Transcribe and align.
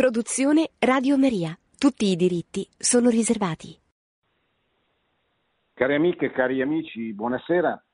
Produzione 0.00 0.70
Radio 0.78 1.18
Maria. 1.18 1.54
Tutti 1.78 2.06
i 2.06 2.16
diritti 2.16 2.66
sono 2.78 3.10
riservati. 3.10 3.78
Cari 5.74 5.94
amiche 5.94 6.30
cari 6.30 6.62
amici, 6.62 7.12
buonasera. 7.12 7.84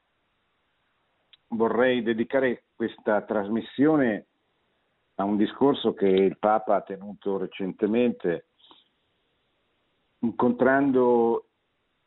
Vorrei 1.49 2.05
dedicare 2.05 2.67
questa 2.77 3.23
trasmissione 3.23 4.27
a 5.17 5.25
un 5.25 5.37
discorso 5.37 5.95
che 5.95 6.07
il 6.07 6.39
Papa 6.39 6.77
ha 6.77 6.83
tenuto 6.83 7.39
recentemente 7.39 8.51
incontrando 10.21 11.47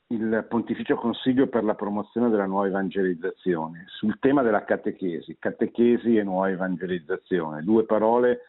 il 0.07 0.45
Pontificio 0.47 0.95
Consiglio 0.95 1.47
per 1.47 1.65
la 1.65 1.75
promozione 1.75 2.29
della 2.29 2.45
nuova 2.45 2.67
evangelizzazione 2.67 3.83
sul 3.87 4.17
tema 4.19 4.43
della 4.43 4.63
catechesi, 4.63 5.35
catechesi 5.37 6.15
e 6.15 6.23
nuova 6.23 6.49
evangelizzazione, 6.49 7.63
due 7.63 7.83
parole 7.83 8.43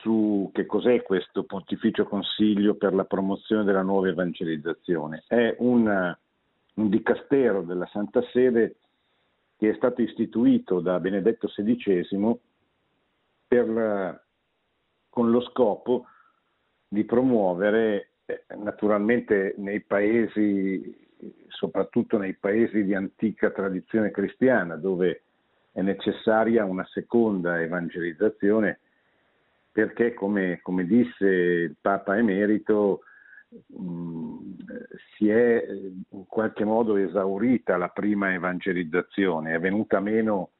su 0.00 0.50
che 0.52 0.66
cos'è 0.66 1.02
questo 1.02 1.44
Pontificio 1.44 2.04
Consiglio 2.04 2.74
per 2.74 2.94
la 2.94 3.04
promozione 3.04 3.64
della 3.64 3.82
nuova 3.82 4.08
evangelizzazione. 4.08 5.24
È 5.26 5.56
un, 5.58 6.16
un 6.74 6.88
dicastero 6.88 7.62
della 7.62 7.86
Santa 7.86 8.22
Sede 8.32 8.76
che 9.56 9.70
è 9.70 9.74
stato 9.74 10.00
istituito 10.00 10.80
da 10.80 10.98
Benedetto 11.00 11.46
XVI 11.46 12.38
per, 13.46 14.24
con 15.10 15.30
lo 15.30 15.40
scopo 15.42 16.06
di 16.88 17.04
promuovere 17.04 18.12
eh, 18.24 18.44
naturalmente 18.56 19.54
nei 19.58 19.80
paesi, 19.80 21.08
soprattutto 21.48 22.16
nei 22.16 22.34
paesi 22.34 22.84
di 22.84 22.94
antica 22.94 23.50
tradizione 23.50 24.10
cristiana, 24.10 24.76
dove 24.76 25.22
è 25.72 25.82
necessaria 25.82 26.64
una 26.64 26.86
seconda 26.86 27.60
evangelizzazione, 27.60 28.80
perché 29.72 30.14
come, 30.14 30.60
come 30.62 30.84
disse 30.84 31.26
il 31.26 31.76
Papa 31.80 32.16
Emerito, 32.16 33.02
mh, 33.48 34.36
si 35.16 35.28
è 35.28 35.66
in 36.10 36.26
qualche 36.26 36.64
modo 36.64 36.96
esaurita 36.96 37.76
la 37.76 37.88
prima 37.88 38.32
evangelizzazione, 38.32 39.54
è 39.54 39.60
venuta 39.60 40.00
meno 40.00 40.50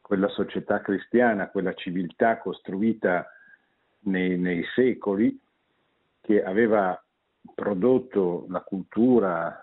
quella 0.00 0.28
società 0.28 0.80
cristiana, 0.80 1.50
quella 1.50 1.74
civiltà 1.74 2.38
costruita 2.38 3.30
nei, 4.00 4.38
nei 4.38 4.64
secoli, 4.74 5.38
che 6.20 6.42
aveva 6.42 7.02
prodotto 7.54 8.46
la 8.48 8.60
cultura, 8.60 9.62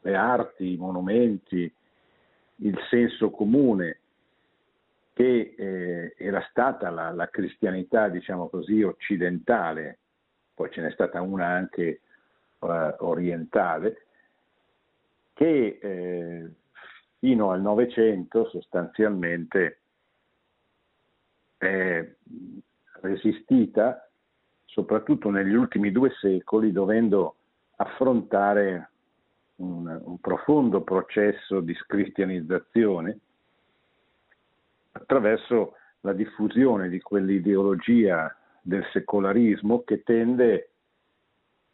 le 0.00 0.14
arti, 0.14 0.72
i 0.72 0.76
monumenti, 0.76 1.70
il 2.56 2.78
senso 2.88 3.30
comune, 3.30 4.00
che 5.14 5.54
eh, 5.56 6.14
era 6.18 6.44
stata 6.50 6.90
la, 6.90 7.10
la, 7.12 7.28
cristianità, 7.28 8.08
diciamo 8.08 8.48
così, 8.48 8.82
occidentale, 8.82 10.00
poi 10.52 10.70
ce 10.72 10.82
n'è 10.82 10.90
stata 10.90 11.22
una 11.22 11.46
anche 11.46 12.00
uh, 12.58 12.94
orientale, 12.98 14.06
che 15.32 15.78
eh, 15.80 16.50
fino 17.18 17.52
al 17.52 17.60
Novecento 17.60 18.48
sostanzialmente 18.48 19.78
è 21.58 22.06
resistita 23.00 24.08
soprattutto 24.64 25.30
negli 25.30 25.54
ultimi 25.54 25.92
due 25.92 26.10
secoli, 26.20 26.72
dovendo 26.72 27.36
affrontare 27.76 28.90
un, 29.56 30.00
un 30.04 30.18
profondo 30.18 30.82
processo 30.82 31.60
di 31.60 31.74
scristianizzazione 31.74 33.18
attraverso 34.94 35.74
la 36.00 36.12
diffusione 36.12 36.88
di 36.88 37.00
quell'ideologia 37.00 38.34
del 38.60 38.84
secolarismo 38.92 39.82
che 39.82 40.02
tende 40.02 40.70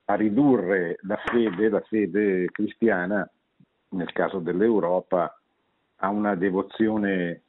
a 0.07 0.15
ridurre 0.15 0.99
la 1.03 1.19
fede, 1.27 1.69
la 1.69 1.81
fede 1.83 2.47
cristiana, 2.51 3.29
nel 3.91 4.13
caso 4.13 4.39
dell'Europa, 4.39 5.39
a 5.97 6.09
una 6.09 6.35
devozione 6.35 7.43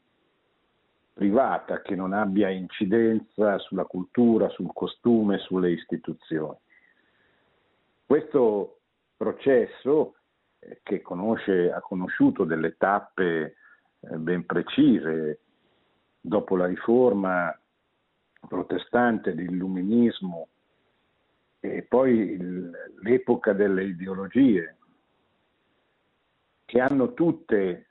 privata 1.14 1.82
che 1.82 1.96
non 1.96 2.14
abbia 2.14 2.50
incidenza 2.50 3.58
sulla 3.60 3.86
cultura, 3.86 4.50
sul 4.50 4.72
costume, 4.74 5.38
sulle 5.40 5.72
istituzioni. 5.72 6.58
Questo 8.06 8.80
processo 9.16 10.16
eh, 10.60 10.80
che 10.84 11.02
conosce, 11.02 11.72
ha 11.72 11.80
conosciuto 11.80 12.44
delle 12.44 12.76
tappe 12.78 13.56
eh, 14.00 14.16
ben 14.18 14.46
precise 14.46 15.40
dopo 16.22 16.56
la 16.56 16.68
riforma 16.68 17.54
protestante, 18.48 19.32
l'illuminismo 19.32 20.48
e 21.60 21.84
poi 21.84 22.38
l'epoca 23.02 23.54
delle 23.54 23.84
ideologie, 23.86 24.78
che 26.66 26.80
hanno 26.80 27.14
tutte 27.14 27.88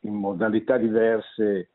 in 0.00 0.14
modalità 0.14 0.76
diverse 0.76 1.70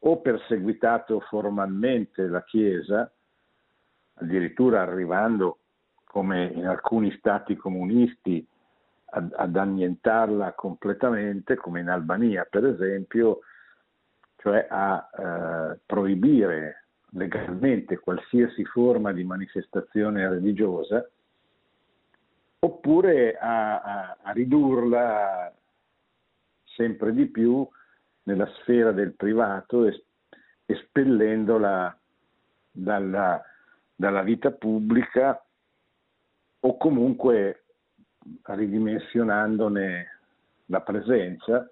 o 0.00 0.20
perseguitato 0.20 1.20
formalmente 1.20 2.26
la 2.26 2.44
Chiesa, 2.44 3.10
addirittura 4.14 4.82
arrivando, 4.82 5.58
come 6.04 6.46
in 6.46 6.66
alcuni 6.66 7.10
stati 7.18 7.56
comunisti, 7.56 8.46
ad, 9.06 9.32
ad 9.36 9.56
annientarla 9.56 10.52
completamente, 10.52 11.56
come 11.56 11.80
in 11.80 11.88
Albania 11.88 12.46
per 12.48 12.66
esempio, 12.66 13.40
cioè 14.44 14.66
a 14.68 15.08
eh, 15.72 15.78
proibire 15.86 16.84
legalmente 17.12 17.98
qualsiasi 17.98 18.62
forma 18.66 19.10
di 19.10 19.24
manifestazione 19.24 20.28
religiosa, 20.28 21.02
oppure 22.58 23.38
a, 23.38 23.80
a, 23.80 24.16
a 24.20 24.32
ridurla 24.32 25.50
sempre 26.76 27.14
di 27.14 27.24
più 27.24 27.66
nella 28.24 28.46
sfera 28.58 28.92
del 28.92 29.14
privato, 29.14 29.90
espellendola 30.66 31.98
dalla, 32.70 33.42
dalla 33.94 34.22
vita 34.22 34.50
pubblica 34.50 35.42
o 36.60 36.76
comunque 36.76 37.64
ridimensionandone 38.42 40.18
la 40.66 40.82
presenza, 40.82 41.66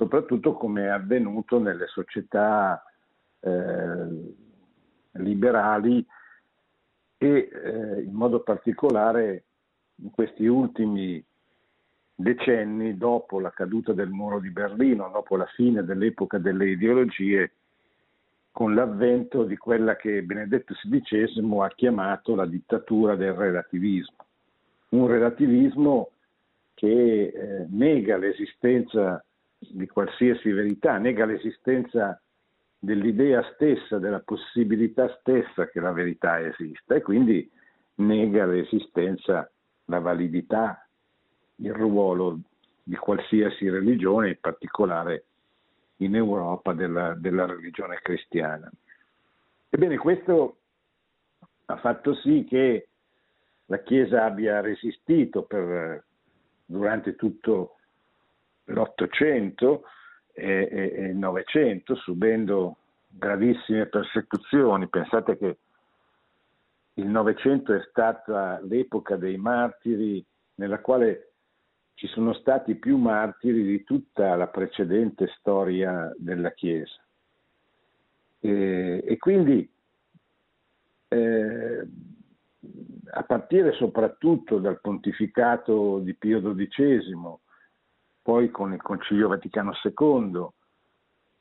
soprattutto 0.00 0.54
come 0.54 0.84
è 0.84 0.88
avvenuto 0.88 1.58
nelle 1.58 1.86
società 1.88 2.82
eh, 3.40 4.34
liberali 5.12 6.02
e 7.18 7.50
eh, 7.52 8.00
in 8.00 8.14
modo 8.14 8.40
particolare 8.40 9.44
in 9.96 10.10
questi 10.10 10.46
ultimi 10.46 11.22
decenni 12.14 12.96
dopo 12.96 13.40
la 13.40 13.50
caduta 13.50 13.92
del 13.92 14.08
muro 14.08 14.40
di 14.40 14.48
Berlino, 14.48 15.10
dopo 15.12 15.36
la 15.36 15.44
fine 15.54 15.84
dell'epoca 15.84 16.38
delle 16.38 16.70
ideologie, 16.70 17.52
con 18.52 18.74
l'avvento 18.74 19.44
di 19.44 19.58
quella 19.58 19.96
che 19.96 20.22
Benedetto 20.22 20.72
XVI 20.72 21.60
ha 21.60 21.68
chiamato 21.74 22.34
la 22.34 22.46
dittatura 22.46 23.16
del 23.16 23.34
relativismo. 23.34 24.16
Un 24.90 25.06
relativismo 25.08 26.12
che 26.72 27.26
eh, 27.26 27.66
nega 27.68 28.16
l'esistenza 28.16 29.22
di 29.60 29.86
qualsiasi 29.86 30.50
verità, 30.50 30.96
nega 30.96 31.26
l'esistenza 31.26 32.20
dell'idea 32.78 33.42
stessa, 33.54 33.98
della 33.98 34.20
possibilità 34.20 35.14
stessa 35.20 35.68
che 35.68 35.80
la 35.80 35.92
verità 35.92 36.40
esista 36.40 36.94
e 36.94 37.02
quindi 37.02 37.48
nega 37.96 38.46
l'esistenza, 38.46 39.50
la 39.84 39.98
validità 39.98 40.86
il 41.56 41.74
ruolo 41.74 42.40
di 42.82 42.96
qualsiasi 42.96 43.68
religione, 43.68 44.30
in 44.30 44.38
particolare 44.40 45.24
in 45.96 46.16
Europa 46.16 46.72
della, 46.72 47.14
della 47.14 47.44
religione 47.44 47.98
cristiana. 48.00 48.70
Ebbene, 49.68 49.98
questo 49.98 50.56
ha 51.66 51.76
fatto 51.76 52.14
sì 52.14 52.44
che 52.48 52.88
la 53.66 53.78
Chiesa 53.82 54.24
abbia 54.24 54.60
resistito 54.60 55.42
per, 55.42 56.02
durante 56.64 57.14
tutto 57.14 57.76
l'Ottocento 58.70 59.84
e, 60.32 61.08
il 61.10 61.16
Novecento, 61.16 61.94
subendo 61.96 62.76
gravissime 63.08 63.86
persecuzioni. 63.86 64.88
Pensate 64.88 65.36
che 65.36 65.58
il 66.94 67.06
Novecento 67.06 67.74
è 67.74 67.82
stata 67.88 68.60
l'epoca 68.62 69.16
dei 69.16 69.36
martiri 69.36 70.24
nella 70.56 70.80
quale 70.80 71.32
ci 71.94 72.06
sono 72.08 72.32
stati 72.32 72.76
più 72.76 72.96
martiri 72.96 73.62
di 73.62 73.84
tutta 73.84 74.34
la 74.34 74.46
precedente 74.46 75.26
storia 75.38 76.12
della 76.16 76.52
Chiesa. 76.52 76.98
E, 78.40 79.04
e 79.06 79.18
quindi 79.18 79.70
eh, 81.08 81.86
a 83.12 83.22
partire 83.24 83.72
soprattutto 83.72 84.58
dal 84.58 84.80
pontificato 84.80 85.98
di 85.98 86.14
Pio 86.14 86.40
XII, 86.40 87.38
poi 88.22 88.50
con 88.50 88.72
il 88.72 88.82
Concilio 88.82 89.28
Vaticano 89.28 89.72
II 89.82 90.48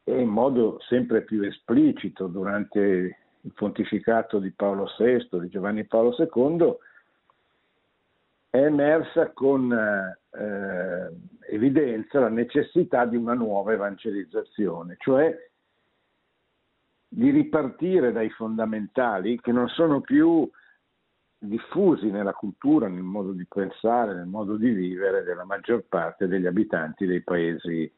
e 0.04 0.22
in 0.22 0.30
modo 0.30 0.80
sempre 0.88 1.22
più 1.22 1.44
esplicito 1.44 2.28
durante 2.28 3.18
il 3.42 3.54
pontificato 3.54 4.40
di 4.40 4.52
Paolo 4.52 4.88
VI, 4.98 5.28
di 5.40 5.50
Giovanni 5.50 5.86
Paolo 5.86 6.16
II, 6.18 6.76
è 8.50 8.58
emersa 8.58 9.31
con 9.31 9.72
eh, 9.72 11.10
evidenza 11.50 12.20
la 12.20 12.30
necessità 12.30 13.06
di 13.06 13.16
una 13.16 13.34
nuova 13.34 13.74
evangelizzazione, 13.74 14.96
cioè 15.00 15.36
di 17.08 17.30
ripartire 17.30 18.12
dai 18.12 18.30
fondamentali 18.30 19.40
che 19.40 19.52
non 19.52 19.68
sono 19.68 20.02
più 20.02 20.50
diffusi 21.39 22.12
nella 22.12 22.33
cultura, 22.33 22.89
nel 22.89 23.01
modo 23.01 23.31
di 23.31 23.45
pensare, 23.45 24.13
nel 24.13 24.27
modo 24.27 24.57
di 24.57 24.69
vivere 24.71 25.24
della 25.24 25.45
maggior 25.45 25.86
parte 25.88 26.27
degli 26.27 26.45
abitanti 26.45 27.06
dei 27.06 27.21
paesi 27.21 27.91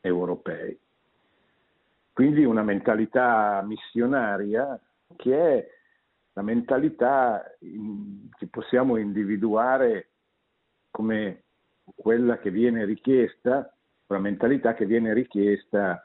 europei. 0.00 0.78
Quindi 2.12 2.44
una 2.44 2.62
mentalità 2.62 3.62
missionaria 3.64 4.78
che 5.16 5.36
è 5.36 5.70
la 6.34 6.42
mentalità 6.42 7.42
che 7.58 8.46
possiamo 8.50 8.96
individuare 8.96 10.08
come 10.90 11.44
quella 11.94 12.38
che 12.38 12.50
viene 12.50 12.84
richiesta, 12.84 13.74
una 14.06 14.18
mentalità 14.18 14.74
che 14.74 14.86
viene 14.86 15.14
richiesta 15.14 16.04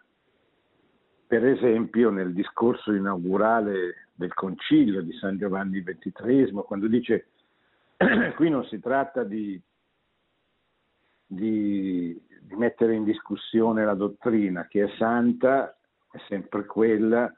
per 1.27 1.45
esempio 1.45 2.09
nel 2.09 2.33
discorso 2.33 2.94
inaugurale 2.94 4.06
del 4.18 4.34
concilio 4.34 5.02
di 5.02 5.14
San 5.14 5.38
Giovanni 5.38 5.84
XXIII, 5.84 6.52
quando 6.66 6.88
dice 6.88 7.28
qui 8.36 8.50
non 8.50 8.66
si 8.66 8.80
tratta 8.80 9.24
di, 9.24 9.62
di, 11.25 12.19
di 12.42 12.56
mettere 12.56 12.96
in 12.96 13.04
discussione 13.04 13.86
la 13.86 13.94
dottrina 13.94 14.66
che 14.66 14.86
è 14.86 14.96
santa, 14.98 15.78
è 16.10 16.18
sempre 16.28 16.66
quella, 16.66 17.31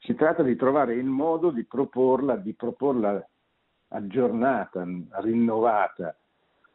si 0.00 0.14
tratta 0.14 0.42
di 0.42 0.54
trovare 0.54 0.94
il 0.94 1.06
modo 1.06 1.50
di 1.50 1.64
proporla, 1.64 2.36
di 2.36 2.52
proporla 2.52 3.26
aggiornata, 3.88 4.86
rinnovata, 5.22 6.14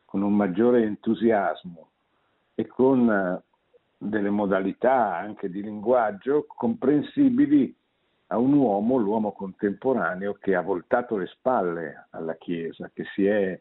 con 0.06 0.24
un 0.24 0.36
maggiore 0.36 0.82
entusiasmo 0.82 1.90
e 2.56 2.66
con 2.66 3.40
delle 3.96 4.30
modalità 4.32 5.16
anche 5.16 5.52
di 5.52 5.62
linguaggio 5.62 6.46
comprensibili 6.48 7.76
a 8.32 8.38
un 8.38 8.54
uomo, 8.54 8.98
l'uomo 8.98 9.32
contemporaneo, 9.32 10.34
che 10.34 10.56
ha 10.56 10.62
voltato 10.62 11.18
le 11.18 11.28
spalle 11.28 12.08
alla 12.12 12.36
Chiesa, 12.36 12.92
che 12.94 13.06
si 13.14 13.26
è 13.26 13.60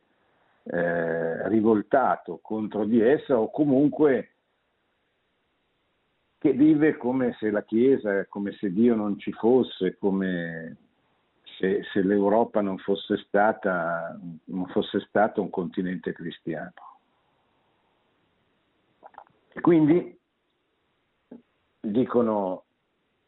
eh, 0.64 1.48
rivoltato 1.48 2.38
contro 2.42 2.84
di 2.84 3.00
essa 3.00 3.38
o 3.38 3.50
comunque 3.50 4.32
che 6.38 6.52
vive 6.52 6.96
come 6.96 7.34
se 7.38 7.50
la 7.50 7.62
Chiesa, 7.62 8.26
come 8.26 8.52
se 8.52 8.70
Dio 8.70 8.94
non 8.94 9.18
ci 9.18 9.32
fosse, 9.32 9.96
come 9.96 10.76
se, 11.58 11.82
se 11.90 12.02
l'Europa 12.02 12.60
non 12.60 12.76
fosse, 12.78 13.16
stata, 13.26 14.18
non 14.44 14.66
fosse 14.66 15.00
stato 15.00 15.40
un 15.40 15.50
continente 15.50 16.12
cristiano. 16.12 16.72
E 19.48 19.60
quindi 19.60 20.16
dicono 21.80 22.64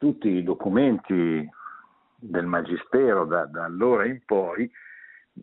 tutti 0.00 0.28
i 0.28 0.42
documenti 0.42 1.46
del 2.16 2.46
Magistero 2.46 3.26
da, 3.26 3.44
da, 3.44 3.64
allora 3.64 4.06
in 4.06 4.22
poi, 4.24 4.68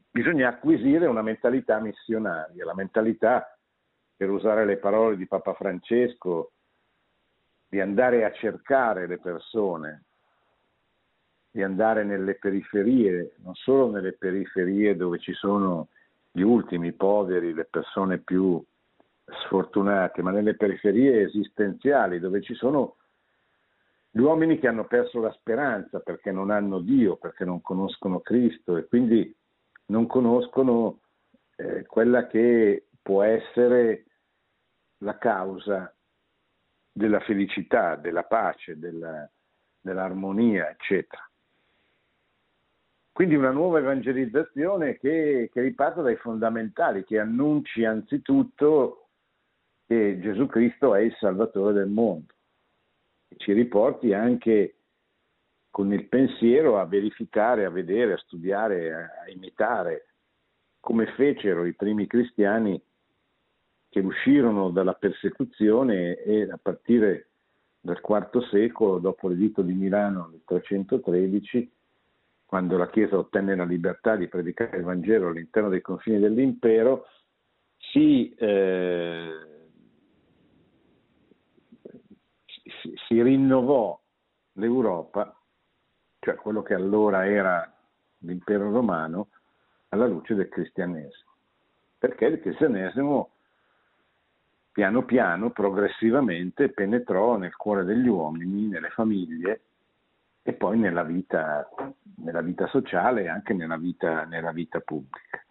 bisogna 0.10 0.50
acquisire 0.50 1.06
una 1.06 1.22
mentalità 1.22 1.80
missionaria, 1.80 2.66
la 2.66 2.74
mentalità, 2.74 3.56
per 4.16 4.32
usare 4.32 4.66
le 4.66 4.78
parole 4.78 5.16
di 5.16 5.28
Papa 5.28 5.54
Francesco, 5.54 6.54
di 7.70 7.80
andare 7.80 8.26
a 8.26 8.32
cercare 8.32 9.06
le 9.06 9.20
persone, 9.20 10.06
di 11.52 11.62
andare 11.62 12.04
nelle 12.04 12.34
periferie, 12.34 13.36
non 13.44 13.54
solo 13.54 13.92
nelle 13.92 14.14
periferie 14.14 14.96
dove 14.96 15.20
ci 15.20 15.34
sono 15.34 15.90
gli 16.32 16.42
ultimi 16.42 16.94
poveri, 16.94 17.54
le 17.54 17.66
persone 17.66 18.18
più 18.18 18.60
sfortunate, 19.44 20.24
ma 20.24 20.32
nelle 20.32 20.56
periferie 20.56 21.22
esistenziali 21.22 22.20
dove 22.20 22.42
ci 22.42 22.56
sono 22.56 22.97
gli 24.18 24.22
uomini 24.22 24.58
che 24.58 24.68
hanno 24.68 24.86
perso 24.86 25.22
la 25.22 25.32
speranza 25.34 26.00
perché 26.00 26.32
non 26.32 26.50
hanno 26.50 26.80
Dio, 26.80 27.18
perché 27.18 27.46
non 27.46 27.62
conoscono 27.62 28.20
Cristo 28.22 28.76
e 28.76 28.88
quindi 28.88 29.32
non 29.88 30.08
conoscono 30.08 31.02
eh, 31.56 31.86
quella 31.86 32.26
che 32.26 32.88
può 33.00 33.22
essere 33.22 34.06
la 35.02 35.20
causa 35.20 35.96
della 36.92 37.20
felicità, 37.20 37.96
della 37.96 38.24
pace, 38.24 38.80
della, 38.80 39.30
dell'armonia, 39.80 40.72
eccetera. 40.72 41.22
Quindi 43.12 43.36
una 43.36 43.52
nuova 43.52 43.78
evangelizzazione 43.78 44.98
che, 44.98 45.52
che 45.54 45.62
riparte 45.62 46.02
dai 46.02 46.16
fondamentali, 46.16 47.04
che 47.04 47.20
annunci 47.20 47.86
anzitutto 47.86 49.10
che 49.86 50.18
Gesù 50.20 50.48
Cristo 50.48 50.96
è 50.96 51.02
il 51.02 51.16
Salvatore 51.20 51.74
del 51.74 51.90
mondo 51.90 52.34
ci 53.36 53.52
riporti 53.52 54.14
anche 54.14 54.76
con 55.70 55.92
il 55.94 56.08
pensiero 56.08 56.80
a 56.80 56.86
verificare, 56.86 57.66
a 57.66 57.70
vedere, 57.70 58.14
a 58.14 58.18
studiare, 58.18 58.94
a, 58.94 59.30
imitare 59.30 60.08
come 60.80 61.06
fecero 61.16 61.66
i 61.66 61.74
primi 61.74 62.08
cristiani 62.08 62.82
che 63.90 64.00
uscirono 64.00 64.70
dalla 64.70 64.94
persecuzione 64.94 66.16
e 66.24 66.50
a 66.50 66.58
partire 66.62 67.28
dal 67.80 68.02
IV 68.04 68.48
secolo, 68.50 69.00
dopo 69.00 69.28
l'editto 69.28 69.62
di 69.62 69.74
Milano 69.74 70.30
del 70.32 70.42
313, 70.46 71.72
quando 72.46 72.78
la 72.78 72.90
Chiesa 72.90 73.18
ottenne 73.18 73.56
la 73.56 73.66
libertà 73.66 74.16
di 74.16 74.28
predicare 74.28 74.78
il 74.78 74.84
Vangelo 74.84 75.28
all'interno 75.28 75.70
dei 75.70 75.82
confini 75.82 76.20
dell'impero, 76.20 77.06
si 77.78 78.34
eh, 78.34 79.57
si, 82.82 82.94
si 83.08 83.22
rinnovò 83.22 84.00
l'Europa, 84.54 85.36
cioè 86.20 86.36
quello 86.36 86.62
che 86.62 86.74
allora 86.74 87.28
era 87.28 87.72
l'impero 88.20 88.72
romano, 88.72 89.30
alla 89.90 90.08
luce 90.08 90.36
del 90.36 90.50
cristianesimo. 90.50 91.32
Perché 91.98 92.26
il 92.26 92.40
cristianesimo 92.42 93.32
piano 94.72 95.04
piano, 95.06 95.50
progressivamente 95.50 96.70
penetrò 96.70 97.38
nel 97.38 97.56
cuore 97.56 97.84
degli 97.84 98.08
uomini, 98.08 98.68
nelle 98.68 98.90
famiglie 98.90 99.62
e 100.44 100.54
poi 100.54 100.78
nella 100.78 101.04
vita, 101.04 101.68
nella 102.18 102.42
vita 102.42 102.68
sociale 102.68 103.24
e 103.24 103.28
anche 103.28 103.54
nella 103.54 103.78
vita, 103.78 104.26
nella 104.26 104.52
vita 104.52 104.80
pubblica. 104.80 105.44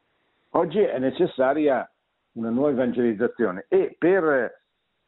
Oggi 0.51 0.79
è 0.79 0.99
necessaria 0.99 1.91
una 2.33 2.51
nuova 2.51 2.71
evangelizzazione 2.71 3.67
e 3.69 3.97
per 3.99 4.63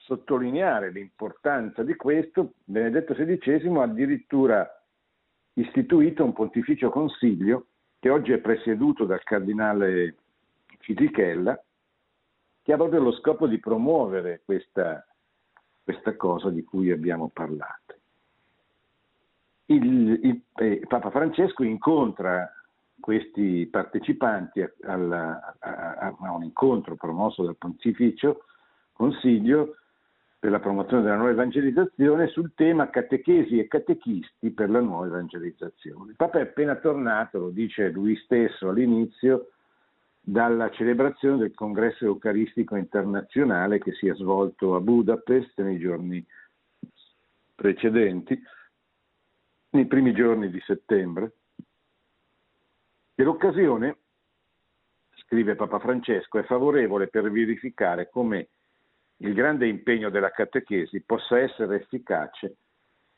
sottolineare 0.08 0.90
l'importanza 0.90 1.82
di 1.82 1.94
questo, 1.94 2.54
Benedetto 2.64 3.12
XVI 3.12 3.76
ha 3.76 3.82
addirittura 3.82 4.66
istituito 5.52 6.24
un 6.24 6.32
pontificio 6.32 6.88
consiglio 6.88 7.66
che 7.98 8.08
oggi 8.08 8.32
è 8.32 8.38
presieduto 8.38 9.04
dal 9.04 9.22
cardinale 9.22 10.16
Fisichella, 10.78 11.62
che 12.62 12.72
ha 12.72 12.76
proprio 12.76 13.02
lo 13.02 13.12
scopo 13.12 13.46
di 13.46 13.58
promuovere 13.58 14.40
questa, 14.46 15.06
questa 15.84 16.16
cosa 16.16 16.48
di 16.48 16.64
cui 16.64 16.90
abbiamo 16.90 17.28
parlato. 17.28 17.96
Il, 19.66 20.20
il, 20.22 20.40
eh, 20.54 20.84
Papa 20.88 21.10
Francesco 21.10 21.64
incontra 21.64 22.50
questi 22.98 23.68
partecipanti 23.70 24.62
a, 24.62 24.72
a, 24.84 25.54
a, 25.58 26.16
a, 26.18 26.32
un 26.32 26.44
incontro 26.44 26.96
promosso 26.96 27.44
dal 27.44 27.56
Pontificio 27.56 28.44
Consiglio 28.92 29.74
per 30.38 30.50
la 30.52 30.60
promozione 30.60 31.02
della 31.02 31.16
nuova 31.16 31.32
evangelizzazione 31.32 32.28
sul 32.28 32.52
tema 32.54 32.90
catechesi 32.90 33.58
e 33.58 33.66
catechisti 33.66 34.50
per 34.50 34.70
la 34.70 34.80
nuova 34.80 35.06
evangelizzazione. 35.06 36.10
Il 36.10 36.16
Papa 36.16 36.38
è 36.38 36.42
appena 36.42 36.76
tornato, 36.76 37.38
lo 37.38 37.50
dice 37.50 37.88
lui 37.90 38.16
stesso 38.16 38.68
all'inizio, 38.68 39.50
dalla 40.20 40.70
celebrazione 40.70 41.38
del 41.38 41.54
congresso 41.54 42.04
eucaristico 42.04 42.76
internazionale 42.76 43.78
che 43.78 43.92
si 43.92 44.06
è 44.06 44.14
svolto 44.14 44.76
a 44.76 44.80
Budapest 44.80 45.60
nei 45.62 45.78
giorni 45.78 46.24
precedenti, 47.54 48.40
nei 49.70 49.86
primi 49.86 50.12
giorni 50.12 50.50
di 50.50 50.60
settembre. 50.60 51.32
E 53.16 53.22
l'occasione, 53.24 53.96
scrive 55.24 55.56
Papa 55.56 55.80
Francesco, 55.80 56.38
è 56.38 56.44
favorevole 56.44 57.08
per 57.08 57.28
verificare 57.28 58.08
come 58.08 58.50
il 59.18 59.34
grande 59.34 59.66
impegno 59.66 60.10
della 60.10 60.30
catechesi 60.30 61.00
possa 61.02 61.38
essere 61.38 61.76
efficace 61.76 62.56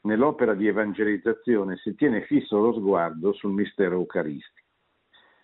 nell'opera 0.02 0.54
di 0.54 0.66
evangelizzazione 0.66 1.76
si 1.76 1.95
tiene 1.95 2.23
fisso 2.23 2.59
lo 2.59 2.73
sguardo 2.73 3.33
sul 3.33 3.52
mistero 3.52 3.97
eucaristico. 3.97 4.69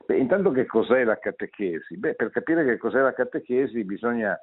Beh, 0.07 0.19
intanto 0.19 0.51
che 0.53 0.67
cos'è 0.67 1.05
la 1.05 1.19
catechesi? 1.19 1.97
Beh, 1.99 2.15
per 2.15 2.31
capire 2.31 2.65
che 2.65 2.79
cos'è 2.79 3.01
la 3.01 3.13
catechesi 3.13 3.85
bisogna 3.85 4.39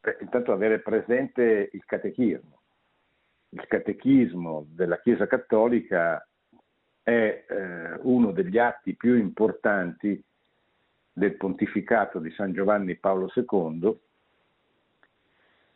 beh, 0.00 0.18
intanto 0.20 0.52
avere 0.52 0.80
presente 0.80 1.68
il 1.72 1.84
catechismo. 1.84 2.58
il 3.52 3.66
catechismo 3.66 4.66
della 4.70 5.00
Chiesa 5.00 5.26
Cattolica 5.26 6.24
è 7.02 7.44
eh, 7.48 7.98
uno 8.02 8.30
degli 8.30 8.58
atti 8.58 8.94
più 8.94 9.16
importanti 9.16 10.22
del 11.12 11.36
pontificato 11.36 12.20
di 12.20 12.30
San 12.30 12.52
Giovanni 12.52 12.96
Paolo 12.96 13.28
II, 13.34 13.98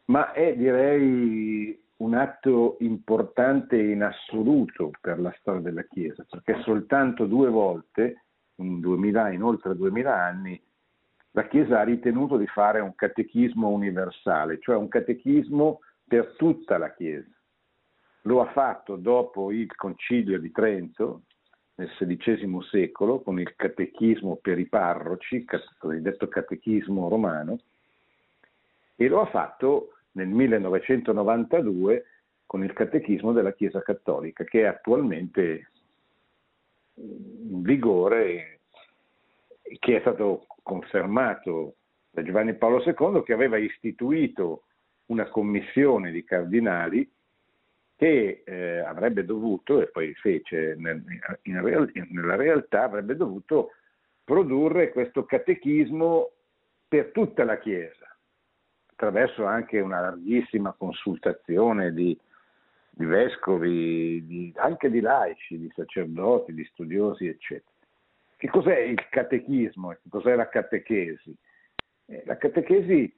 ma 0.06 0.32
è 0.32 0.54
direi 0.56 1.82
un 1.96 2.14
atto 2.14 2.76
importante 2.80 3.80
in 3.80 4.02
assoluto 4.02 4.90
per 5.00 5.20
la 5.20 5.34
storia 5.38 5.60
della 5.60 5.84
Chiesa, 5.84 6.26
perché 6.28 6.60
soltanto 6.62 7.26
due 7.26 7.48
volte, 7.48 8.24
in, 8.56 8.80
2000, 8.80 9.30
in 9.30 9.42
oltre 9.42 9.74
2000 9.74 10.14
anni, 10.14 10.62
la 11.30 11.46
Chiesa 11.46 11.80
ha 11.80 11.84
ritenuto 11.84 12.36
di 12.36 12.46
fare 12.46 12.80
un 12.80 12.94
catechismo 12.94 13.68
universale, 13.68 14.60
cioè 14.60 14.76
un 14.76 14.88
catechismo 14.88 15.80
per 16.06 16.34
tutta 16.36 16.78
la 16.78 16.92
Chiesa. 16.92 17.30
Lo 18.22 18.40
ha 18.40 18.50
fatto 18.52 18.96
dopo 18.96 19.50
il 19.50 19.74
Concilio 19.74 20.38
di 20.38 20.50
Trento 20.50 21.22
nel 21.76 21.90
XVI 21.96 22.62
secolo 22.70 23.20
con 23.20 23.40
il 23.40 23.54
catechismo 23.56 24.36
per 24.36 24.58
i 24.58 24.66
parroci, 24.66 25.44
cosiddetto 25.78 26.28
catechismo 26.28 27.08
romano, 27.08 27.58
e 28.96 29.08
lo 29.08 29.20
ha 29.20 29.26
fatto 29.26 29.93
nel 30.14 30.28
1992 30.28 32.04
con 32.46 32.62
il 32.62 32.72
catechismo 32.72 33.32
della 33.32 33.52
Chiesa 33.52 33.82
Cattolica, 33.82 34.44
che 34.44 34.62
è 34.62 34.64
attualmente 34.64 35.70
in 36.94 37.62
vigore 37.62 38.60
e 39.62 39.76
che 39.78 39.96
è 39.96 40.00
stato 40.00 40.46
confermato 40.62 41.76
da 42.10 42.22
Giovanni 42.22 42.54
Paolo 42.54 42.82
II, 42.84 43.22
che 43.24 43.32
aveva 43.32 43.56
istituito 43.56 44.64
una 45.06 45.28
commissione 45.28 46.10
di 46.10 46.24
cardinali 46.24 47.10
che 47.96 48.42
eh, 48.44 48.78
avrebbe 48.78 49.24
dovuto, 49.24 49.80
e 49.80 49.86
poi 49.86 50.14
fece 50.14 50.74
nel, 50.76 51.02
real, 51.42 51.90
nella 52.10 52.36
realtà, 52.36 52.84
avrebbe 52.84 53.16
dovuto 53.16 53.70
produrre 54.22 54.90
questo 54.90 55.24
catechismo 55.24 56.30
per 56.88 57.10
tutta 57.10 57.44
la 57.44 57.58
Chiesa, 57.58 58.13
attraverso 58.94 59.44
anche 59.44 59.80
una 59.80 60.00
larghissima 60.00 60.72
consultazione 60.72 61.92
di, 61.92 62.16
di 62.90 63.04
vescovi, 63.04 64.24
di, 64.24 64.52
anche 64.56 64.88
di 64.88 65.00
laici, 65.00 65.58
di 65.58 65.70
sacerdoti, 65.74 66.54
di 66.54 66.64
studiosi, 66.66 67.26
eccetera. 67.26 67.72
Che 68.36 68.48
cos'è 68.48 68.78
il 68.78 69.08
catechismo? 69.10 69.90
Che 69.90 70.08
cos'è 70.08 70.36
la 70.36 70.48
catechesi? 70.48 71.34
Eh, 72.06 72.22
la 72.26 72.36
catechesi 72.36 73.12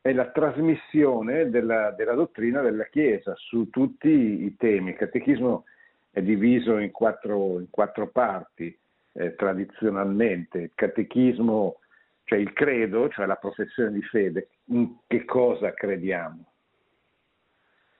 è 0.00 0.12
la 0.12 0.30
trasmissione 0.30 1.50
della, 1.50 1.90
della, 1.90 2.14
dottrina 2.14 2.60
della 2.60 2.84
Chiesa 2.84 3.34
su 3.36 3.68
tutti 3.70 4.08
i 4.08 4.54
temi. 4.56 4.90
Il 4.90 4.96
catechismo 4.96 5.64
è 6.10 6.22
diviso 6.22 6.78
in 6.78 6.92
quattro, 6.92 7.58
in 7.58 7.68
quattro 7.68 8.08
parti 8.08 8.76
eh, 9.14 9.34
tradizionalmente. 9.34 10.58
Il 10.58 10.70
catechismo, 10.74 11.80
cioè 12.24 12.38
il 12.38 12.52
credo, 12.52 13.08
cioè 13.08 13.26
la 13.26 13.36
professione 13.36 13.90
di 13.90 14.02
fede, 14.02 14.48
in 14.66 14.96
che 15.06 15.24
cosa 15.24 15.72
crediamo. 15.72 16.52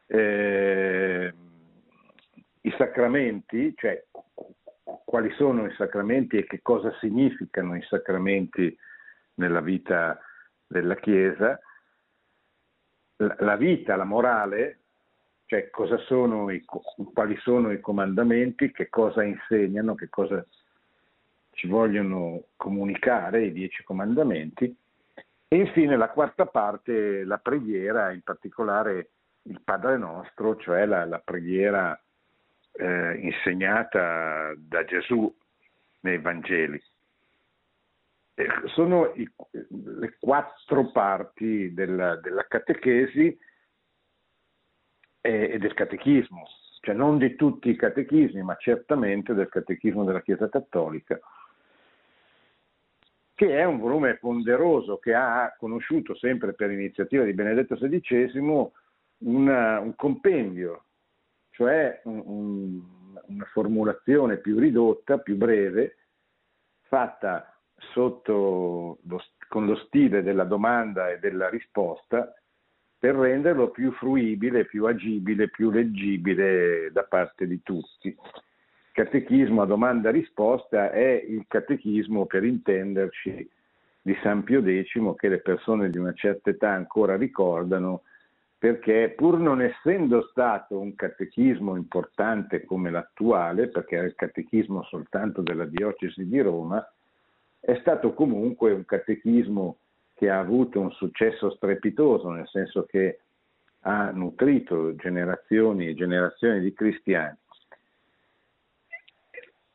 Eh, 0.06 1.35
I 2.61 2.75
sacramenti, 2.76 3.75
cioè 3.76 4.04
quali 5.04 5.30
sono 5.32 5.66
i 5.66 5.75
sacramenti 5.75 6.37
e 6.37 6.46
che 6.46 6.61
cosa 6.62 6.92
significano 7.00 7.76
i 7.76 7.82
sacramenti 7.82 8.76
nella 9.35 9.61
vita 9.61 10.18
della 10.66 10.96
Chiesa 10.96 11.61
la 13.16 13.56
vita, 13.56 13.96
la 13.96 14.04
morale, 14.04 14.80
cioè 15.46 15.70
sono 16.06 16.50
i, 16.50 16.64
quali 16.64 17.37
sono 17.38 17.73
i 17.73 17.80
comandamenti, 17.80 18.73
che 18.73 18.88
cosa 18.88 19.23
insegnano, 19.23 19.94
che 19.94 20.08
cosa 20.08 20.44
ci 21.52 21.68
vogliono 21.68 22.49
comunicare, 22.56 23.46
i 23.46 23.52
dieci 23.52 23.82
comandamenti, 23.85 24.76
e 25.48 25.56
infine 25.56 25.96
la 25.96 26.10
quarta 26.10 26.46
parte, 26.46 27.24
la 27.24 27.38
preghiera, 27.38 28.12
in 28.12 28.22
particolare 28.22 29.10
il 29.42 29.60
Padre 29.62 29.96
nostro, 29.96 30.56
cioè 30.56 30.86
la, 30.86 31.04
la 31.04 31.20
preghiera 31.20 31.98
eh, 32.72 33.14
insegnata 33.18 34.52
da 34.56 34.84
Gesù 34.84 35.32
nei 36.00 36.18
Vangeli. 36.18 36.82
Eh, 38.34 38.48
sono 38.66 39.12
i, 39.14 39.28
le 39.52 40.16
quattro 40.18 40.90
parti 40.90 41.72
della, 41.72 42.16
della 42.16 42.44
catechesi 42.46 43.38
e, 45.20 45.50
e, 45.52 45.58
del 45.58 45.74
catechismo, 45.74 46.44
cioè 46.80 46.94
non 46.94 47.18
di 47.18 47.34
tutti 47.36 47.70
i 47.70 47.76
catechismi, 47.76 48.42
ma 48.42 48.56
certamente 48.56 49.32
del 49.32 49.48
catechismo 49.48 50.04
della 50.04 50.22
Chiesa 50.22 50.48
Cattolica, 50.48 51.18
che 53.36 53.58
è 53.58 53.64
un 53.64 53.78
volume 53.78 54.16
ponderoso 54.16 54.96
che 54.96 55.12
ha 55.12 55.54
conosciuto 55.58 56.16
sempre 56.16 56.54
per 56.54 56.70
iniziativa 56.70 57.22
di 57.22 57.34
Benedetto 57.34 57.76
XVI 57.76 58.70
una, 59.18 59.78
un 59.78 59.94
compendio, 59.94 60.84
cioè 61.50 62.00
un, 62.04 62.22
un, 62.24 62.82
una 63.26 63.44
formulazione 63.52 64.38
più 64.38 64.58
ridotta, 64.58 65.18
più 65.18 65.36
breve, 65.36 65.96
fatta 66.88 67.54
lo, 67.94 68.98
con 69.48 69.66
lo 69.66 69.76
stile 69.84 70.22
della 70.22 70.44
domanda 70.44 71.10
e 71.10 71.18
della 71.18 71.50
risposta 71.50 72.34
per 72.98 73.16
renderlo 73.16 73.68
più 73.68 73.92
fruibile, 73.92 74.64
più 74.64 74.86
agibile, 74.86 75.50
più 75.50 75.70
leggibile 75.70 76.90
da 76.90 77.04
parte 77.04 77.46
di 77.46 77.62
tutti. 77.62 78.16
Catechismo 78.96 79.60
a 79.60 79.66
domanda-risposta 79.66 80.90
è 80.90 81.22
il 81.28 81.44
catechismo, 81.46 82.24
per 82.24 82.44
intenderci, 82.44 83.46
di 84.00 84.16
San 84.22 84.42
Pio 84.42 84.62
X 84.62 85.16
che 85.16 85.28
le 85.28 85.40
persone 85.40 85.90
di 85.90 85.98
una 85.98 86.14
certa 86.14 86.48
età 86.48 86.70
ancora 86.70 87.14
ricordano 87.14 88.04
perché 88.56 89.12
pur 89.14 89.38
non 89.38 89.60
essendo 89.60 90.22
stato 90.30 90.78
un 90.78 90.94
catechismo 90.94 91.76
importante 91.76 92.64
come 92.64 92.90
l'attuale, 92.90 93.68
perché 93.68 93.96
era 93.96 94.06
il 94.06 94.14
catechismo 94.14 94.82
soltanto 94.84 95.42
della 95.42 95.66
diocesi 95.66 96.26
di 96.26 96.40
Roma, 96.40 96.82
è 97.60 97.76
stato 97.82 98.14
comunque 98.14 98.72
un 98.72 98.86
catechismo 98.86 99.76
che 100.14 100.30
ha 100.30 100.38
avuto 100.38 100.80
un 100.80 100.90
successo 100.92 101.50
strepitoso, 101.50 102.30
nel 102.30 102.48
senso 102.48 102.86
che 102.86 103.18
ha 103.80 104.10
nutrito 104.10 104.94
generazioni 104.94 105.88
e 105.88 105.94
generazioni 105.94 106.60
di 106.60 106.72
cristiani. 106.72 107.36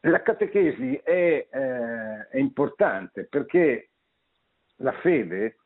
La 0.02 0.22
catechesi 0.24 0.96
è, 1.04 1.48
eh, 1.50 2.28
è 2.30 2.38
importante 2.38 3.26
perché 3.26 3.90
la 4.78 4.94
fede 4.94 5.58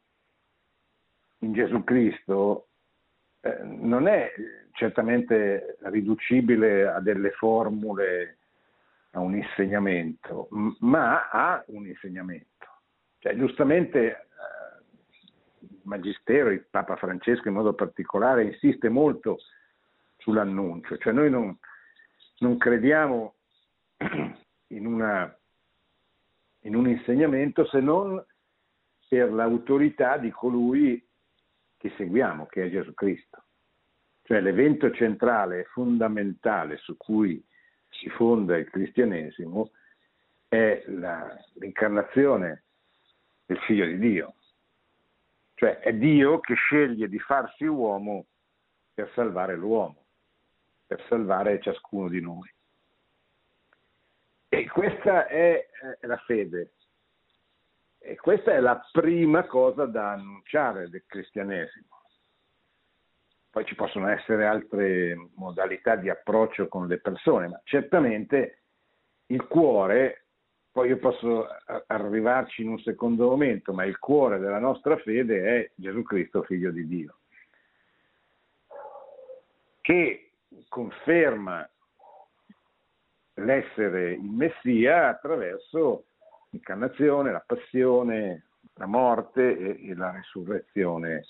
in 1.40 1.54
Gesù 1.54 1.84
Cristo 1.84 2.68
eh, 3.42 3.60
non 3.64 4.08
è 4.08 4.32
certamente 4.74 5.78
riducibile 5.84 6.88
a 6.88 7.00
delle 7.00 7.32
formule 7.32 8.40
a 9.12 9.20
un 9.22 9.36
insegnamento, 9.36 10.50
ma 10.80 11.30
ha 11.30 11.64
un 11.68 11.88
insegnamento. 11.88 12.68
Cioè, 13.20 13.38
giustamente 13.38 14.00
eh, 14.00 14.18
il 15.62 15.80
Magistero, 15.84 16.50
il 16.50 16.66
Papa 16.70 16.98
Francesco 16.98 17.48
in 17.48 17.54
modo 17.54 17.74
particolare, 17.74 18.44
insiste 18.44 18.90
molto 18.90 19.38
sull'annuncio, 20.18 20.98
cioè 20.98 21.14
noi 21.14 21.30
non, 21.30 21.58
non 22.40 22.58
crediamo 22.58 23.36
in, 24.68 24.86
una, 24.86 25.38
in 26.62 26.76
un 26.76 26.88
insegnamento 26.88 27.66
se 27.66 27.80
non 27.80 28.24
per 29.16 29.32
l'autorità 29.32 30.18
di 30.18 30.30
colui 30.30 31.02
che 31.78 31.94
seguiamo, 31.96 32.48
che 32.48 32.66
è 32.66 32.70
Gesù 32.70 32.94
Cristo. 32.94 33.44
Cioè 34.24 34.42
l'evento 34.42 34.92
centrale 34.92 35.60
e 35.60 35.64
fondamentale 35.66 36.78
su 36.78 36.98
cui 36.98 37.42
si 37.90 38.10
fonda 38.10 38.58
il 38.58 38.70
cristianesimo 38.70 39.72
è 40.50 40.84
la, 40.88 41.34
l'incarnazione 41.54 42.64
del 43.46 43.58
figlio 43.60 43.86
di 43.86 43.98
Dio. 44.00 44.36
Cioè 45.54 45.80
è 45.80 45.94
Dio 45.94 46.40
che 46.40 46.56
sceglie 46.56 47.08
di 47.08 47.20
farsi 47.20 47.66
uomo 47.66 48.26
per 48.94 49.10
salvare 49.14 49.56
l'uomo, 49.56 50.06
per 50.86 51.02
salvare 51.08 51.62
ciascuno 51.62 52.10
di 52.10 52.20
noi. 52.20 52.54
E 54.56 54.70
questa 54.70 55.28
è 55.28 55.68
la 56.02 56.16
fede. 56.20 56.76
E 58.00 58.16
questa 58.16 58.54
è 58.54 58.62
la 58.62 58.82
prima 58.90 59.44
cosa 59.44 59.86
da 59.86 60.14
annunciare 60.14 60.88
del 60.88 61.04
cristianesimo. 61.06 61.88
Poi 63.50 63.66
ci 63.66 63.76
possono 63.76 64.08
essere 64.08 64.46
altre 64.46 65.14
modalità 65.36 65.98
di 65.98 66.10
approccio 66.10 66.70
con 66.70 66.88
le 66.88 67.00
persone, 67.00 67.50
ma 67.50 67.60
certamente 67.66 68.62
il 69.26 69.46
cuore, 69.46 70.28
poi 70.72 70.88
io 70.88 71.00
posso 71.00 71.48
arrivarci 71.88 72.62
in 72.62 72.70
un 72.70 72.80
secondo 72.80 73.28
momento, 73.28 73.74
ma 73.74 73.84
il 73.84 74.00
cuore 74.00 74.40
della 74.40 74.60
nostra 74.60 74.96
fede 75.00 75.44
è 75.44 75.72
Gesù 75.76 76.02
Cristo, 76.04 76.44
figlio 76.44 76.72
di 76.72 76.88
Dio, 76.88 77.18
che 79.82 80.32
conferma 80.70 81.70
l'essere 83.36 84.12
il 84.12 84.30
Messia 84.30 85.10
attraverso 85.10 86.06
l'incarnazione, 86.50 87.32
la 87.32 87.44
passione, 87.46 88.46
la 88.76 88.86
morte 88.86 89.58
e, 89.58 89.90
e 89.90 89.96
la 89.96 90.12
risurrezione 90.12 91.26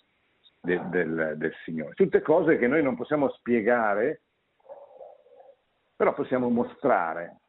del, 0.62 0.82
del, 0.90 1.34
del 1.38 1.54
Signore. 1.64 1.94
Tutte 1.94 2.22
cose 2.22 2.58
che 2.58 2.68
noi 2.68 2.84
non 2.84 2.96
possiamo 2.96 3.30
spiegare, 3.30 4.22
però 5.96 6.14
possiamo 6.14 6.50
mostrare, 6.50 7.40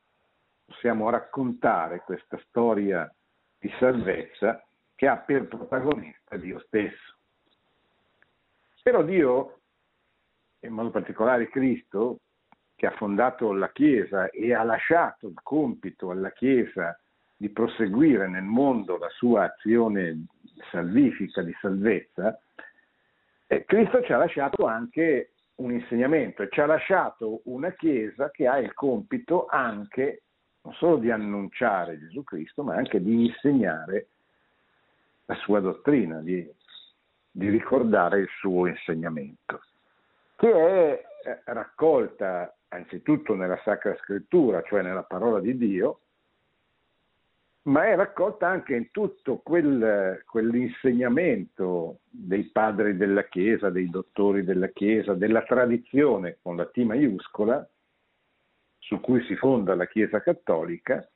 possiamo 0.64 1.10
raccontare 1.10 2.00
questa 2.00 2.38
storia 2.48 3.12
di 3.58 3.70
salvezza 3.78 4.62
che 4.94 5.08
ha 5.08 5.16
per 5.16 5.48
protagonista 5.48 6.36
Dio 6.36 6.60
stesso. 6.60 7.14
Però 8.82 9.02
Dio, 9.02 9.58
in 10.60 10.72
modo 10.72 10.90
particolare 10.90 11.48
Cristo, 11.48 12.20
che 12.76 12.86
ha 12.86 12.92
fondato 12.92 13.52
la 13.52 13.70
Chiesa 13.72 14.28
e 14.28 14.54
ha 14.54 14.62
lasciato 14.62 15.26
il 15.26 15.40
compito 15.42 16.10
alla 16.10 16.30
Chiesa 16.30 16.98
di 17.34 17.48
proseguire 17.48 18.28
nel 18.28 18.44
mondo 18.44 18.98
la 18.98 19.08
sua 19.10 19.44
azione 19.44 20.26
salvifica, 20.70 21.42
di 21.42 21.54
salvezza, 21.60 22.38
eh, 23.46 23.64
Cristo 23.64 24.02
ci 24.02 24.12
ha 24.12 24.18
lasciato 24.18 24.66
anche 24.66 25.32
un 25.56 25.72
insegnamento 25.72 26.42
e 26.42 26.48
ci 26.50 26.60
ha 26.60 26.66
lasciato 26.66 27.40
una 27.44 27.72
Chiesa 27.72 28.30
che 28.30 28.46
ha 28.46 28.58
il 28.58 28.74
compito 28.74 29.46
anche 29.46 30.22
non 30.62 30.74
solo 30.74 30.96
di 30.96 31.10
annunciare 31.10 31.98
Gesù 31.98 32.24
Cristo, 32.24 32.62
ma 32.64 32.74
anche 32.74 33.00
di 33.00 33.26
insegnare 33.26 34.08
la 35.26 35.34
sua 35.36 35.60
dottrina, 35.60 36.18
di, 36.20 36.48
di 37.30 37.48
ricordare 37.48 38.20
il 38.20 38.28
suo 38.40 38.66
insegnamento, 38.66 39.62
che 40.34 40.50
è 40.50 41.04
eh, 41.24 41.40
raccolta 41.44 42.55
anzitutto 42.68 43.34
nella 43.34 43.60
Sacra 43.64 43.96
Scrittura, 43.96 44.62
cioè 44.62 44.82
nella 44.82 45.04
parola 45.04 45.40
di 45.40 45.56
Dio, 45.56 46.00
ma 47.66 47.86
è 47.86 47.96
raccolta 47.96 48.48
anche 48.48 48.74
in 48.74 48.90
tutto 48.90 49.38
quel, 49.38 50.22
quell'insegnamento 50.24 52.00
dei 52.08 52.44
padri 52.44 52.96
della 52.96 53.24
Chiesa, 53.24 53.70
dei 53.70 53.90
dottori 53.90 54.44
della 54.44 54.68
Chiesa, 54.68 55.14
della 55.14 55.42
tradizione 55.42 56.38
con 56.42 56.56
la 56.56 56.66
T 56.66 56.76
maiuscola, 56.78 57.68
su 58.78 59.00
cui 59.00 59.22
si 59.24 59.34
fonda 59.34 59.74
la 59.74 59.86
Chiesa 59.86 60.22
cattolica, 60.22 61.08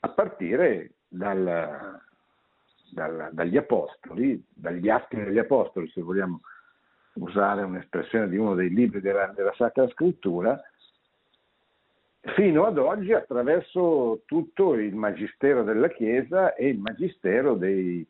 a 0.00 0.08
partire 0.10 0.96
dal, 1.08 1.98
dal, 2.90 3.30
dagli 3.32 3.56
Apostoli, 3.56 4.42
dagli 4.48 4.90
atti 4.90 5.16
degli 5.16 5.38
Apostoli, 5.38 5.88
se 5.88 6.02
vogliamo 6.02 6.40
usare 7.14 7.62
un'espressione 7.62 8.28
di 8.28 8.36
uno 8.36 8.54
dei 8.54 8.70
libri 8.70 9.00
della, 9.00 9.32
della 9.34 9.52
Sacra 9.56 9.88
Scrittura, 9.88 10.60
fino 12.34 12.64
ad 12.66 12.78
oggi 12.78 13.12
attraverso 13.12 14.22
tutto 14.26 14.74
il 14.74 14.94
magistero 14.94 15.62
della 15.64 15.88
Chiesa 15.88 16.54
e 16.54 16.68
il 16.68 16.78
magistero 16.78 17.54
dei, 17.54 18.06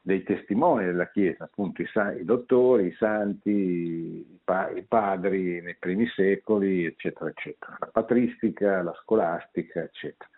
dei 0.00 0.22
testimoni 0.22 0.84
della 0.84 1.08
Chiesa, 1.08 1.44
appunto 1.44 1.82
i, 1.82 1.88
i 2.18 2.24
dottori, 2.24 2.86
i 2.86 2.94
santi, 2.98 3.50
i, 3.50 4.38
pa, 4.42 4.70
i, 4.70 4.82
padri 4.82 5.60
nei 5.60 5.76
primi 5.76 6.06
secoli, 6.08 6.86
eccetera, 6.86 7.28
eccetera, 7.28 7.76
la 7.78 7.86
patristica, 7.86 8.82
la 8.82 8.94
scolastica, 9.02 9.82
eccetera. 9.82 10.28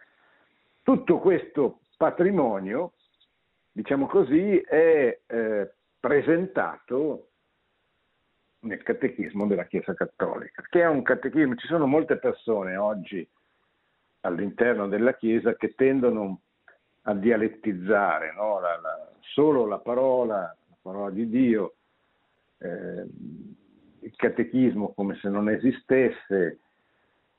Tutto 0.83 1.19
questo 1.19 1.81
patrimonio, 1.97 2.93
diciamo 3.73 4.07
così, 4.07 4.59
è 4.59 5.19
eh, 5.27 5.71
presentato 5.99 7.29
nel 8.67 8.83
catechismo 8.83 9.47
della 9.47 9.65
Chiesa 9.65 9.95
Cattolica, 9.95 10.63
che 10.69 10.83
è 10.83 10.87
un 10.87 11.03
catechismo, 11.03 11.55
ci 11.55 11.67
sono 11.67 11.87
molte 11.87 12.17
persone 12.17 12.77
oggi 12.77 13.27
all'interno 14.21 14.89
della 14.89 15.15
Chiesa 15.15 15.55
che 15.55 15.75
tendono 15.75 16.41
a 17.03 17.15
dialettizzare 17.15 18.35
no? 18.35 18.61
la, 18.61 18.79
la, 18.81 19.11
solo 19.21 19.67
la 19.67 19.79
parola, 19.79 20.39
la 20.69 20.77
parola 20.83 21.11
di 21.11 21.29
Dio, 21.29 21.77
eh, 22.59 23.07
il 24.01 24.13
catechismo 24.17 24.93
come 24.93 25.17
se 25.17 25.29
non 25.29 25.49
esistesse, 25.49 26.59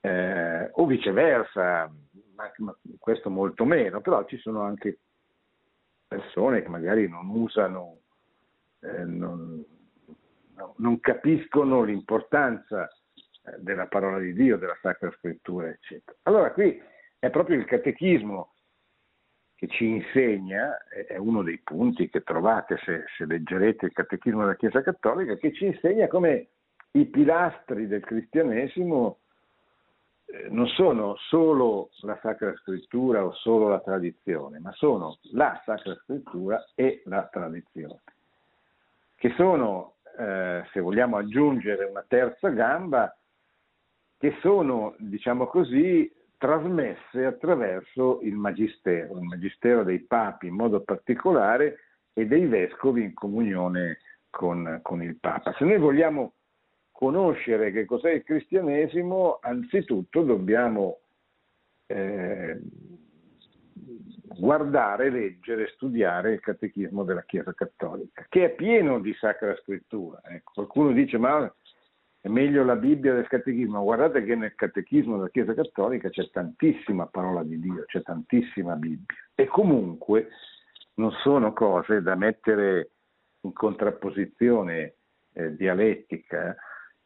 eh, 0.00 0.70
o 0.72 0.86
viceversa, 0.86 1.92
ma, 2.34 2.52
ma 2.58 2.76
questo 2.98 3.30
molto 3.30 3.64
meno, 3.64 4.00
però 4.00 4.24
ci 4.24 4.38
sono 4.38 4.62
anche 4.62 4.98
persone 6.06 6.62
che 6.62 6.68
magari 6.68 7.08
non 7.08 7.28
usano, 7.28 7.98
eh, 8.80 9.04
non, 9.04 9.64
non 10.76 11.00
capiscono 11.00 11.82
l'importanza 11.82 12.86
eh, 12.86 13.56
della 13.58 13.86
parola 13.86 14.18
di 14.18 14.32
Dio, 14.32 14.56
della 14.56 14.76
Sacra 14.80 15.10
Scrittura, 15.12 15.68
eccetera. 15.68 16.16
Allora 16.22 16.52
qui 16.52 16.80
è 17.18 17.30
proprio 17.30 17.58
il 17.58 17.64
catechismo 17.64 18.52
che 19.54 19.66
ci 19.66 19.86
insegna, 19.86 20.86
è 20.86 21.16
uno 21.16 21.42
dei 21.42 21.58
punti 21.58 22.08
che 22.08 22.22
trovate 22.22 22.78
se, 22.84 23.04
se 23.16 23.26
leggerete 23.26 23.86
il 23.86 23.92
catechismo 23.92 24.40
della 24.40 24.54
Chiesa 24.54 24.82
Cattolica, 24.82 25.34
che 25.34 25.52
ci 25.52 25.66
insegna 25.66 26.06
come 26.06 26.48
i 26.92 27.06
pilastri 27.06 27.88
del 27.88 28.04
cristianesimo 28.04 29.18
eh, 30.26 30.48
non 30.50 30.66
sono 30.68 31.16
solo 31.16 31.90
la 32.02 32.18
Sacra 32.22 32.54
Scrittura 32.56 33.24
o 33.24 33.32
solo 33.32 33.68
la 33.68 33.80
tradizione, 33.80 34.58
ma 34.58 34.72
sono 34.72 35.18
la 35.32 35.60
Sacra 35.64 35.94
Scrittura 36.04 36.64
e 36.74 37.02
la 37.06 37.26
tradizione, 37.26 38.02
che 39.16 39.32
sono 39.36 39.94
eh, 40.18 40.64
se 40.72 40.80
vogliamo 40.80 41.16
aggiungere 41.16 41.84
una 41.84 42.04
terza 42.06 42.48
gamba, 42.48 43.16
che 44.18 44.36
sono, 44.40 44.96
diciamo 44.98 45.46
così, 45.46 46.12
trasmesse 46.36 47.24
attraverso 47.24 48.20
il 48.22 48.34
magistero, 48.34 49.16
il 49.16 49.22
magistero 49.22 49.84
dei 49.84 50.00
papi 50.00 50.48
in 50.48 50.54
modo 50.54 50.80
particolare 50.80 51.78
e 52.12 52.26
dei 52.26 52.46
vescovi 52.46 53.02
in 53.02 53.14
comunione 53.14 53.98
con, 54.28 54.80
con 54.82 55.02
il 55.02 55.16
Papa. 55.18 55.52
Se 55.52 55.64
noi 55.64 55.78
vogliamo 55.78 56.34
conoscere 56.90 57.70
che 57.70 57.84
cos'è 57.84 58.10
il 58.10 58.24
cristianesimo, 58.24 59.38
anzitutto 59.40 60.22
dobbiamo 60.22 60.98
eh, 61.86 62.60
guardare, 64.36 65.10
leggere, 65.10 65.68
studiare 65.74 66.34
il 66.34 66.40
catechismo 66.40 67.04
della 67.04 67.22
Chiesa 67.22 67.52
Cattolica, 67.52 68.26
che 68.28 68.44
è 68.44 68.50
pieno 68.50 69.00
di 69.00 69.14
sacra 69.14 69.56
scrittura. 69.56 70.20
Ecco, 70.24 70.52
qualcuno 70.54 70.92
dice 70.92 71.18
ma 71.18 71.52
è 72.20 72.28
meglio 72.28 72.64
la 72.64 72.76
Bibbia 72.76 73.14
del 73.14 73.28
catechismo, 73.28 73.82
guardate 73.82 74.24
che 74.24 74.34
nel 74.34 74.54
catechismo 74.54 75.16
della 75.16 75.30
Chiesa 75.30 75.54
Cattolica 75.54 76.10
c'è 76.10 76.28
tantissima 76.30 77.06
parola 77.06 77.42
di 77.42 77.58
Dio, 77.60 77.84
c'è 77.86 78.02
tantissima 78.02 78.74
Bibbia 78.74 79.16
e 79.34 79.46
comunque 79.46 80.28
non 80.94 81.12
sono 81.22 81.52
cose 81.52 82.02
da 82.02 82.16
mettere 82.16 82.90
in 83.42 83.52
contrapposizione 83.52 84.94
eh, 85.32 85.54
dialettica, 85.54 86.56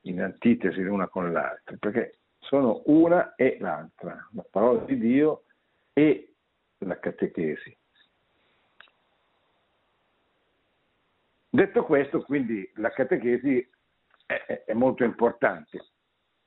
in 0.03 0.23
antitesi 0.23 0.83
l'una 0.83 1.09
con 1.09 1.31
l'altra, 1.31 1.77
perché 1.79 2.19
sono 2.39 2.83
una 2.87 3.35
e 3.35 3.59
l'altra, 3.61 4.29
la 4.33 4.45
parola 4.51 4.81
di 4.85 4.99
Dio 4.99 5.45
e 5.93 6.32
la 6.87 6.99
catechesi. 6.99 7.77
Detto 11.49 11.85
questo, 11.85 12.23
quindi 12.23 12.71
la 12.77 12.91
catechesi 12.91 13.69
è, 14.25 14.65
è 14.67 14.73
molto 14.73 15.05
importante. 15.05 15.85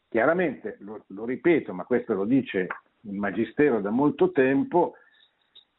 Chiaramente, 0.10 0.78
lo, 0.80 1.04
lo, 1.08 1.26
ripeto, 1.26 1.74
ma 1.74 1.84
questo 1.84 2.14
lo 2.14 2.26
dice 2.26 2.68
il 3.02 3.14
Magistero 3.14 3.82
da 3.82 3.92
molto 3.92 4.32
tempo, 4.32 4.96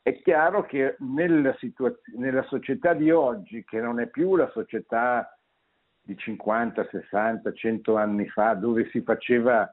è 0.02 0.20
chiaro 0.22 0.64
che 0.64 0.94
nella, 1.00 1.52
situaz- 1.58 2.06
nella 2.14 2.44
società 2.44 2.94
di 2.94 3.10
oggi, 3.10 3.64
che 3.64 3.80
non 3.80 3.98
è 3.98 4.06
più 4.06 4.36
la 4.36 4.48
società 4.50 5.36
di 6.00 6.16
50, 6.16 6.86
60, 6.88 7.52
100 7.52 7.96
anni 7.96 8.28
fa, 8.28 8.54
dove 8.54 8.88
si 8.90 9.00
faceva 9.00 9.68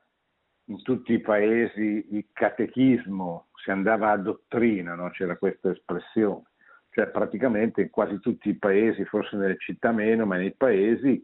in 0.66 0.82
tutti 0.82 1.14
i 1.14 1.20
paesi 1.20 2.08
il 2.12 2.26
catechismo, 2.32 3.48
si 3.56 3.72
andava 3.72 4.12
a 4.12 4.18
dottrina, 4.18 4.96
no? 4.96 5.10
c'era 5.10 5.38
questa 5.38 5.72
espressione, 5.72 6.44
cioè 6.92 7.08
praticamente 7.08 7.82
in 7.82 7.90
quasi 7.90 8.20
tutti 8.20 8.50
i 8.50 8.58
paesi, 8.58 9.04
forse 9.06 9.36
nelle 9.36 9.58
città 9.58 9.92
meno, 9.92 10.26
ma 10.26 10.38
nei 10.38 10.54
paesi 10.54 11.24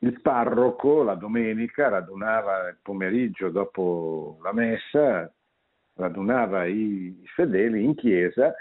il 0.00 0.20
parroco 0.20 1.02
la 1.02 1.14
domenica 1.14 1.88
radunava 1.88 2.68
il 2.68 2.78
pomeriggio 2.82 3.48
dopo 3.48 4.38
la 4.42 4.52
messa, 4.52 5.32
radunava 5.94 6.66
i 6.66 7.22
fedeli 7.34 7.82
in 7.82 7.94
chiesa 7.94 8.54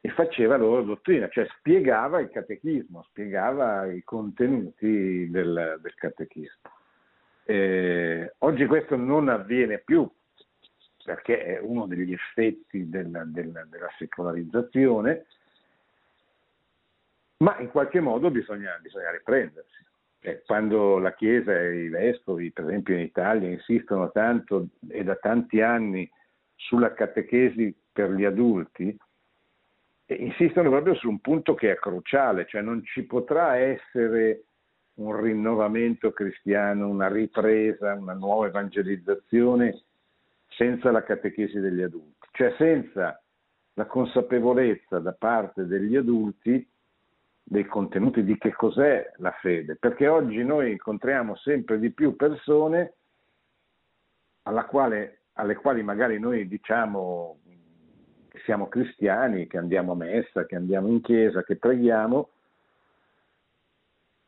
e 0.00 0.08
faceva 0.10 0.56
loro 0.56 0.82
dottrina, 0.82 1.28
cioè 1.28 1.46
spiegava 1.58 2.20
il 2.20 2.28
catechismo, 2.30 3.04
spiegava 3.08 3.90
i 3.90 4.02
contenuti 4.02 5.30
del, 5.30 5.78
del 5.80 5.94
catechismo. 5.94 6.70
Eh, 7.46 8.34
oggi 8.38 8.66
questo 8.66 8.96
non 8.96 9.28
avviene 9.28 9.78
più 9.78 10.10
perché 11.04 11.44
è 11.44 11.60
uno 11.60 11.86
degli 11.86 12.14
effetti 12.14 12.88
della, 12.88 13.24
della, 13.26 13.64
della 13.64 13.90
secolarizzazione, 13.98 15.26
ma 17.38 17.58
in 17.58 17.68
qualche 17.68 18.00
modo 18.00 18.30
bisogna, 18.30 18.78
bisogna, 18.80 19.10
riprendersi. 19.10 19.84
Eh, 20.20 20.42
quando 20.46 20.96
la 20.96 21.12
Chiesa 21.12 21.54
e 21.60 21.84
i 21.84 21.88
vescovi, 21.90 22.50
per 22.50 22.64
esempio 22.64 22.94
in 22.94 23.00
Italia, 23.00 23.50
insistono 23.50 24.10
tanto 24.10 24.68
e 24.88 25.04
da 25.04 25.16
tanti 25.16 25.60
anni 25.60 26.10
sulla 26.54 26.94
catechesi 26.94 27.76
per 27.92 28.10
gli 28.12 28.24
adulti, 28.24 28.96
eh, 30.06 30.14
insistono 30.14 30.70
proprio 30.70 30.94
su 30.94 31.10
un 31.10 31.20
punto 31.20 31.54
che 31.54 31.72
è 31.72 31.76
cruciale, 31.76 32.46
cioè 32.46 32.62
non 32.62 32.82
ci 32.82 33.02
potrà 33.02 33.58
essere 33.58 34.44
un 34.94 35.20
rinnovamento 35.20 36.12
cristiano, 36.12 36.88
una 36.88 37.08
ripresa, 37.08 37.94
una 37.94 38.12
nuova 38.12 38.46
evangelizzazione 38.46 39.82
senza 40.48 40.90
la 40.90 41.02
catechesi 41.02 41.58
degli 41.58 41.82
adulti, 41.82 42.28
cioè 42.32 42.54
senza 42.56 43.20
la 43.74 43.86
consapevolezza 43.86 45.00
da 45.00 45.12
parte 45.12 45.66
degli 45.66 45.96
adulti 45.96 46.66
dei 47.42 47.66
contenuti 47.66 48.24
di 48.24 48.38
che 48.38 48.52
cos'è 48.52 49.12
la 49.16 49.32
fede, 49.40 49.76
perché 49.76 50.06
oggi 50.08 50.42
noi 50.42 50.72
incontriamo 50.72 51.36
sempre 51.36 51.78
di 51.78 51.90
più 51.90 52.16
persone 52.16 52.94
quale, 54.68 55.22
alle 55.34 55.54
quali 55.56 55.82
magari 55.82 56.18
noi 56.18 56.46
diciamo 56.48 57.38
che 58.28 58.38
siamo 58.44 58.68
cristiani, 58.68 59.46
che 59.46 59.58
andiamo 59.58 59.92
a 59.92 59.96
messa, 59.96 60.46
che 60.46 60.56
andiamo 60.56 60.88
in 60.88 61.00
chiesa, 61.00 61.42
che 61.42 61.56
preghiamo, 61.56 62.30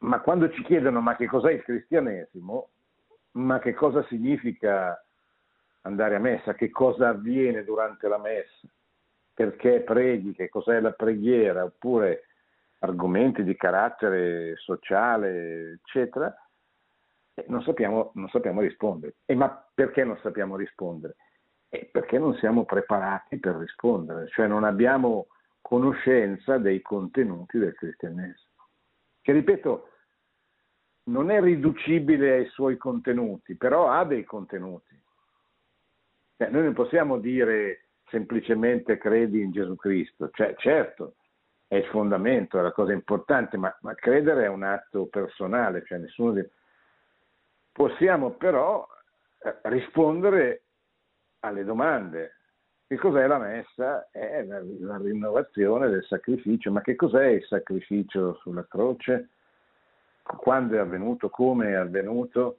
ma 0.07 0.21
quando 0.21 0.51
ci 0.51 0.63
chiedono 0.63 1.01
ma 1.01 1.17
che 1.17 1.27
cos'è 1.27 1.53
il 1.53 1.63
cristianesimo, 1.63 2.69
ma 3.33 3.59
che 3.59 3.75
cosa 3.75 4.05
significa 4.05 5.01
andare 5.83 6.15
a 6.15 6.21
messa, 6.21 6.55
che 6.55 6.71
cosa 6.71 7.09
avviene 7.09 7.65
durante 7.65 8.09
la 8.09 8.19
messa, 8.19 8.69
perché 9.35 9.81
preghi, 9.81 10.33
che 10.33 10.49
cos'è 10.49 10.81
la 10.81 10.93
preghiera, 10.93 11.65
oppure 11.65 12.25
argomenti 12.81 13.43
di 13.43 13.57
carattere 13.57 14.57
sociale, 14.57 15.73
eccetera, 15.83 16.35
non 17.49 17.63
sappiamo, 17.63 18.13
non 18.15 18.29
sappiamo 18.29 18.61
rispondere. 18.61 19.17
E 19.27 19.35
ma 19.35 19.65
perché 19.75 20.05
non 20.05 20.19
sappiamo 20.23 20.57
rispondere? 20.57 21.17
Eh, 21.69 21.89
perché 21.93 22.19
non 22.19 22.35
siamo 22.37 22.65
preparati 22.65 23.39
per 23.39 23.57
rispondere, 23.57 24.29
cioè 24.29 24.47
non 24.47 24.65
abbiamo 24.65 25.27
conoscenza 25.61 26.59
dei 26.59 26.81
contenuti 26.81 27.59
del 27.59 27.75
cristianesimo. 27.75 28.55
Che 29.21 29.33
ripeto, 29.33 29.89
non 31.07 31.31
è 31.31 31.41
riducibile 31.41 32.33
ai 32.33 32.47
suoi 32.47 32.77
contenuti, 32.77 33.57
però 33.57 33.91
ha 33.91 34.05
dei 34.05 34.25
contenuti. 34.25 34.95
Cioè, 36.37 36.51
noi 36.51 36.65
non 36.65 36.75
possiamo 36.75 37.19
dire 37.19 37.89
semplicemente 38.09 38.99
credi 38.99 39.41
in 39.41 39.51
Gesù 39.51 39.77
Cristo, 39.77 40.31
cioè, 40.33 40.55
certo, 40.57 41.17
è 41.69 41.77
il 41.77 41.87
fondamento, 41.87 42.59
è 42.59 42.63
la 42.63 42.73
cosa 42.73 42.93
importante, 42.93 43.57
ma, 43.57 43.75
ma 43.81 43.95
credere 43.95 44.45
è 44.45 44.49
un 44.49 44.63
atto 44.63 45.07
personale, 45.07 45.85
cioè 45.85 45.99
nessuno 45.99 46.33
di... 46.33 46.49
Possiamo 47.73 48.33
però 48.33 48.87
eh, 49.43 49.59
rispondere 49.63 50.63
alle 51.41 51.65
domande. 51.65 52.33
Che 52.87 52.97
cos'è 52.97 53.27
la 53.27 53.39
messa? 53.39 54.09
È 54.11 54.43
la, 54.45 54.61
la 54.63 54.97
rinnovazione 54.97 55.89
del 55.89 56.05
sacrificio, 56.05 56.71
ma 56.71 56.81
che 56.81 56.95
cos'è 56.95 57.27
il 57.27 57.45
sacrificio 57.45 58.35
sulla 58.37 58.65
croce? 58.67 59.31
Quando 60.27 60.77
è 60.77 60.79
avvenuto? 60.79 61.29
Come 61.29 61.69
è 61.69 61.75
avvenuto? 61.75 62.59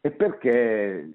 E 0.00 0.10
perché 0.10 1.08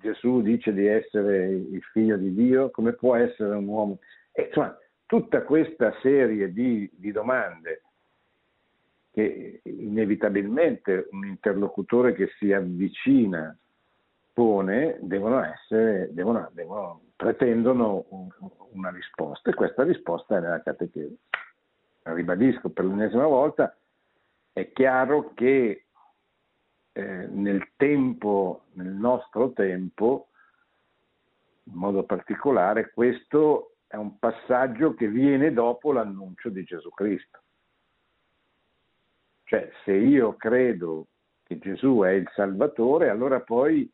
Gesù 0.00 0.40
dice 0.40 0.72
di 0.72 0.86
essere 0.86 1.48
il 1.48 1.82
figlio 1.92 2.16
di 2.16 2.32
Dio? 2.32 2.70
Come 2.70 2.92
può 2.92 3.16
essere 3.16 3.54
un 3.54 3.66
uomo? 3.66 3.98
E, 4.32 4.44
insomma, 4.44 4.76
tutta 5.06 5.42
questa 5.42 5.92
serie 6.00 6.52
di, 6.52 6.88
di 6.94 7.10
domande 7.10 7.82
che 9.12 9.60
inevitabilmente 9.64 11.08
un 11.10 11.26
interlocutore 11.26 12.12
che 12.12 12.28
si 12.38 12.52
avvicina 12.52 13.56
pone 14.32 14.98
devono 15.00 15.42
essere, 15.42 16.08
devono, 16.12 16.48
devono, 16.52 17.00
pretendono 17.16 18.04
un, 18.10 18.28
una 18.72 18.90
risposta 18.90 19.50
e 19.50 19.54
questa 19.54 19.82
risposta 19.82 20.36
è 20.36 20.40
nella 20.40 20.62
catechesi. 20.62 21.18
Ribadisco 22.02 22.70
per 22.70 22.84
l'ennesima 22.84 23.26
volta, 23.26 23.76
è 24.52 24.72
chiaro 24.72 25.32
che 25.34 25.86
eh, 26.92 27.26
nel 27.28 27.68
tempo, 27.76 28.64
nel 28.72 28.92
nostro 28.92 29.52
tempo, 29.52 30.28
in 31.64 31.74
modo 31.74 32.04
particolare, 32.04 32.90
questo 32.90 33.76
è 33.86 33.96
un 33.96 34.18
passaggio 34.18 34.94
che 34.94 35.08
viene 35.08 35.52
dopo 35.52 35.92
l'annuncio 35.92 36.48
di 36.48 36.64
Gesù 36.64 36.90
Cristo. 36.90 37.38
Cioè, 39.44 39.70
se 39.84 39.92
io 39.92 40.36
credo 40.36 41.06
che 41.42 41.58
Gesù 41.58 42.00
è 42.02 42.10
il 42.10 42.30
Salvatore, 42.34 43.08
allora 43.08 43.40
poi 43.40 43.90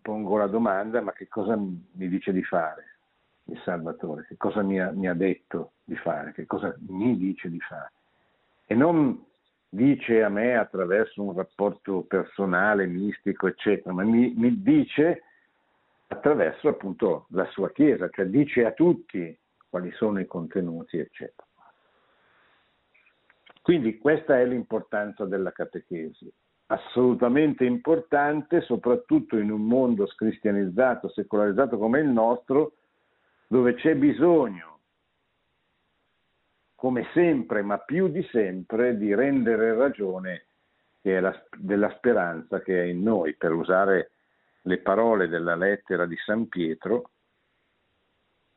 pongo 0.00 0.36
la 0.38 0.46
domanda, 0.46 1.00
ma 1.00 1.12
che 1.12 1.28
cosa 1.28 1.56
mi 1.56 2.08
dice 2.08 2.32
di 2.32 2.42
fare 2.42 2.98
il 3.44 3.60
Salvatore? 3.64 4.24
Che 4.26 4.36
cosa 4.36 4.62
mi 4.62 4.80
ha, 4.80 4.90
mi 4.90 5.08
ha 5.08 5.14
detto 5.14 5.72
di 5.84 5.96
fare? 5.96 6.32
Che 6.32 6.46
cosa 6.46 6.74
mi 6.88 7.16
dice 7.18 7.50
di 7.50 7.60
fare? 7.60 7.92
E 8.70 8.76
non 8.76 9.26
dice 9.68 10.22
a 10.22 10.28
me 10.28 10.56
attraverso 10.56 11.20
un 11.24 11.34
rapporto 11.34 12.02
personale, 12.02 12.86
mistico, 12.86 13.48
eccetera, 13.48 13.92
ma 13.92 14.04
mi, 14.04 14.32
mi 14.36 14.62
dice 14.62 15.24
attraverso 16.06 16.68
appunto 16.68 17.26
la 17.30 17.46
sua 17.46 17.72
Chiesa, 17.72 18.08
cioè 18.10 18.26
dice 18.26 18.64
a 18.64 18.70
tutti 18.70 19.36
quali 19.68 19.90
sono 19.94 20.20
i 20.20 20.26
contenuti, 20.26 20.98
eccetera. 20.98 21.48
Quindi 23.60 23.98
questa 23.98 24.38
è 24.38 24.46
l'importanza 24.46 25.24
della 25.24 25.50
catechesi, 25.50 26.32
assolutamente 26.66 27.64
importante, 27.64 28.60
soprattutto 28.60 29.36
in 29.36 29.50
un 29.50 29.66
mondo 29.66 30.06
scristianizzato, 30.06 31.08
secolarizzato 31.08 31.76
come 31.76 31.98
il 31.98 32.08
nostro, 32.08 32.74
dove 33.48 33.74
c'è 33.74 33.96
bisogno, 33.96 34.78
come 36.80 37.06
sempre, 37.12 37.60
ma 37.60 37.76
più 37.76 38.08
di 38.08 38.26
sempre, 38.32 38.96
di 38.96 39.14
rendere 39.14 39.74
ragione 39.74 40.46
della 41.02 41.90
speranza 41.96 42.62
che 42.62 42.82
è 42.82 42.86
in 42.86 43.02
noi, 43.02 43.36
per 43.36 43.52
usare 43.52 44.12
le 44.62 44.78
parole 44.78 45.28
della 45.28 45.56
lettera 45.56 46.06
di 46.06 46.16
San 46.24 46.48
Pietro, 46.48 47.10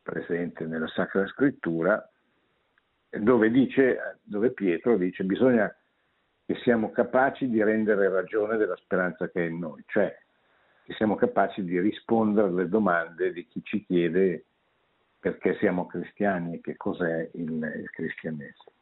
presente 0.01 0.65
nella 0.65 0.87
Sacra 0.87 1.27
Scrittura, 1.27 2.09
dove, 3.09 3.51
dice, 3.51 4.19
dove 4.23 4.51
Pietro 4.51 4.95
dice 4.95 5.25
bisogna 5.25 5.69
che 6.45 6.55
siamo 6.63 6.91
capaci 6.91 7.49
di 7.49 7.61
rendere 7.61 8.07
ragione 8.07 8.55
della 8.55 8.77
speranza 8.77 9.27
che 9.27 9.45
è 9.45 9.49
in 9.49 9.59
noi, 9.59 9.83
cioè 9.87 10.17
che 10.85 10.93
siamo 10.93 11.15
capaci 11.15 11.61
di 11.65 11.77
rispondere 11.77 12.47
alle 12.47 12.69
domande 12.69 13.33
di 13.33 13.45
chi 13.47 13.61
ci 13.63 13.85
chiede 13.85 14.45
perché 15.23 15.55
siamo 15.55 15.85
cristiani 15.85 16.55
e 16.55 16.59
che 16.59 16.75
cos'è 16.75 17.29
il, 17.35 17.53
il 17.53 17.89
cristianesimo. 17.91 18.73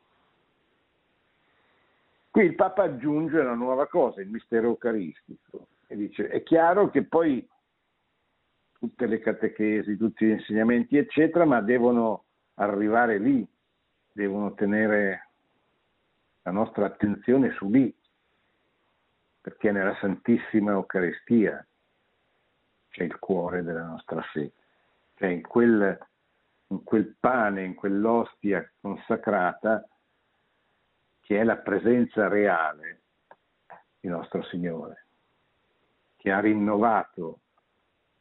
Qui 2.32 2.44
il 2.44 2.56
Papa 2.56 2.82
aggiunge 2.82 3.38
una 3.38 3.54
nuova 3.54 3.86
cosa, 3.86 4.22
il 4.22 4.30
mistero 4.30 4.70
eucaristico, 4.70 5.68
e 5.86 5.96
dice, 5.96 6.30
è 6.30 6.42
chiaro 6.42 6.90
che 6.90 7.04
poi 7.04 7.48
tutte 8.80 9.06
le 9.06 9.20
catechesi, 9.20 9.98
tutti 9.98 10.26
gli 10.26 10.32
insegnamenti, 10.32 10.98
eccetera, 10.98 11.46
ma 11.46 11.62
devono 11.62 12.24
arrivare 12.56 13.20
lì, 13.20 13.48
devono 14.12 14.56
tenere 14.56 15.28
la 16.42 16.52
nostra 16.52 16.88
attenzione 16.88 17.52
su 17.52 17.70
lì, 17.70 17.96
perché 19.42 19.72
nella 19.72 19.96
Santissima 20.00 20.72
Eucaristia 20.72 21.64
c'è 22.90 23.04
il 23.04 23.20
cuore 23.20 23.62
della 23.62 23.86
nostra 23.86 24.24
fede, 24.24 24.54
cioè 25.18 25.30
in 25.30 25.44
quel, 25.44 26.00
in 26.72 26.84
quel 26.84 27.16
pane, 27.20 27.64
in 27.64 27.76
quell'ostia 27.76 28.70
consacrata 28.80 29.86
che 31.20 31.40
è 31.40 31.44
la 31.44 31.58
presenza 31.58 32.28
reale 32.28 33.02
di 34.00 34.08
nostro 34.08 34.44
Signore 34.44 35.06
che 36.18 36.32
ha 36.32 36.40
rinnovato 36.40 37.40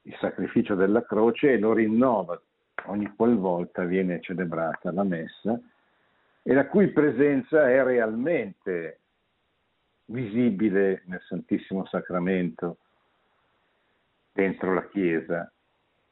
il 0.02 0.16
sacrificio 0.20 0.74
della 0.74 1.04
croce 1.04 1.52
e 1.52 1.58
lo 1.58 1.74
rinnova. 1.74 2.40
Ogni 2.86 3.12
qualvolta 3.14 3.84
viene 3.84 4.20
celebrata 4.20 4.90
la 4.90 5.04
messa 5.04 5.60
e 6.42 6.54
la 6.54 6.66
cui 6.66 6.88
presenza 6.88 7.68
è 7.68 7.82
realmente 7.84 9.00
visibile 10.06 11.02
nel 11.04 11.20
Santissimo 11.28 11.84
Sacramento 11.84 12.78
dentro 14.32 14.72
la 14.72 14.88
Chiesa 14.88 15.52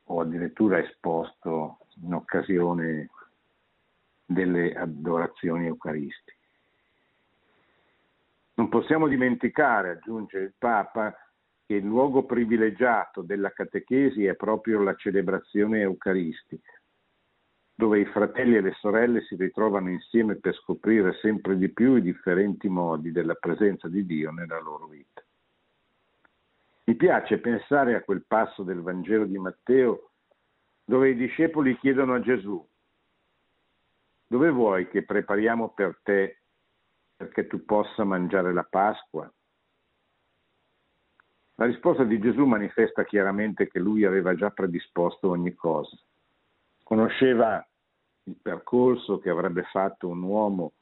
o 0.04 0.20
addirittura 0.20 0.78
esposto 0.78 1.78
in 2.02 2.14
occasione 2.14 3.10
delle 4.24 4.74
adorazioni 4.74 5.66
eucaristiche. 5.66 6.36
Non 8.54 8.68
possiamo 8.68 9.08
dimenticare, 9.08 9.90
aggiunge 9.90 10.38
il 10.38 10.54
Papa, 10.58 11.14
che 11.64 11.74
il 11.74 11.84
luogo 11.84 12.24
privilegiato 12.24 13.22
della 13.22 13.50
catechesi 13.52 14.24
è 14.24 14.34
proprio 14.34 14.82
la 14.82 14.94
celebrazione 14.94 15.80
eucaristica. 15.80 16.72
dove 17.78 18.00
i 18.00 18.06
fratelli 18.06 18.56
e 18.56 18.60
le 18.60 18.72
sorelle 18.72 19.20
si 19.20 19.36
ritrovano 19.36 19.88
insieme 19.88 20.34
per 20.34 20.52
scoprire 20.52 21.12
sempre 21.20 21.56
di 21.56 21.68
più 21.68 21.94
i 21.94 22.02
differenti 22.02 22.68
modi 22.68 23.12
della 23.12 23.34
presenza 23.34 23.86
di 23.86 24.04
Dio 24.04 24.32
nella 24.32 24.58
loro 24.58 24.88
vita. 24.88 25.22
Mi 26.86 26.96
piace 26.96 27.38
pensare 27.38 27.94
a 27.94 28.02
quel 28.02 28.24
passo 28.26 28.64
del 28.64 28.80
Vangelo 28.80 29.26
di 29.26 29.38
Matteo 29.38 30.07
dove 30.88 31.10
i 31.10 31.16
discepoli 31.16 31.76
chiedono 31.76 32.14
a 32.14 32.20
Gesù, 32.20 32.66
dove 34.26 34.48
vuoi 34.48 34.88
che 34.88 35.04
prepariamo 35.04 35.68
per 35.74 36.00
te 36.02 36.38
perché 37.14 37.46
tu 37.46 37.62
possa 37.66 38.04
mangiare 38.04 38.54
la 38.54 38.62
Pasqua? 38.62 39.30
La 41.56 41.66
risposta 41.66 42.04
di 42.04 42.18
Gesù 42.18 42.46
manifesta 42.46 43.04
chiaramente 43.04 43.68
che 43.68 43.78
lui 43.80 44.06
aveva 44.06 44.34
già 44.34 44.48
predisposto 44.48 45.28
ogni 45.28 45.54
cosa. 45.54 45.94
Conosceva 46.82 47.62
il 48.22 48.36
percorso 48.40 49.18
che 49.18 49.28
avrebbe 49.28 49.64
fatto 49.64 50.08
un 50.08 50.22
uomo 50.22 50.72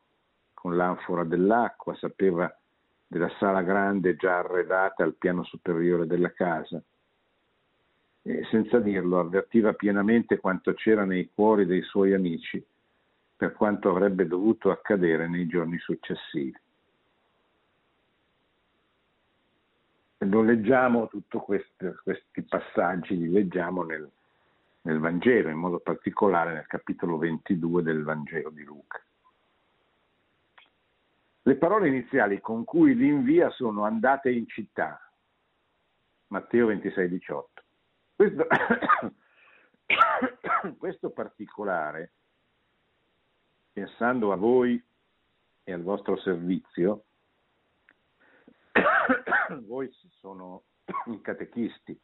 con 0.55 0.77
l'anfora 0.77 1.25
dell'acqua, 1.25 1.97
sapeva 1.97 2.49
della 3.09 3.31
sala 3.41 3.63
grande 3.63 4.15
già 4.15 4.39
arredata 4.39 5.03
al 5.03 5.17
piano 5.17 5.43
superiore 5.43 6.07
della 6.07 6.31
casa. 6.31 6.81
E 8.29 8.45
senza 8.51 8.81
dirlo 8.81 9.21
avvertiva 9.21 9.73
pienamente 9.75 10.39
quanto 10.39 10.75
c'era 10.75 11.05
nei 11.05 11.31
cuori 11.33 11.65
dei 11.65 11.83
suoi 11.83 12.13
amici 12.13 12.61
per 13.37 13.53
quanto 13.53 13.89
avrebbe 13.89 14.27
dovuto 14.27 14.73
accadere 14.73 15.29
nei 15.29 15.47
giorni 15.47 15.79
successivi. 15.79 16.59
Lo 20.19 20.43
leggiamo, 20.43 21.07
tutti 21.07 21.39
questi, 21.39 21.87
passaggi 22.49 23.17
li 23.17 23.31
leggiamo 23.31 23.85
nel, 23.85 24.11
nel 24.81 24.99
Vangelo, 24.99 25.49
in 25.49 25.59
modo 25.59 25.79
particolare 25.79 26.53
nel 26.53 26.67
capitolo 26.67 27.19
22 27.19 27.83
del 27.85 28.03
Vangelo 28.03 28.51
di 28.51 28.65
Luca. 28.65 29.01
Le 31.43 31.55
parole 31.55 31.87
iniziali 31.87 32.41
con 32.41 32.65
cui 32.65 32.97
li 32.97 33.07
invia 33.07 33.51
sono 33.51 33.85
andate 33.85 34.33
in 34.33 34.49
città, 34.49 35.01
Matteo 36.27 36.67
26, 36.67 37.09
18. 37.09 37.65
Questo, 38.17 38.47
questo 40.79 41.11
particolare, 41.11 42.13
pensando 43.73 44.33
a 44.33 44.37
voi 44.37 44.83
e 45.63 45.73
al 45.73 45.83
vostro 45.83 46.17
servizio, 46.17 47.05
voi 49.67 49.93
sono 50.19 50.63
i 51.07 51.21
catechisti. 51.21 52.01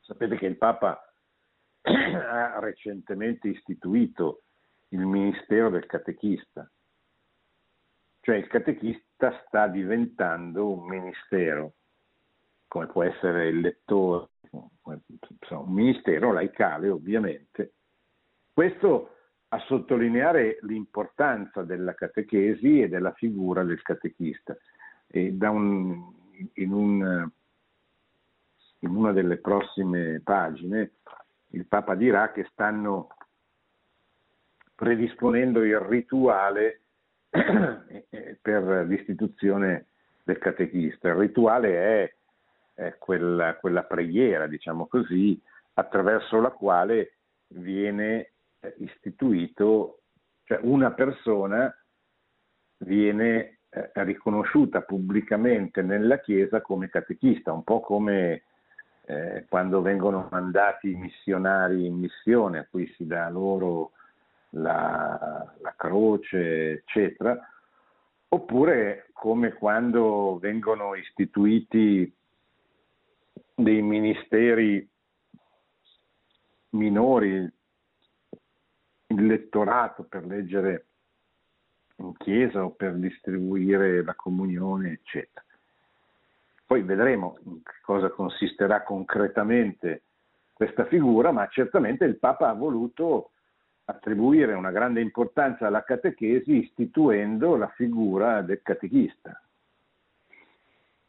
Sapete 0.00 0.36
che 0.36 0.44
il 0.44 0.58
Papa 0.58 1.00
ha 1.80 2.58
recentemente 2.60 3.48
istituito 3.48 4.42
il 4.88 5.06
Ministero 5.06 5.70
del 5.70 5.86
Catechista, 5.86 6.70
cioè 8.20 8.36
il 8.36 8.46
catechista 8.46 9.42
sta 9.46 9.68
diventando 9.68 10.70
un 10.70 10.86
ministero, 10.86 11.76
come 12.68 12.86
può 12.86 13.02
essere 13.02 13.48
il 13.48 13.60
lettore, 13.60 14.28
un 14.82 15.72
ministero 15.72 16.32
laicale 16.32 16.88
ovviamente. 16.88 17.72
Questo 18.52 19.14
a 19.48 19.58
sottolineare 19.60 20.58
l'importanza 20.62 21.62
della 21.62 21.94
catechesi 21.94 22.82
e 22.82 22.88
della 22.88 23.12
figura 23.12 23.64
del 23.64 23.80
catechista. 23.82 24.56
Un, 25.10 26.12
in, 26.54 26.72
un, 26.72 27.30
in 28.80 28.94
una 28.94 29.12
delle 29.12 29.38
prossime 29.38 30.20
pagine 30.22 30.92
il 31.52 31.66
Papa 31.66 31.94
dirà 31.94 32.30
che 32.32 32.46
stanno 32.52 33.08
predisponendo 34.74 35.64
il 35.64 35.78
rituale 35.80 36.82
per 37.30 38.86
l'istituzione 38.86 39.86
del 40.22 40.38
catechista. 40.38 41.08
Il 41.08 41.14
rituale 41.14 41.74
è, 41.74 42.14
è 42.78 42.94
quella, 42.96 43.56
quella, 43.56 43.82
preghiera, 43.82 44.46
diciamo 44.46 44.86
così, 44.86 45.40
attraverso 45.74 46.40
la 46.40 46.50
quale 46.50 47.14
viene 47.48 48.30
eh, 48.60 48.74
istituito, 48.78 50.02
cioè 50.44 50.60
una 50.62 50.92
persona 50.92 51.74
viene 52.78 53.58
eh, 53.68 53.90
riconosciuta 53.94 54.82
pubblicamente 54.82 55.82
nella 55.82 56.20
Chiesa 56.20 56.60
come 56.60 56.88
catechista, 56.88 57.52
un 57.52 57.64
po' 57.64 57.80
come 57.80 58.44
eh, 59.06 59.44
quando 59.48 59.82
vengono 59.82 60.28
mandati 60.30 60.90
i 60.90 60.94
missionari 60.94 61.84
in 61.84 61.96
missione, 61.96 62.60
a 62.60 62.66
cui 62.70 62.86
si 62.94 63.06
dà 63.06 63.28
loro 63.28 63.90
la, 64.50 65.52
la 65.60 65.74
croce, 65.76 66.70
eccetera, 66.74 67.36
oppure 68.28 69.08
come 69.14 69.52
quando 69.54 70.38
vengono 70.40 70.94
istituiti 70.94 72.14
dei 73.58 73.82
ministeri 73.82 74.88
minori, 76.70 77.38
il 79.08 79.26
lettorato 79.26 80.04
per 80.04 80.24
leggere 80.24 80.86
in 81.96 82.16
chiesa 82.18 82.64
o 82.64 82.70
per 82.70 82.94
distribuire 82.94 84.04
la 84.04 84.14
comunione, 84.14 84.92
eccetera. 84.92 85.44
Poi 86.66 86.82
vedremo 86.82 87.38
in 87.46 87.60
cosa 87.82 88.10
consisterà 88.10 88.84
concretamente 88.84 90.02
questa 90.52 90.84
figura, 90.84 91.32
ma 91.32 91.48
certamente 91.48 92.04
il 92.04 92.16
Papa 92.16 92.50
ha 92.50 92.54
voluto 92.54 93.32
attribuire 93.86 94.54
una 94.54 94.70
grande 94.70 95.00
importanza 95.00 95.66
alla 95.66 95.82
catechesi 95.82 96.58
istituendo 96.58 97.56
la 97.56 97.68
figura 97.70 98.40
del 98.42 98.62
catechista. 98.62 99.42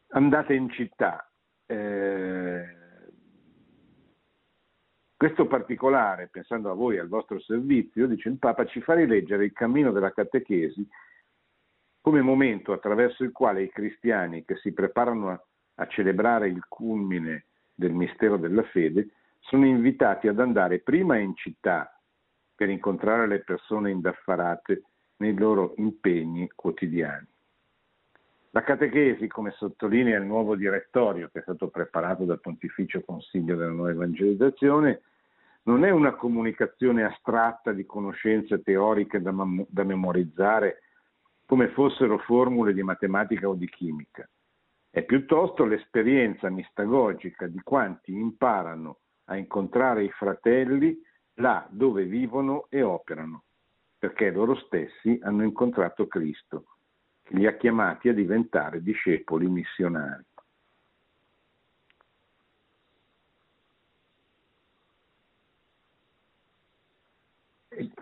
Andate 0.07 0.55
in 0.55 0.71
città. 0.71 1.28
Eh, 1.71 2.65
questo 5.15 5.47
particolare, 5.47 6.29
pensando 6.31 6.71
a 6.71 6.73
voi 6.73 6.95
e 6.95 6.99
al 6.99 7.07
vostro 7.07 7.39
servizio, 7.39 8.07
dice 8.07 8.29
il 8.29 8.37
Papa, 8.37 8.65
ci 8.65 8.81
fa 8.81 8.93
rileggere 8.93 9.45
il 9.45 9.53
cammino 9.53 9.91
della 9.91 10.11
catechesi 10.11 10.87
come 12.01 12.21
momento 12.21 12.71
attraverso 12.71 13.23
il 13.23 13.31
quale 13.31 13.63
i 13.63 13.69
cristiani 13.69 14.45
che 14.45 14.55
si 14.55 14.71
preparano 14.71 15.29
a 15.29 15.43
a 15.79 15.87
celebrare 15.87 16.49
il 16.49 16.65
culmine 16.67 17.45
del 17.73 17.91
mistero 17.91 18.37
della 18.37 18.63
fede, 18.63 19.09
sono 19.39 19.65
invitati 19.65 20.27
ad 20.27 20.39
andare 20.39 20.79
prima 20.79 21.17
in 21.17 21.35
città 21.35 21.99
per 22.53 22.69
incontrare 22.69 23.25
le 23.27 23.39
persone 23.39 23.89
indaffarate 23.89 24.83
nei 25.17 25.33
loro 25.33 25.73
impegni 25.77 26.49
quotidiani. 26.53 27.25
La 28.51 28.63
catechesi, 28.63 29.27
come 29.27 29.51
sottolinea 29.51 30.17
il 30.17 30.25
nuovo 30.25 30.55
direttorio 30.55 31.29
che 31.31 31.39
è 31.39 31.41
stato 31.43 31.67
preparato 31.67 32.25
dal 32.25 32.39
Pontificio 32.39 33.01
Consiglio 33.01 33.55
della 33.55 33.69
Nuova 33.69 33.91
Evangelizzazione, 33.91 35.01
non 35.63 35.85
è 35.85 35.91
una 35.91 36.15
comunicazione 36.15 37.03
astratta 37.03 37.71
di 37.73 37.85
conoscenze 37.85 38.63
teoriche 38.63 39.21
da, 39.21 39.31
da 39.67 39.83
memorizzare 39.83 40.81
come 41.45 41.69
fossero 41.69 42.17
formule 42.17 42.73
di 42.73 42.81
matematica 42.81 43.47
o 43.47 43.53
di 43.53 43.69
chimica. 43.69 44.27
È 44.89 45.03
piuttosto 45.03 45.65
l'esperienza 45.65 46.49
mistagogica 46.49 47.45
di 47.45 47.59
quanti 47.61 48.13
imparano 48.13 48.97
a 49.25 49.35
incontrare 49.35 50.03
i 50.03 50.09
fratelli 50.09 50.99
là 51.35 51.67
dove 51.69 52.05
vivono 52.05 52.65
e 52.69 52.81
operano, 52.81 53.43
perché 53.99 54.31
loro 54.31 54.55
stessi 54.55 55.19
hanno 55.21 55.43
incontrato 55.43 56.07
Cristo, 56.07 56.78
li 57.29 57.45
ha 57.45 57.55
chiamati 57.57 58.09
a 58.09 58.13
diventare 58.13 58.81
discepoli 58.81 59.47
missionari. 59.47 60.23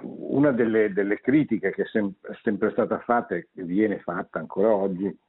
Una 0.02 0.52
delle, 0.52 0.92
delle 0.92 1.20
critiche 1.20 1.72
che 1.72 1.84
è 1.84 2.36
sempre 2.42 2.72
stata 2.72 3.00
fatta 3.00 3.36
e 3.36 3.48
che 3.54 3.63
viene 3.63 4.00
fatta 4.00 4.40
ancora 4.40 4.74
oggi 4.74 5.20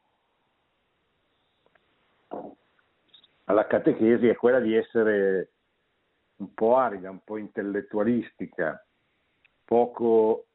alla 3.44 3.66
catechesi 3.66 4.28
è 4.28 4.36
quella 4.36 4.60
di 4.60 4.74
essere 4.74 5.52
un 6.36 6.52
po' 6.54 6.76
arida, 6.76 7.10
un 7.10 7.20
po' 7.24 7.38
intellettualistica, 7.38 8.84
poco 9.64 10.47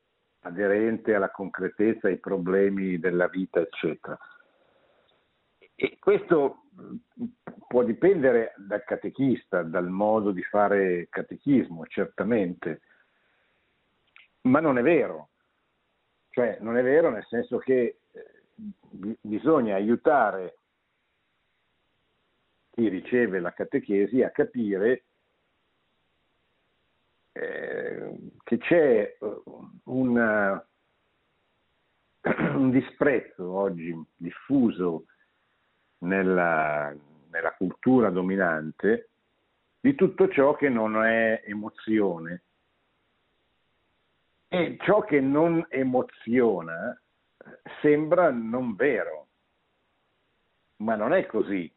aderente 0.43 1.15
alla 1.15 1.31
concretezza, 1.31 2.07
ai 2.07 2.17
problemi 2.17 2.99
della 2.99 3.27
vita, 3.27 3.59
eccetera. 3.59 4.17
E 5.75 5.97
questo 5.99 6.65
può 7.67 7.83
dipendere 7.83 8.53
dal 8.57 8.83
catechista, 8.83 9.63
dal 9.63 9.89
modo 9.89 10.31
di 10.31 10.43
fare 10.43 11.07
catechismo, 11.09 11.85
certamente, 11.87 12.81
ma 14.41 14.59
non 14.59 14.77
è 14.77 14.81
vero. 14.81 15.29
Cioè, 16.29 16.57
non 16.61 16.77
è 16.77 16.83
vero 16.83 17.09
nel 17.09 17.25
senso 17.27 17.57
che 17.57 17.99
eh, 18.11 19.17
bisogna 19.21 19.75
aiutare 19.75 20.57
chi 22.71 22.87
riceve 22.87 23.39
la 23.39 23.53
catechesi 23.53 24.23
a 24.23 24.31
capire 24.31 25.03
eh, 27.33 28.17
che 28.43 28.57
c'è 28.57 29.17
una, 29.85 30.65
un 32.55 32.71
disprezzo 32.71 33.49
oggi 33.51 33.95
diffuso 34.15 35.05
nella, 35.99 36.93
nella 37.29 37.53
cultura 37.53 38.09
dominante 38.09 39.09
di 39.79 39.95
tutto 39.95 40.29
ciò 40.29 40.55
che 40.55 40.69
non 40.69 41.03
è 41.03 41.41
emozione. 41.45 42.43
E 44.47 44.77
ciò 44.81 45.01
che 45.01 45.19
non 45.19 45.65
emoziona 45.69 46.97
sembra 47.81 48.29
non 48.29 48.75
vero, 48.75 49.27
ma 50.77 50.95
non 50.95 51.11
è 51.13 51.25
così. 51.25 51.69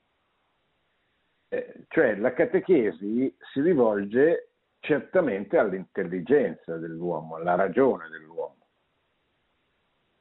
Eh, 1.48 1.84
cioè 1.88 2.16
la 2.16 2.32
catechesi 2.32 3.34
si 3.52 3.60
rivolge 3.60 4.45
certamente 4.86 5.58
all'intelligenza 5.58 6.76
dell'uomo, 6.76 7.36
alla 7.36 7.56
ragione 7.56 8.08
dell'uomo. 8.08 8.56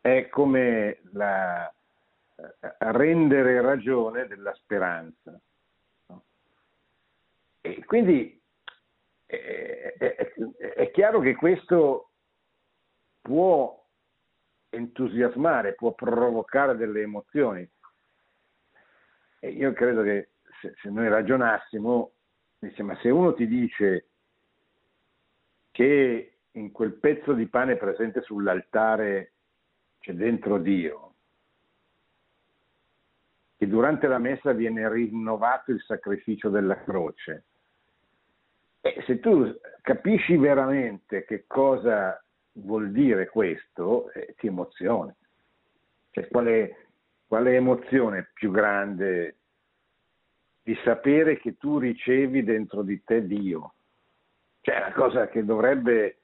È 0.01 0.27
come 0.29 0.99
la, 1.13 1.71
eh, 2.35 2.77
rendere 2.91 3.61
ragione 3.61 4.27
della 4.27 4.53
speranza. 4.55 5.39
E 7.61 7.85
quindi 7.85 8.39
è, 9.25 9.95
è, 9.97 10.33
è 10.75 10.91
chiaro 10.91 11.19
che 11.19 11.35
questo 11.35 12.11
può 13.21 13.83
entusiasmare, 14.69 15.73
può 15.75 15.93
provocare 15.93 16.75
delle 16.75 17.01
emozioni. 17.01 17.67
E 19.39 19.49
io 19.49 19.73
credo 19.73 20.01
che 20.01 20.31
se, 20.61 20.73
se 20.81 20.89
noi 20.89 21.07
ragionassimo, 21.07 22.11
ma 22.77 22.97
se 22.97 23.09
uno 23.09 23.33
ti 23.33 23.47
dice 23.47 24.09
che 25.75 26.37
in 26.51 26.71
quel 26.71 26.93
pezzo 26.93 27.33
di 27.33 27.47
pane 27.47 27.75
presente 27.75 28.21
sull'altare 28.21 29.33
c'è 29.99 30.13
dentro 30.13 30.57
Dio, 30.57 31.15
che 33.57 33.67
durante 33.67 34.07
la 34.07 34.17
messa 34.17 34.53
viene 34.53 34.89
rinnovato 34.89 35.71
il 35.71 35.81
sacrificio 35.81 36.47
della 36.47 36.81
croce. 36.81 37.43
E 38.79 39.03
se 39.05 39.19
tu 39.19 39.53
capisci 39.81 40.37
veramente 40.37 41.25
che 41.25 41.43
cosa 41.45 42.23
vuol 42.53 42.91
dire 42.91 43.27
questo, 43.27 44.09
eh, 44.13 44.33
ti 44.37 44.47
emozioni. 44.47 45.13
Cioè, 46.11 46.29
quale, 46.29 46.87
quale 47.27 47.53
emozione 47.53 48.29
più 48.31 48.49
grande 48.49 49.35
di 50.63 50.73
sapere 50.85 51.37
che 51.37 51.57
tu 51.57 51.79
ricevi 51.79 52.45
dentro 52.45 52.81
di 52.81 53.03
te 53.03 53.27
Dio? 53.27 53.74
Cioè, 54.65 54.73
è 54.73 54.81
una 54.85 54.93
cosa 54.93 55.27
che 55.27 55.45
dovrebbe 55.45 56.21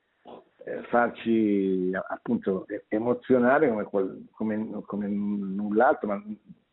eh, 0.66 0.82
farci 0.90 1.92
appunto 1.94 2.66
emozionare 2.88 3.70
come, 3.70 4.28
come, 4.32 4.82
come 4.84 5.08
null'altro, 5.08 6.08
ma 6.08 6.24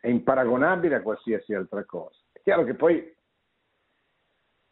è 0.01 0.09
imparagonabile 0.09 0.95
a 0.95 1.03
qualsiasi 1.03 1.53
altra 1.53 1.85
cosa. 1.85 2.17
È 2.33 2.41
chiaro 2.41 2.65
che 2.65 2.73
poi 2.73 3.15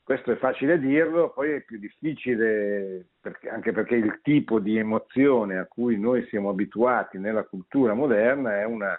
questo 0.03 0.33
è 0.33 0.37
facile 0.37 0.79
dirlo, 0.79 1.33
poi 1.35 1.51
è 1.51 1.65
più 1.65 1.79
difficile 1.79 3.09
perché, 3.21 3.51
anche 3.51 3.73
perché 3.73 3.97
il 3.97 4.21
tipo 4.23 4.59
di 4.59 4.79
emozione 4.79 5.59
a 5.59 5.67
cui 5.67 6.01
noi 6.01 6.27
siamo 6.29 6.49
abituati 6.49 7.19
nella 7.19 7.45
cultura 7.45 7.93
moderna 7.93 8.59
è, 8.59 8.65
una, 8.65 8.99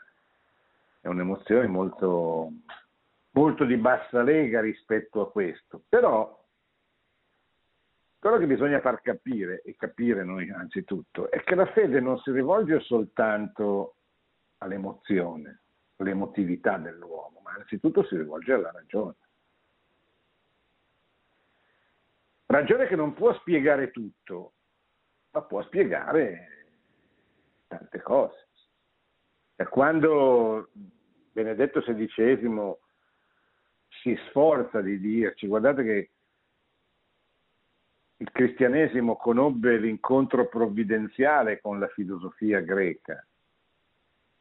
è 1.01 1.07
un'emozione 1.07 1.65
molto, 1.65 2.51
molto 3.31 3.65
di 3.65 3.77
bassa 3.77 4.21
lega 4.21 4.61
rispetto 4.61 5.21
a 5.21 5.31
questo. 5.31 5.81
Però 5.89 6.45
quello 8.19 8.37
che 8.37 8.47
bisogna 8.47 8.79
far 8.79 9.01
capire, 9.01 9.61
e 9.61 9.75
capire 9.75 10.23
noi 10.23 10.49
anzitutto, 10.49 11.29
è 11.29 11.43
che 11.43 11.55
la 11.55 11.67
fede 11.67 11.99
non 11.99 12.17
si 12.19 12.31
rivolge 12.31 12.79
soltanto 12.81 13.95
all'emozione, 14.57 15.61
all'emotività 15.97 16.77
dell'uomo, 16.77 17.41
ma 17.43 17.53
anzitutto 17.53 18.03
si 18.05 18.17
rivolge 18.17 18.53
alla 18.53 18.71
ragione. 18.71 19.15
Ragione 22.47 22.87
che 22.87 22.95
non 22.95 23.13
può 23.13 23.33
spiegare 23.35 23.91
tutto, 23.91 24.53
ma 25.31 25.41
può 25.43 25.61
spiegare 25.63 26.65
tante 27.67 28.01
cose. 28.01 28.47
E 29.55 29.65
quando 29.65 30.69
Benedetto 31.31 31.81
XVI 31.81 32.75
si 34.01 34.17
sforza 34.27 34.81
di 34.81 34.99
dirci, 34.99 35.47
guardate 35.47 35.83
che 35.83 36.11
il 38.17 38.31
cristianesimo 38.31 39.15
conobbe 39.15 39.77
l'incontro 39.77 40.47
provvidenziale 40.47 41.59
con 41.61 41.79
la 41.79 41.87
filosofia 41.87 42.59
greca, 42.61 43.25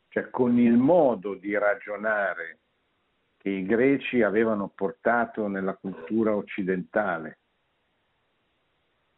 cioè 0.09 0.31
con 0.31 0.59
il 0.59 0.77
modo 0.77 1.35
di 1.35 1.57
ragionare 1.57 2.59
che 3.37 3.51
i 3.51 3.67
greci 3.67 4.23
avevano 4.23 4.69
portato 4.75 5.47
nella 5.47 5.75
cultura 5.75 6.35
occidentale 6.35 7.39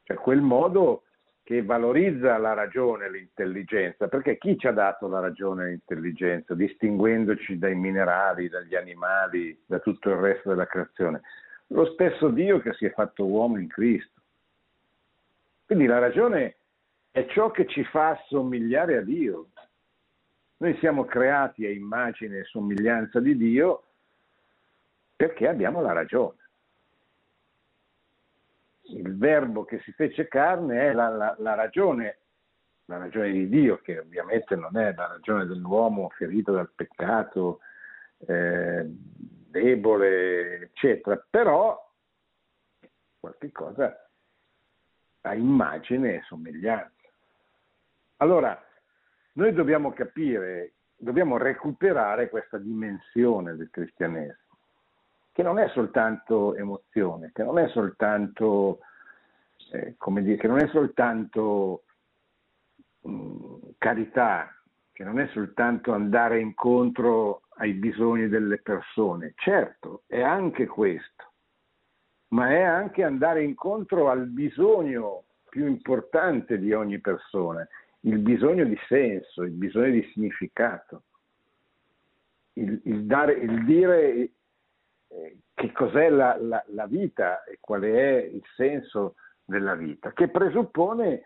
cioè 0.08 0.16
quel 0.16 0.40
modo 0.40 1.02
che 1.42 1.62
valorizza 1.62 2.38
la 2.38 2.54
ragione 2.54 3.04
e 3.04 3.10
l'intelligenza, 3.10 4.08
perché 4.08 4.38
chi 4.38 4.56
ci 4.58 4.66
ha 4.66 4.72
dato 4.72 5.06
la 5.06 5.20
ragione 5.20 5.64
e 5.64 5.68
l'intelligenza, 5.68 6.54
distinguendoci 6.54 7.58
dai 7.58 7.74
minerali, 7.74 8.48
dagli 8.48 8.74
animali, 8.74 9.62
da 9.66 9.80
tutto 9.80 10.08
il 10.08 10.16
resto 10.16 10.48
della 10.48 10.66
creazione? 10.66 11.20
Lo 11.68 11.84
stesso 11.92 12.28
Dio 12.28 12.58
che 12.60 12.72
si 12.72 12.86
è 12.86 12.90
fatto 12.92 13.26
uomo 13.26 13.58
in 13.58 13.68
Cristo. 13.68 14.17
Quindi 15.68 15.84
la 15.84 15.98
ragione 15.98 16.56
è 17.10 17.26
ciò 17.26 17.50
che 17.50 17.66
ci 17.66 17.84
fa 17.84 18.10
assomigliare 18.10 18.96
a 18.96 19.02
Dio. 19.02 19.50
Noi 20.56 20.74
siamo 20.78 21.04
creati 21.04 21.66
a 21.66 21.70
immagine 21.70 22.38
e 22.38 22.44
somiglianza 22.44 23.20
di 23.20 23.36
Dio 23.36 23.82
perché 25.14 25.46
abbiamo 25.46 25.82
la 25.82 25.92
ragione 25.92 26.38
il 28.88 29.16
verbo 29.18 29.64
che 29.66 29.80
si 29.80 29.92
fece 29.92 30.26
carne 30.26 30.88
è 30.88 30.92
la, 30.92 31.08
la, 31.08 31.34
la, 31.38 31.54
ragione, 31.54 32.20
la 32.86 32.96
ragione 32.96 33.30
di 33.30 33.46
Dio, 33.48 33.78
che 33.82 33.98
ovviamente 33.98 34.56
non 34.56 34.76
è 34.78 34.94
la 34.94 35.08
ragione 35.08 35.44
dell'uomo 35.44 36.08
ferito 36.16 36.52
dal 36.52 36.70
peccato, 36.74 37.60
eh, 38.26 38.86
debole, 38.86 40.60
eccetera, 40.62 41.22
però 41.28 41.86
qualche 43.20 43.52
cosa 43.52 44.07
a 45.22 45.34
immagine 45.34 46.14
e 46.14 46.22
somiglianza. 46.22 46.92
Allora, 48.18 48.60
noi 49.32 49.52
dobbiamo 49.52 49.92
capire, 49.92 50.74
dobbiamo 50.96 51.36
recuperare 51.36 52.28
questa 52.28 52.58
dimensione 52.58 53.54
del 53.56 53.70
cristianesimo 53.70 54.46
che 55.38 55.44
non 55.44 55.60
è 55.60 55.68
soltanto 55.68 56.56
emozione, 56.56 57.30
che 57.32 57.44
non 57.44 57.60
è 57.60 57.68
soltanto, 57.68 58.80
eh, 59.70 59.94
dire, 60.20 60.36
che 60.36 60.48
non 60.48 60.58
è 60.58 60.66
soltanto 60.66 61.84
mh, 63.02 63.10
mm, 63.12 63.54
carità, 63.78 64.52
che 64.90 65.04
non 65.04 65.20
è 65.20 65.28
soltanto 65.28 65.92
andare 65.92 66.40
incontro 66.40 67.42
ai 67.58 67.74
bisogni 67.74 68.26
delle 68.26 68.58
persone. 68.58 69.34
Certo, 69.36 70.02
è 70.08 70.20
anche 70.20 70.66
questo, 70.66 71.27
ma 72.28 72.50
è 72.50 72.62
anche 72.62 73.02
andare 73.02 73.42
incontro 73.42 74.10
al 74.10 74.26
bisogno 74.26 75.24
più 75.48 75.66
importante 75.66 76.58
di 76.58 76.72
ogni 76.72 77.00
persona, 77.00 77.66
il 78.00 78.18
bisogno 78.18 78.64
di 78.64 78.78
senso, 78.86 79.42
il 79.42 79.52
bisogno 79.52 79.92
di 79.92 80.10
significato. 80.12 81.04
Il, 82.54 82.80
il, 82.84 83.04
dare, 83.04 83.34
il 83.34 83.64
dire 83.64 84.30
eh, 85.08 85.38
che 85.54 85.72
cos'è 85.72 86.08
la, 86.08 86.36
la, 86.38 86.62
la, 86.68 86.86
vita 86.86 87.44
e 87.44 87.58
qual 87.60 87.82
è 87.82 88.16
il 88.16 88.42
senso 88.56 89.14
della 89.44 89.74
vita, 89.74 90.12
che 90.12 90.28
presuppone 90.28 91.22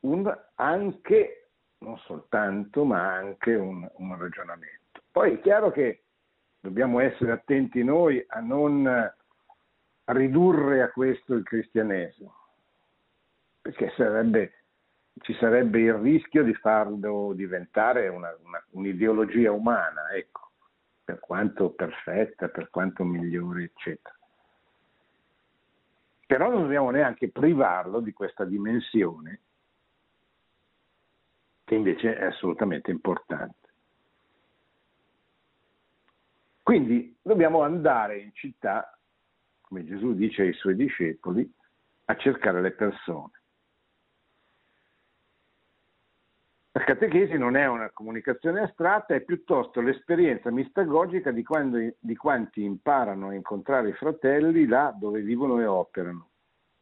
un, 0.00 0.34
anche, 0.54 1.50
non 1.78 1.98
soltanto, 1.98 2.84
ma 2.84 3.14
anche 3.14 3.54
un, 3.54 3.88
un 3.96 4.18
ragionamento. 4.18 5.02
Poi 5.10 5.34
è 5.34 5.40
chiaro 5.40 5.70
che 5.70 6.04
dobbiamo 6.58 7.00
essere 7.00 7.32
attenti 7.32 7.84
noi 7.84 8.24
a 8.26 8.40
non 8.40 9.14
ridurre 10.06 10.82
a 10.82 10.90
questo 10.90 11.34
il 11.34 11.42
cristianesimo, 11.42 12.34
perché 13.60 13.92
sarebbe, 13.96 14.64
ci 15.20 15.34
sarebbe 15.34 15.80
il 15.80 15.94
rischio 15.94 16.42
di 16.42 16.54
farlo 16.54 17.32
diventare 17.34 18.08
una, 18.08 18.34
una, 18.44 18.64
un'ideologia 18.70 19.52
umana, 19.52 20.10
ecco 20.12 20.50
per 21.04 21.20
quanto 21.20 21.70
perfetta, 21.70 22.48
per 22.48 22.68
quanto 22.68 23.04
migliore, 23.04 23.62
eccetera. 23.62 24.14
Però 26.26 26.50
non 26.50 26.62
dobbiamo 26.62 26.90
neanche 26.90 27.30
privarlo 27.30 28.00
di 28.00 28.12
questa 28.12 28.44
dimensione 28.44 29.40
che 31.62 31.74
invece 31.76 32.16
è 32.16 32.24
assolutamente 32.26 32.90
importante. 32.90 33.68
Quindi 36.62 37.16
dobbiamo 37.22 37.62
andare 37.62 38.18
in 38.18 38.32
città, 38.32 38.95
come 39.66 39.84
Gesù 39.84 40.14
dice 40.14 40.42
ai 40.42 40.52
suoi 40.52 40.76
discepoli, 40.76 41.52
a 42.04 42.16
cercare 42.16 42.60
le 42.60 42.70
persone. 42.70 43.32
La 46.70 46.84
catechesi 46.84 47.36
non 47.36 47.56
è 47.56 47.66
una 47.66 47.90
comunicazione 47.90 48.60
astratta, 48.60 49.14
è 49.14 49.22
piuttosto 49.22 49.80
l'esperienza 49.80 50.50
mistagogica 50.50 51.32
di, 51.32 51.42
quando, 51.42 51.78
di 51.98 52.16
quanti 52.16 52.62
imparano 52.62 53.28
a 53.28 53.34
incontrare 53.34 53.88
i 53.88 53.94
fratelli 53.94 54.66
là 54.66 54.94
dove 54.96 55.22
vivono 55.22 55.58
e 55.58 55.64
operano, 55.64 56.28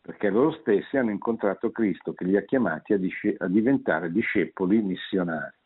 perché 0.01 0.29
loro 0.29 0.51
stessi 0.51 0.97
hanno 0.97 1.13
incontrato 1.13 1.71
Cristo 1.71 2.13
che 2.13 2.25
li 2.25 2.37
ha 2.37 2.43
chiamati 2.43 2.93
a, 2.93 2.99
disce- 2.99 3.37
a 3.39 3.47
diventare 3.47 4.11
discepoli 4.11 4.83
missionari. 4.83 5.57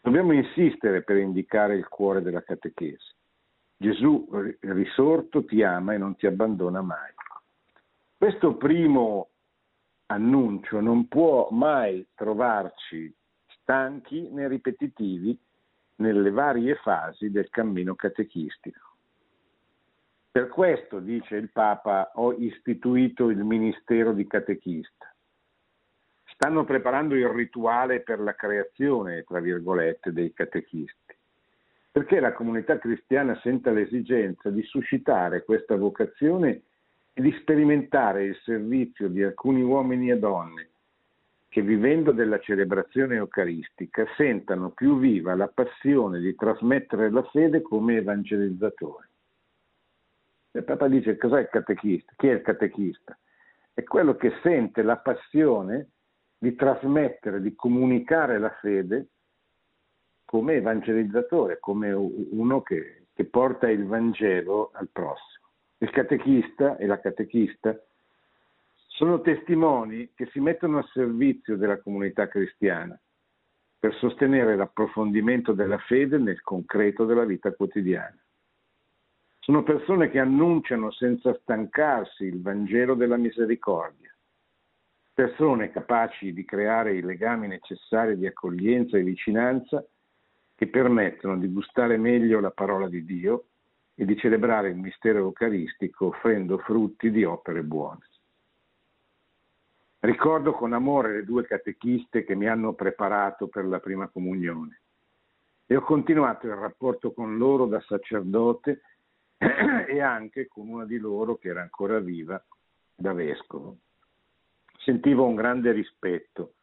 Dobbiamo 0.00 0.32
insistere 0.32 1.02
per 1.02 1.16
indicare 1.16 1.74
il 1.74 1.88
cuore 1.88 2.22
della 2.22 2.42
catechesi. 2.42 3.16
Gesù 3.80 4.28
risorto 4.60 5.44
ti 5.44 5.62
ama 5.62 5.94
e 5.94 5.98
non 5.98 6.16
ti 6.16 6.26
abbandona 6.26 6.82
mai. 6.82 7.12
Questo 8.16 8.56
primo 8.56 9.28
annuncio 10.06 10.80
non 10.80 11.06
può 11.06 11.48
mai 11.52 12.04
trovarci 12.16 13.14
stanchi 13.60 14.28
né 14.30 14.48
ripetitivi 14.48 15.38
nelle 15.96 16.30
varie 16.30 16.74
fasi 16.76 17.30
del 17.30 17.48
cammino 17.50 17.94
catechistico. 17.94 18.86
Per 20.30 20.48
questo, 20.48 20.98
dice 20.98 21.36
il 21.36 21.50
Papa, 21.50 22.10
ho 22.14 22.32
istituito 22.32 23.28
il 23.28 23.44
ministero 23.44 24.12
di 24.12 24.26
catechista. 24.26 25.12
Stanno 26.24 26.64
preparando 26.64 27.14
il 27.14 27.28
rituale 27.28 28.00
per 28.00 28.20
la 28.20 28.34
creazione, 28.34 29.22
tra 29.24 29.40
virgolette, 29.40 30.12
dei 30.12 30.32
catechisti, 30.32 31.17
perché 31.98 32.20
la 32.20 32.32
comunità 32.32 32.78
cristiana 32.78 33.36
senta 33.42 33.72
l'esigenza 33.72 34.50
di 34.50 34.62
suscitare 34.62 35.42
questa 35.42 35.74
vocazione 35.74 36.62
e 37.12 37.20
di 37.20 37.32
sperimentare 37.40 38.22
il 38.22 38.36
servizio 38.44 39.08
di 39.08 39.20
alcuni 39.20 39.62
uomini 39.62 40.08
e 40.12 40.16
donne 40.16 40.68
che 41.48 41.60
vivendo 41.60 42.12
della 42.12 42.38
celebrazione 42.38 43.16
eucaristica 43.16 44.06
sentano 44.16 44.70
più 44.70 45.00
viva 45.00 45.34
la 45.34 45.48
passione 45.48 46.20
di 46.20 46.36
trasmettere 46.36 47.10
la 47.10 47.24
fede 47.32 47.62
come 47.62 47.96
evangelizzatori. 47.96 49.08
Il 50.52 50.62
Papa 50.62 50.86
dice 50.86 51.16
cos'è 51.16 51.40
il 51.40 51.48
catechista? 51.50 52.12
Chi 52.16 52.28
è 52.28 52.34
il 52.34 52.42
catechista? 52.42 53.18
È 53.74 53.82
quello 53.82 54.14
che 54.14 54.34
sente 54.44 54.82
la 54.82 54.98
passione 54.98 55.88
di 56.38 56.54
trasmettere, 56.54 57.40
di 57.40 57.56
comunicare 57.56 58.38
la 58.38 58.56
fede 58.60 59.08
come 60.28 60.56
evangelizzatore, 60.56 61.58
come 61.58 61.90
uno 61.90 62.60
che, 62.60 63.06
che 63.14 63.24
porta 63.24 63.70
il 63.70 63.86
Vangelo 63.86 64.72
al 64.74 64.90
prossimo. 64.92 65.46
Il 65.78 65.88
catechista 65.88 66.76
e 66.76 66.84
la 66.84 67.00
catechista 67.00 67.74
sono 68.88 69.22
testimoni 69.22 70.10
che 70.14 70.26
si 70.26 70.40
mettono 70.40 70.76
a 70.76 70.88
servizio 70.92 71.56
della 71.56 71.80
comunità 71.80 72.28
cristiana 72.28 73.00
per 73.78 73.94
sostenere 73.94 74.54
l'approfondimento 74.54 75.54
della 75.54 75.78
fede 75.78 76.18
nel 76.18 76.42
concreto 76.42 77.06
della 77.06 77.24
vita 77.24 77.50
quotidiana. 77.54 78.18
Sono 79.38 79.62
persone 79.62 80.10
che 80.10 80.18
annunciano 80.18 80.90
senza 80.90 81.32
stancarsi 81.40 82.24
il 82.24 82.42
Vangelo 82.42 82.92
della 82.92 83.16
misericordia, 83.16 84.14
persone 85.14 85.70
capaci 85.70 86.34
di 86.34 86.44
creare 86.44 86.96
i 86.96 87.00
legami 87.00 87.48
necessari 87.48 88.18
di 88.18 88.26
accoglienza 88.26 88.98
e 88.98 89.02
vicinanza 89.02 89.82
che 90.58 90.66
permettono 90.66 91.38
di 91.38 91.46
gustare 91.46 91.96
meglio 91.98 92.40
la 92.40 92.50
parola 92.50 92.88
di 92.88 93.04
Dio 93.04 93.44
e 93.94 94.04
di 94.04 94.16
celebrare 94.16 94.70
il 94.70 94.76
mistero 94.76 95.18
eucaristico 95.18 96.06
offrendo 96.06 96.58
frutti 96.58 97.12
di 97.12 97.22
opere 97.22 97.62
buone. 97.62 98.00
Ricordo 100.00 100.50
con 100.50 100.72
amore 100.72 101.12
le 101.12 101.24
due 101.24 101.46
catechiste 101.46 102.24
che 102.24 102.34
mi 102.34 102.48
hanno 102.48 102.72
preparato 102.72 103.46
per 103.46 103.66
la 103.66 103.78
prima 103.78 104.08
comunione 104.08 104.80
e 105.64 105.76
ho 105.76 105.82
continuato 105.82 106.48
il 106.48 106.56
rapporto 106.56 107.12
con 107.12 107.38
loro 107.38 107.66
da 107.66 107.80
sacerdote 107.82 108.80
e 109.38 110.00
anche 110.00 110.48
con 110.48 110.66
una 110.66 110.86
di 110.86 110.98
loro 110.98 111.36
che 111.36 111.50
era 111.50 111.62
ancora 111.62 112.00
viva 112.00 112.44
da 112.96 113.12
vescovo. 113.12 113.76
Sentivo 114.78 115.24
un 115.24 115.36
grande 115.36 115.70
rispetto, 115.70 116.54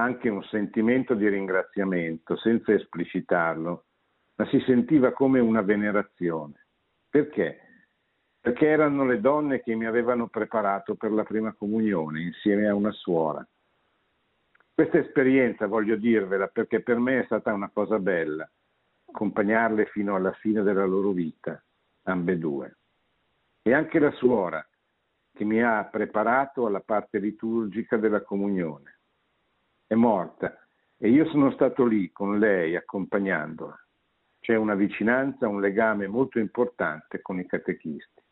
anche 0.00 0.28
un 0.28 0.42
sentimento 0.44 1.14
di 1.14 1.28
ringraziamento, 1.28 2.36
senza 2.36 2.72
esplicitarlo, 2.72 3.84
ma 4.36 4.46
si 4.46 4.60
sentiva 4.60 5.12
come 5.12 5.40
una 5.40 5.62
venerazione. 5.62 6.66
Perché? 7.08 7.70
perché 8.40 8.66
erano 8.66 9.04
le 9.04 9.20
donne 9.20 9.60
che 9.60 9.74
mi 9.74 9.84
avevano 9.84 10.28
preparato 10.28 10.94
per 10.94 11.12
la 11.12 11.24
prima 11.24 11.52
comunione 11.52 12.22
insieme 12.22 12.66
a 12.66 12.74
una 12.74 12.90
suora. 12.90 13.46
Questa 14.72 14.96
esperienza 14.96 15.66
voglio 15.66 15.96
dirvela 15.96 16.46
perché 16.46 16.80
per 16.80 16.98
me 16.98 17.20
è 17.20 17.24
stata 17.26 17.52
una 17.52 17.68
cosa 17.68 17.98
bella, 17.98 18.50
accompagnarle 19.08 19.86
fino 19.86 20.14
alla 20.14 20.32
fine 20.32 20.62
della 20.62 20.86
loro 20.86 21.10
vita, 21.10 21.62
ambedue. 22.04 22.78
E 23.60 23.74
anche 23.74 23.98
la 23.98 24.10
suora 24.12 24.66
che 25.34 25.44
mi 25.44 25.62
ha 25.62 25.84
preparato 25.84 26.64
alla 26.64 26.80
parte 26.80 27.18
liturgica 27.18 27.98
della 27.98 28.22
comunione. 28.22 28.99
È 29.90 29.96
morta 29.96 30.56
e 30.98 31.08
io 31.08 31.28
sono 31.30 31.50
stato 31.50 31.84
lì 31.84 32.12
con 32.12 32.38
lei 32.38 32.76
accompagnandola. 32.76 33.76
C'è 34.38 34.54
una 34.54 34.76
vicinanza, 34.76 35.48
un 35.48 35.60
legame 35.60 36.06
molto 36.06 36.38
importante 36.38 37.20
con 37.20 37.40
i 37.40 37.46
catechisti. 37.46 38.22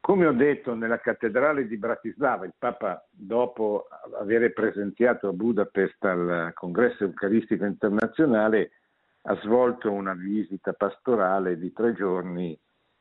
Come 0.00 0.26
ho 0.26 0.32
detto 0.32 0.74
nella 0.74 1.00
cattedrale 1.00 1.66
di 1.66 1.76
Bratislava, 1.76 2.46
il 2.46 2.54
Papa, 2.56 3.06
dopo 3.10 3.88
aver 4.18 4.50
presenziato 4.54 5.28
a 5.28 5.32
Budapest 5.34 6.02
al 6.02 6.52
congresso 6.54 7.04
eucaristico 7.04 7.66
internazionale, 7.66 8.70
ha 9.24 9.34
svolto 9.42 9.92
una 9.92 10.14
visita 10.14 10.72
pastorale 10.72 11.58
di 11.58 11.70
tre 11.74 11.92
giorni 11.92 12.58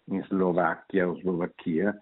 in 0.07 0.21
Slovacchia 0.25 1.07
o 1.07 1.15
Slovacchia 1.15 1.97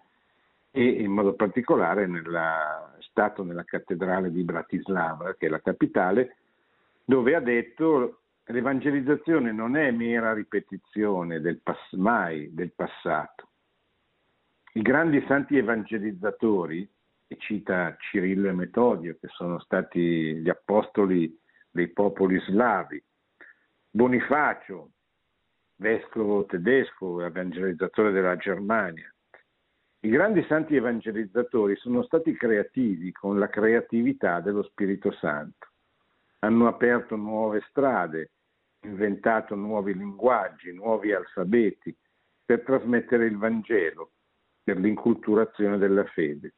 e 0.70 0.82
in 0.82 1.10
modo 1.10 1.34
particolare 1.34 2.06
nella, 2.06 2.94
è 2.96 3.02
stato 3.02 3.42
nella 3.42 3.64
cattedrale 3.64 4.30
di 4.30 4.42
Bratislava, 4.44 5.34
che 5.34 5.46
è 5.46 5.48
la 5.48 5.60
capitale, 5.60 6.36
dove 7.04 7.34
ha 7.34 7.40
detto 7.40 8.20
l'evangelizzazione 8.44 9.52
non 9.52 9.76
è 9.76 9.90
mera 9.90 10.32
ripetizione 10.32 11.40
del 11.40 11.60
pass- 11.62 11.92
mai 11.92 12.52
del 12.52 12.72
passato 12.72 13.50
i 14.74 14.82
grandi 14.82 15.24
santi 15.26 15.56
evangelizzatori, 15.56 16.88
e 17.26 17.36
cita 17.38 17.96
Cirillo 17.98 18.48
e 18.48 18.52
Metodio, 18.52 19.16
che 19.20 19.28
sono 19.28 19.58
stati 19.60 20.36
gli 20.36 20.48
apostoli 20.48 21.36
dei 21.70 21.88
popoli 21.88 22.38
slavi, 22.40 23.02
Bonifacio, 23.90 24.90
vescovo 25.76 26.44
tedesco, 26.46 27.24
evangelizzatore 27.24 28.12
della 28.12 28.36
Germania. 28.36 29.12
I 30.02 30.08
grandi 30.08 30.42
santi 30.48 30.76
evangelizzatori 30.76 31.76
sono 31.76 32.02
stati 32.04 32.34
creativi 32.34 33.12
con 33.12 33.38
la 33.38 33.48
creatività 33.48 34.40
dello 34.40 34.62
Spirito 34.62 35.12
Santo. 35.12 35.68
Hanno 36.38 36.68
aperto 36.68 37.16
nuove 37.16 37.62
strade, 37.68 38.30
inventato 38.84 39.54
nuovi 39.54 39.92
linguaggi, 39.94 40.72
nuovi 40.72 41.12
alfabeti 41.12 41.94
per 42.42 42.62
trasmettere 42.62 43.26
il 43.26 43.36
Vangelo 43.36 44.12
per 44.64 44.78
l'inculturazione 44.78 45.76
della 45.76 46.04
fede. 46.04 46.54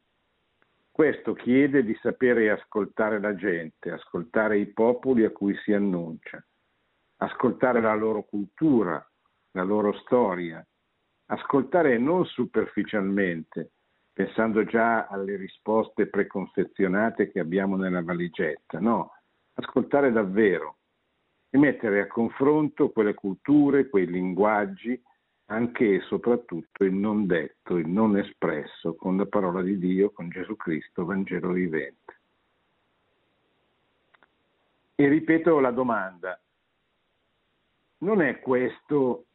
Questo 0.93 1.33
chiede 1.33 1.83
di 1.83 1.99
sapere 2.01 2.49
ascoltare 2.49 3.19
la 3.19 3.35
gente, 3.35 3.91
ascoltare 3.91 4.59
i 4.59 4.67
popoli 4.67 5.25
a 5.25 5.31
cui 5.31 5.57
si 5.65 5.73
annuncia, 5.73 6.41
ascoltare 7.17 7.81
la 7.81 7.95
loro 7.95 8.23
cultura, 8.23 9.05
la 9.53 9.63
loro 9.65 9.93
storia, 9.95 10.65
ascoltare 11.27 11.99
non 11.99 12.25
superficialmente, 12.27 13.71
pensando 14.13 14.65
già 14.65 15.07
alle 15.07 15.37
risposte 15.37 16.07
preconfezionate 16.07 17.31
che 17.31 17.41
abbiamo 17.41 17.77
nella 17.77 18.03
valigetta, 18.03 18.79
no, 18.79 19.13
ascoltare 19.55 20.13
davvero 20.13 20.77
e 21.51 21.59
mettere 21.59 22.01
a 22.01 22.07
confronto 22.07 22.91
quelle 22.91 23.15
culture, 23.15 23.89
quei 23.89 24.07
linguaggi, 24.07 25.01
anche 25.47 25.97
e 25.97 26.01
soprattutto 26.01 26.85
il 26.85 26.95
non 26.95 27.27
detto, 27.27 27.77
il 27.77 27.87
non 27.87 28.17
espresso 28.17 28.95
con 28.95 29.17
la 29.17 29.27
parola 29.27 29.61
di 29.61 29.79
Dio, 29.79 30.11
con 30.11 30.31
Gesù 30.31 30.57
Cristo, 30.57 31.05
Vangelo 31.05 31.51
vivente. 31.53 32.21
E 34.95 35.09
ripeto 35.09 35.59
la 35.61 35.71
domanda, 35.71 36.41
non 37.99 38.23
è 38.23 38.41
questo 38.41 39.27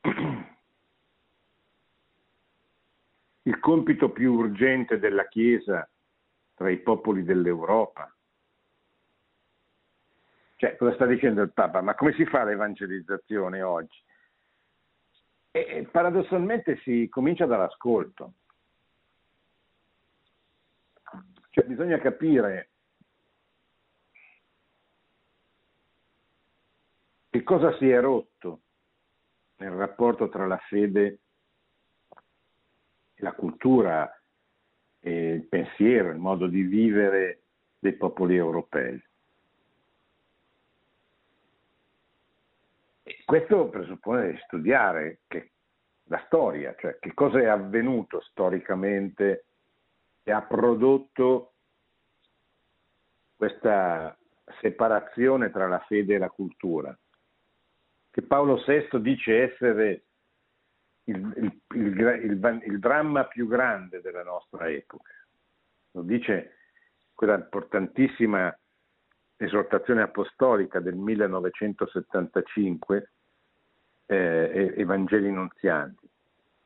il 3.50 3.58
compito 3.58 4.10
più 4.10 4.34
urgente 4.34 5.00
della 5.00 5.26
Chiesa 5.26 5.88
tra 6.54 6.70
i 6.70 6.78
popoli 6.78 7.24
dell'Europa? 7.24 8.14
Cioè, 10.54 10.76
cosa 10.76 10.94
sta 10.94 11.06
dicendo 11.06 11.42
il 11.42 11.52
Papa? 11.52 11.80
Ma 11.80 11.94
come 11.94 12.12
si 12.12 12.24
fa 12.26 12.44
l'evangelizzazione 12.44 13.62
oggi? 13.62 13.98
E 15.50 15.88
paradossalmente 15.90 16.76
si 16.84 17.08
comincia 17.08 17.46
dall'ascolto. 17.46 18.34
Cioè 21.50 21.64
bisogna 21.64 21.98
capire 21.98 22.68
che 27.30 27.42
cosa 27.42 27.76
si 27.78 27.90
è 27.90 27.98
rotto 28.00 28.60
nel 29.56 29.72
rapporto 29.72 30.28
tra 30.28 30.46
la 30.46 30.58
fede 30.68 31.18
la 33.20 33.32
cultura 33.32 34.14
il 35.02 35.46
pensiero, 35.46 36.10
il 36.10 36.18
modo 36.18 36.46
di 36.46 36.62
vivere 36.62 37.42
dei 37.78 37.94
popoli 37.94 38.36
europei. 38.36 39.02
Questo 43.24 43.68
presuppone 43.68 44.32
di 44.32 44.38
studiare 44.44 45.20
che, 45.26 45.52
la 46.04 46.22
storia, 46.26 46.74
cioè 46.78 46.98
che 46.98 47.14
cosa 47.14 47.38
è 47.40 47.46
avvenuto 47.46 48.20
storicamente 48.22 49.44
e 50.22 50.32
ha 50.32 50.42
prodotto 50.42 51.52
questa 53.36 54.16
separazione 54.60 55.50
tra 55.50 55.68
la 55.68 55.78
fede 55.86 56.16
e 56.16 56.18
la 56.18 56.28
cultura, 56.28 56.96
che 58.10 58.22
Paolo 58.22 58.62
VI 58.66 59.00
dice 59.00 59.52
essere 59.52 60.02
il, 61.10 61.32
il, 61.36 61.60
il, 62.00 62.62
il, 62.66 62.78
dramma 62.78 63.24
più 63.24 63.46
grande 63.46 64.00
della 64.00 64.22
nostra 64.22 64.68
epoca. 64.68 65.12
Lo 65.92 66.02
dice 66.02 66.56
quella 67.14 67.36
importantissima 67.36 68.54
esortazione 69.36 70.02
apostolica 70.02 70.80
del 70.80 70.94
1975, 70.94 73.12
eh, 74.06 74.74
Evangeli 74.76 75.30
Nunzianti. 75.30 76.08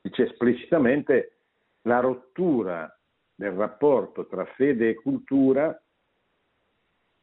Dice 0.01 0.24
esplicitamente 0.24 1.38
la 1.82 2.01
rottura 2.01 2.92
del 3.34 3.53
rapporto 3.53 4.26
tra 4.26 4.45
fede 4.45 4.90
e 4.90 4.95
cultura 4.95 5.78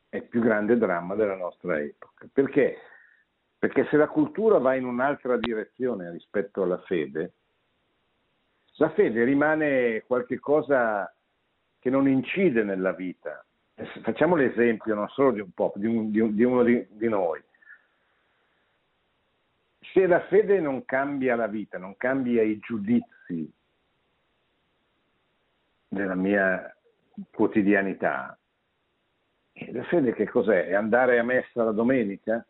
è 0.10 0.18
il 0.18 0.28
più 0.28 0.42
grande 0.42 0.78
dramma 0.78 1.16
della 1.16 1.36
nostra 1.36 1.80
epoca. 1.80 2.28
Perché? 2.32 2.78
Perché 3.62 3.86
se 3.92 3.96
la 3.96 4.08
cultura 4.08 4.58
va 4.58 4.74
in 4.74 4.86
un'altra 4.86 5.38
direzione 5.38 6.10
rispetto 6.10 6.64
alla 6.64 6.80
fede, 6.80 7.34
la 8.78 8.90
fede 8.90 9.24
rimane 9.24 10.02
qualcosa 10.08 11.14
che 11.78 11.92
non 11.92 12.08
incide 12.08 12.64
nella 12.64 12.92
vita. 12.94 13.46
Facciamo 14.02 14.36
l'esempio 14.36 14.96
non 14.96 15.08
solo 15.10 15.30
di 15.30 15.42
un 15.42 15.52
po', 15.52 15.74
di, 15.76 15.86
un, 15.86 16.10
di, 16.10 16.20
un, 16.20 16.34
di 16.34 16.44
uno 16.44 16.64
di, 16.64 16.88
di 16.90 17.08
noi. 17.08 17.40
Se 19.94 20.08
la 20.08 20.22
fede 20.22 20.60
non 20.60 20.84
cambia 20.84 21.36
la 21.36 21.46
vita, 21.46 21.78
non 21.78 21.96
cambia 21.98 22.42
i 22.42 22.58
giudizi 22.58 23.54
della 25.88 26.16
mia 26.16 26.76
quotidianità, 27.32 28.36
la 29.54 29.84
fede 29.84 30.14
che 30.14 30.28
cos'è? 30.28 30.66
È 30.66 30.74
andare 30.74 31.20
a 31.20 31.24
messa 31.24 31.64
la 31.64 31.72
domenica? 31.72 32.44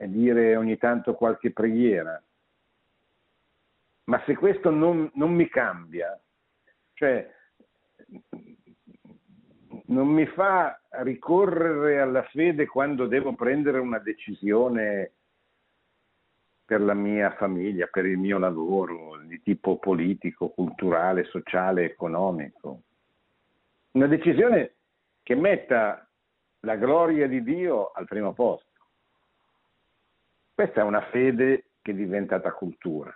E 0.00 0.08
dire 0.08 0.56
ogni 0.56 0.78
tanto 0.78 1.12
qualche 1.12 1.52
preghiera. 1.52 2.20
Ma 4.04 4.22
se 4.24 4.34
questo 4.34 4.70
non, 4.70 5.10
non 5.12 5.34
mi 5.34 5.46
cambia, 5.46 6.18
cioè 6.94 7.30
non 9.88 10.08
mi 10.08 10.24
fa 10.24 10.80
ricorrere 11.02 12.00
alla 12.00 12.22
fede 12.22 12.66
quando 12.66 13.06
devo 13.06 13.34
prendere 13.34 13.78
una 13.78 13.98
decisione 13.98 15.12
per 16.64 16.80
la 16.80 16.94
mia 16.94 17.32
famiglia, 17.32 17.86
per 17.86 18.06
il 18.06 18.16
mio 18.16 18.38
lavoro, 18.38 19.18
di 19.26 19.42
tipo 19.42 19.76
politico, 19.76 20.48
culturale, 20.48 21.24
sociale, 21.24 21.84
economico. 21.84 22.84
Una 23.90 24.06
decisione 24.06 24.76
che 25.22 25.34
metta 25.34 26.08
la 26.60 26.76
gloria 26.76 27.28
di 27.28 27.42
Dio 27.42 27.90
al 27.90 28.06
primo 28.06 28.32
posto. 28.32 28.69
Questa 30.60 30.82
è 30.82 30.84
una 30.84 31.00
fede 31.06 31.70
che 31.80 31.92
è 31.92 31.94
diventata 31.94 32.52
cultura. 32.52 33.10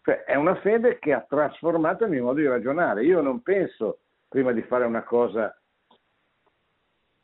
Cioè 0.00 0.24
è 0.24 0.34
una 0.34 0.54
fede 0.60 0.98
che 0.98 1.12
ha 1.12 1.20
trasformato 1.20 2.04
il 2.04 2.10
mio 2.10 2.22
modo 2.22 2.38
di 2.38 2.46
ragionare. 2.46 3.04
Io 3.04 3.20
non 3.20 3.42
penso, 3.42 3.98
prima 4.26 4.52
di 4.52 4.62
fare 4.62 4.86
una 4.86 5.02
cosa, 5.02 5.54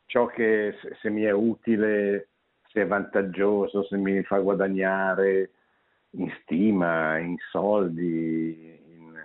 ciò 0.05 0.27
che 0.27 0.77
se 1.01 1.09
mi 1.09 1.23
è 1.23 1.31
utile, 1.31 2.29
se 2.69 2.83
è 2.83 2.87
vantaggioso, 2.87 3.85
se 3.85 3.97
mi 3.97 4.23
fa 4.25 4.41
guadagnare 4.41 5.53
in 6.11 6.31
stima, 6.43 7.17
in 7.17 7.39
soldi. 7.51 8.79
In... 8.89 9.25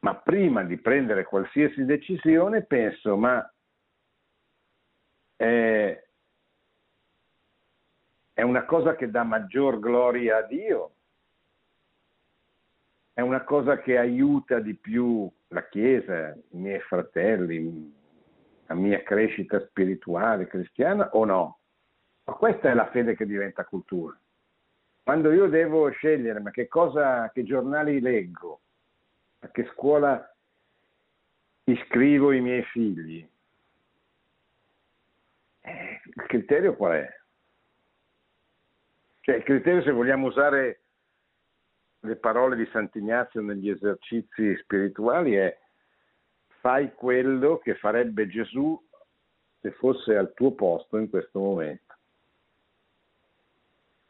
Ma 0.00 0.16
prima 0.16 0.64
di 0.64 0.76
prendere 0.76 1.24
qualsiasi 1.24 1.86
decisione 1.86 2.60
penso, 2.60 3.16
ma 3.16 3.50
è, 5.34 6.08
è 8.40 8.42
una 8.42 8.64
cosa 8.64 8.96
che 8.96 9.10
dà 9.10 9.22
maggior 9.22 9.78
gloria 9.78 10.38
a 10.38 10.42
Dio, 10.42 10.92
è 13.12 13.20
una 13.20 13.44
cosa 13.44 13.80
che 13.80 13.98
aiuta 13.98 14.60
di 14.60 14.74
più 14.74 15.30
la 15.48 15.68
Chiesa, 15.68 16.30
i 16.30 16.56
miei 16.56 16.80
fratelli, 16.80 17.94
la 18.64 18.74
mia 18.74 19.02
crescita 19.02 19.60
spirituale 19.60 20.46
cristiana 20.46 21.10
o 21.12 21.26
no? 21.26 21.58
Ma 22.24 22.32
questa 22.32 22.70
è 22.70 22.74
la 22.74 22.88
fede 22.88 23.14
che 23.14 23.26
diventa 23.26 23.66
cultura. 23.66 24.18
Quando 25.02 25.32
io 25.32 25.46
devo 25.46 25.90
scegliere 25.90 26.40
ma 26.40 26.50
che 26.50 26.66
cosa, 26.66 27.30
che 27.34 27.42
giornali 27.42 28.00
leggo, 28.00 28.60
a 29.40 29.48
che 29.48 29.68
scuola 29.74 30.34
iscrivo 31.64 32.32
i 32.32 32.40
miei 32.40 32.62
figli, 32.62 33.28
eh, 35.60 36.00
il 36.02 36.26
criterio 36.26 36.74
qual 36.74 36.92
è? 36.92 37.19
Cioè, 39.30 39.38
il 39.38 39.44
criterio, 39.44 39.82
se 39.82 39.92
vogliamo 39.92 40.26
usare 40.26 40.80
le 42.00 42.16
parole 42.16 42.56
di 42.56 42.68
Sant'Ignazio 42.72 43.40
negli 43.40 43.70
esercizi 43.70 44.56
spirituali, 44.56 45.34
è 45.34 45.56
fai 46.58 46.92
quello 46.94 47.58
che 47.58 47.76
farebbe 47.76 48.26
Gesù 48.26 48.76
se 49.60 49.70
fosse 49.70 50.16
al 50.16 50.34
tuo 50.34 50.50
posto 50.54 50.96
in 50.96 51.08
questo 51.08 51.38
momento. 51.38 51.94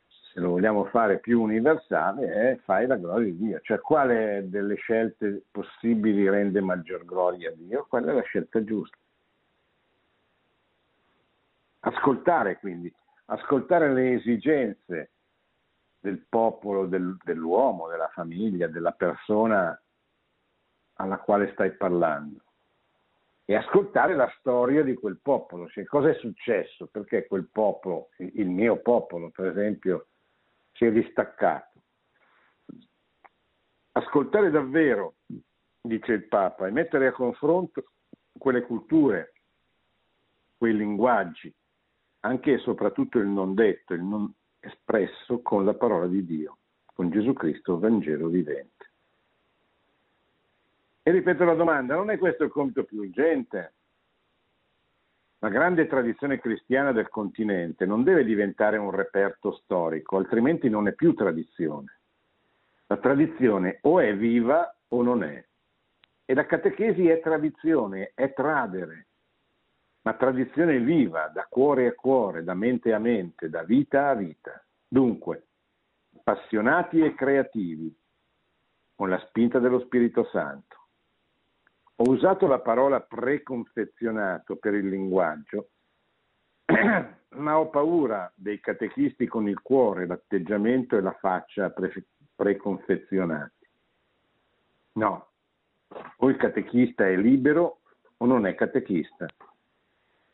Se 0.08 0.40
lo 0.40 0.52
vogliamo 0.52 0.86
fare 0.86 1.18
più 1.18 1.42
universale, 1.42 2.32
è 2.32 2.56
fai 2.64 2.86
la 2.86 2.96
gloria 2.96 3.30
di 3.30 3.36
Dio. 3.36 3.60
Cioè, 3.60 3.78
quale 3.80 4.48
delle 4.48 4.76
scelte 4.76 5.42
possibili 5.50 6.30
rende 6.30 6.62
maggior 6.62 7.04
gloria 7.04 7.50
a 7.50 7.54
Dio? 7.54 7.84
Quella 7.86 8.12
è 8.12 8.14
la 8.14 8.22
scelta 8.22 8.64
giusta. 8.64 8.96
Ascoltare 11.80 12.56
quindi 12.56 12.90
ascoltare 13.30 13.92
le 13.92 14.14
esigenze 14.14 15.10
del 16.00 16.24
popolo, 16.28 16.86
del, 16.86 17.16
dell'uomo, 17.22 17.88
della 17.88 18.08
famiglia, 18.08 18.66
della 18.66 18.92
persona 18.92 19.78
alla 20.94 21.18
quale 21.18 21.52
stai 21.52 21.72
parlando. 21.72 22.42
E 23.44 23.54
ascoltare 23.54 24.14
la 24.14 24.32
storia 24.38 24.82
di 24.82 24.94
quel 24.94 25.18
popolo, 25.20 25.68
cioè 25.68 25.84
cosa 25.84 26.10
è 26.10 26.14
successo, 26.14 26.86
perché 26.86 27.26
quel 27.26 27.48
popolo, 27.50 28.10
il 28.18 28.48
mio 28.48 28.78
popolo 28.80 29.30
per 29.30 29.46
esempio, 29.46 30.06
si 30.72 30.84
è 30.84 30.92
distaccato. 30.92 31.78
Ascoltare 33.92 34.50
davvero, 34.50 35.14
dice 35.80 36.12
il 36.12 36.26
Papa, 36.26 36.66
e 36.66 36.70
mettere 36.70 37.08
a 37.08 37.12
confronto 37.12 37.84
quelle 38.38 38.62
culture, 38.62 39.32
quei 40.56 40.76
linguaggi, 40.76 41.52
anche 42.20 42.54
e 42.54 42.58
soprattutto 42.58 43.18
il 43.18 43.26
non 43.26 43.54
detto, 43.54 43.94
il 43.94 44.02
non 44.02 44.32
espresso 44.60 45.40
con 45.40 45.64
la 45.64 45.74
parola 45.74 46.06
di 46.06 46.24
Dio, 46.24 46.58
con 46.84 47.10
Gesù 47.10 47.32
Cristo, 47.32 47.78
Vangelo 47.78 48.28
vivente. 48.28 48.90
E 51.02 51.10
ripeto 51.10 51.44
la 51.44 51.54
domanda, 51.54 51.94
non 51.94 52.10
è 52.10 52.18
questo 52.18 52.44
il 52.44 52.50
compito 52.50 52.84
più 52.84 53.00
urgente? 53.00 53.72
La 55.38 55.48
grande 55.48 55.86
tradizione 55.86 56.38
cristiana 56.38 56.92
del 56.92 57.08
continente 57.08 57.86
non 57.86 58.04
deve 58.04 58.24
diventare 58.24 58.76
un 58.76 58.90
reperto 58.90 59.52
storico, 59.52 60.18
altrimenti 60.18 60.68
non 60.68 60.86
è 60.86 60.92
più 60.92 61.14
tradizione. 61.14 62.00
La 62.86 62.98
tradizione 62.98 63.78
o 63.82 64.00
è 64.00 64.14
viva 64.14 64.76
o 64.88 65.02
non 65.02 65.22
è. 65.22 65.42
E 66.26 66.34
la 66.34 66.44
catechesi 66.44 67.08
è 67.08 67.20
tradizione, 67.20 68.12
è 68.14 68.34
tradere, 68.34 69.06
ma 70.02 70.14
tradizione 70.14 70.78
viva, 70.80 71.28
da 71.28 71.46
cuore 71.48 71.86
a 71.86 71.94
cuore, 71.94 72.42
da 72.42 72.54
mente 72.54 72.92
a 72.92 72.98
mente, 72.98 73.48
da 73.48 73.62
vita 73.62 74.08
a 74.08 74.14
vita. 74.14 74.64
Dunque, 74.86 75.46
appassionati 76.16 77.00
e 77.00 77.14
creativi, 77.14 77.94
con 78.94 79.08
la 79.08 79.18
spinta 79.26 79.58
dello 79.58 79.80
Spirito 79.80 80.24
Santo. 80.32 80.76
Ho 81.96 82.10
usato 82.10 82.46
la 82.46 82.60
parola 82.60 83.00
preconfezionato 83.00 84.56
per 84.56 84.74
il 84.74 84.88
linguaggio, 84.88 85.68
ma 86.64 87.58
ho 87.58 87.68
paura 87.68 88.32
dei 88.34 88.58
catechisti 88.58 89.26
con 89.26 89.48
il 89.48 89.60
cuore, 89.60 90.06
l'atteggiamento 90.06 90.96
e 90.96 91.02
la 91.02 91.12
faccia 91.12 91.70
pre- 91.70 92.06
preconfezionati. 92.34 93.68
No, 94.92 95.30
O 96.18 96.28
il 96.28 96.36
catechista 96.36 97.06
è 97.06 97.16
libero 97.16 97.80
o 98.18 98.26
non 98.26 98.46
è 98.46 98.54
catechista. 98.54 99.26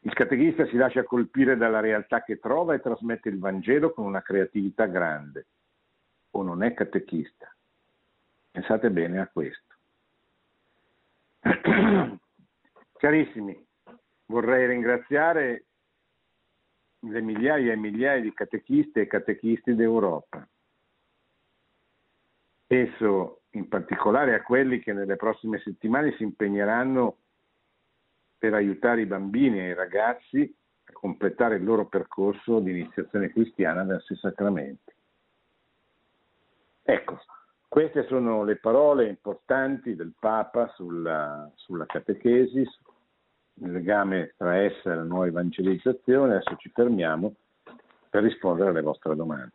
Il 0.06 0.14
catechista 0.14 0.64
si 0.66 0.76
lascia 0.76 1.02
colpire 1.02 1.56
dalla 1.56 1.80
realtà 1.80 2.22
che 2.22 2.38
trova 2.38 2.74
e 2.74 2.80
trasmette 2.80 3.28
il 3.28 3.40
Vangelo 3.40 3.92
con 3.92 4.04
una 4.04 4.22
creatività 4.22 4.86
grande. 4.86 5.46
O 6.30 6.42
non 6.42 6.62
è 6.62 6.74
catechista. 6.74 7.52
Pensate 8.52 8.88
bene 8.90 9.18
a 9.18 9.26
questo. 9.26 9.74
Carissimi, 12.96 13.66
vorrei 14.26 14.68
ringraziare 14.68 15.64
le 17.00 17.20
migliaia 17.20 17.72
e 17.72 17.76
migliaia 17.76 18.20
di 18.20 18.32
catechisti 18.32 19.00
e 19.00 19.08
catechisti 19.08 19.74
d'Europa. 19.74 20.46
Penso 22.64 23.40
in 23.50 23.66
particolare 23.66 24.36
a 24.36 24.42
quelli 24.42 24.78
che 24.78 24.92
nelle 24.92 25.16
prossime 25.16 25.58
settimane 25.58 26.14
si 26.14 26.22
impegneranno 26.22 27.16
per 28.38 28.54
aiutare 28.54 29.02
i 29.02 29.06
bambini 29.06 29.60
e 29.60 29.68
i 29.68 29.74
ragazzi 29.74 30.54
a 30.84 30.92
completare 30.92 31.56
il 31.56 31.64
loro 31.64 31.86
percorso 31.86 32.60
di 32.60 32.70
iniziazione 32.70 33.30
cristiana 33.30 33.84
verso 33.84 34.12
i 34.12 34.16
sacramenti. 34.16 34.92
Ecco, 36.82 37.20
queste 37.68 38.06
sono 38.06 38.44
le 38.44 38.56
parole 38.56 39.08
importanti 39.08 39.96
del 39.96 40.14
Papa 40.18 40.72
sulla, 40.76 41.50
sulla 41.56 41.86
catechesi, 41.86 42.60
il 42.60 43.72
legame 43.72 44.34
tra 44.36 44.56
essa 44.56 44.92
e 44.92 44.94
la 44.94 45.02
nuova 45.02 45.26
evangelizzazione. 45.26 46.36
Adesso 46.36 46.56
ci 46.56 46.70
fermiamo 46.70 47.34
per 48.08 48.22
rispondere 48.22 48.70
alle 48.70 48.82
vostre 48.82 49.16
domande. 49.16 49.52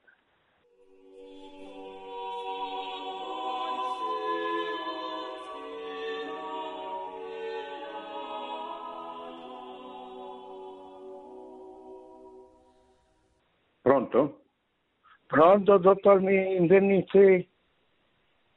Pronto, 15.32 15.78
dottor 15.78 16.22
Invernizzi? 16.30 17.48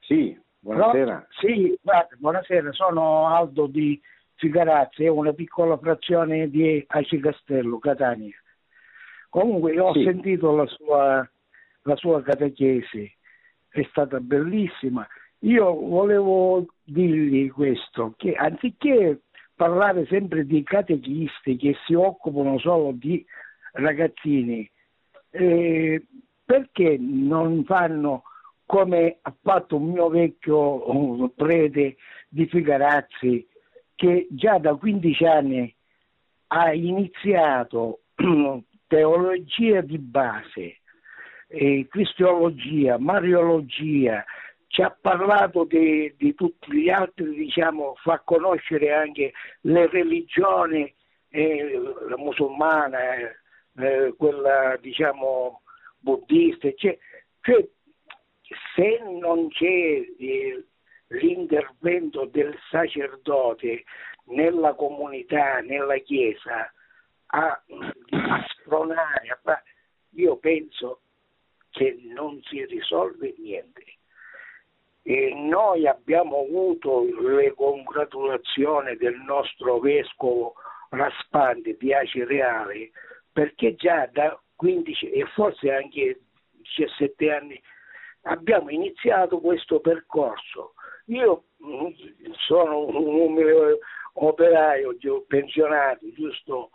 Sì, 0.01 0.37
buonasera. 0.59 1.14
No, 1.14 1.27
sì, 1.39 1.79
guarda, 1.81 2.16
buonasera, 2.18 2.72
sono 2.72 3.29
Aldo 3.29 3.68
di 3.68 4.01
Figarazzi, 4.35 5.05
è 5.05 5.09
una 5.09 5.33
piccola 5.33 5.79
frazione 5.79 6.51
di 6.51 6.85
Aci 6.85 7.20
Castello, 7.20 7.79
Catania. 7.79 8.35
Comunque 9.29 9.79
ho 9.79 9.93
sì. 9.93 10.03
sentito 10.03 10.51
la 10.57 10.66
sua, 10.66 11.31
la 11.83 11.95
sua 11.95 12.20
catechesi, 12.22 13.09
è 13.68 13.87
stata 13.91 14.18
bellissima. 14.18 15.07
Io 15.43 15.72
volevo 15.72 16.66
dirgli 16.83 17.53
questo, 17.53 18.14
che 18.16 18.33
anziché 18.35 19.20
parlare 19.55 20.07
sempre 20.07 20.45
di 20.45 20.64
catechisti 20.64 21.55
che 21.55 21.77
si 21.87 21.95
occupano 21.95 22.59
solo 22.59 22.91
di 22.91 23.25
ragazzini, 23.75 24.68
eh, 25.31 26.05
perché 26.45 26.97
non 26.99 27.64
fanno 27.64 28.24
come 28.66 29.18
ha 29.22 29.34
fatto 29.42 29.76
un 29.76 29.90
mio 29.90 30.09
vecchio 30.09 31.28
prete 31.36 31.97
di 32.28 32.47
Figarazzi 32.47 33.47
che 33.95 34.26
già 34.30 34.59
da 34.59 34.74
15 34.74 35.24
anni 35.24 35.74
ha 36.49 36.72
iniziato 36.72 38.01
teologia 38.86 39.80
di 39.80 39.99
base, 39.99 40.80
eh, 41.49 41.86
cristiologia, 41.88 42.99
mariologia, 42.99 44.24
ci 44.68 44.82
ha 44.82 44.90
parlato 44.90 45.64
di, 45.64 46.14
di, 46.16 46.34
tutti 46.34 46.72
gli 46.72 46.88
altri, 46.88 47.30
diciamo, 47.30 47.95
fa 48.03 48.20
conoscere 48.24 48.92
anche 48.92 49.32
le 49.62 49.86
religioni, 49.88 50.92
eh, 51.28 51.80
la 52.09 52.16
musulmana, 52.16 52.99
eh, 53.76 54.14
quella 54.16 54.76
diciamo 54.80 55.62
buddista, 56.05 56.70
cioè, 56.74 56.96
cioè 57.40 57.66
se 58.74 58.98
non 59.02 59.48
c'è 59.48 59.64
eh, 59.66 60.64
l'intervento 61.09 62.26
del 62.26 62.57
sacerdote 62.70 63.84
nella 64.26 64.74
comunità, 64.74 65.61
nella 65.61 65.96
chiesa, 65.98 66.70
a, 67.26 67.46
a 67.48 68.46
spronare, 68.48 69.40
a, 69.42 69.62
io 70.11 70.36
penso 70.36 71.00
che 71.70 71.98
non 72.14 72.40
si 72.44 72.64
risolve 72.66 73.34
niente. 73.38 73.82
E 75.02 75.34
noi 75.34 75.86
abbiamo 75.86 76.40
avuto 76.40 77.05
le 77.05 77.52
congratulazioni 77.52 78.96
del 78.96 79.16
nostro 79.16 79.78
vescovo 79.78 80.55
Raspante 80.90 81.76
di 81.76 81.92
Aci 81.92 82.24
Reale 82.24 82.90
perché 83.30 83.74
già 83.74 84.07
da 84.07 84.40
15 84.65 85.11
e 85.11 85.27
forse 85.35 85.71
anche 85.71 86.21
17 86.53 87.31
anni 87.31 87.62
abbiamo 88.23 88.71
iniziato 88.71 89.39
questo 89.39 89.81
percorso. 89.81 90.73
Io 91.09 91.45
mm, 91.62 91.89
sono 92.47 92.87
un 92.87 93.77
operaio 94.15 94.97
pensionato, 95.27 96.11
giusto? 96.15 96.71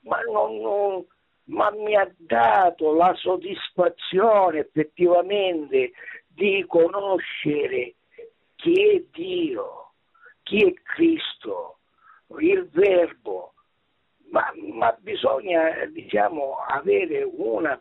Ma, 0.00 0.20
non, 0.22 0.60
non, 0.60 1.06
ma 1.44 1.70
mi 1.70 1.94
ha 1.94 2.12
dato 2.16 2.92
la 2.92 3.14
soddisfazione 3.14 4.58
effettivamente 4.58 5.92
di 6.26 6.64
conoscere 6.66 7.94
chi 8.56 8.82
è 8.82 9.04
Dio, 9.12 9.92
chi 10.42 10.64
è 10.64 10.72
Cristo, 10.82 11.78
il 12.40 12.68
Verbo, 12.72 13.52
ma, 14.30 14.52
ma 14.72 14.96
bisogna 15.00 15.84
diciamo, 15.86 16.56
avere 16.66 17.22
una 17.22 17.80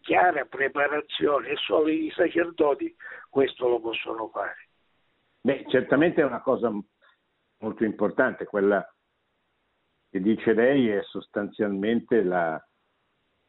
chiara 0.00 0.44
preparazione 0.44 1.50
e 1.50 1.56
solo 1.56 1.88
i 1.88 2.10
sacerdoti 2.14 2.94
questo 3.28 3.68
lo 3.68 3.80
possono 3.80 4.28
fare. 4.28 4.68
Beh, 5.40 5.64
certamente 5.68 6.22
è 6.22 6.24
una 6.24 6.40
cosa 6.40 6.72
molto 7.58 7.84
importante, 7.84 8.46
quella 8.46 8.86
che 10.10 10.20
dice 10.20 10.52
lei 10.52 10.88
è 10.88 11.02
sostanzialmente 11.02 12.22
la, 12.22 12.64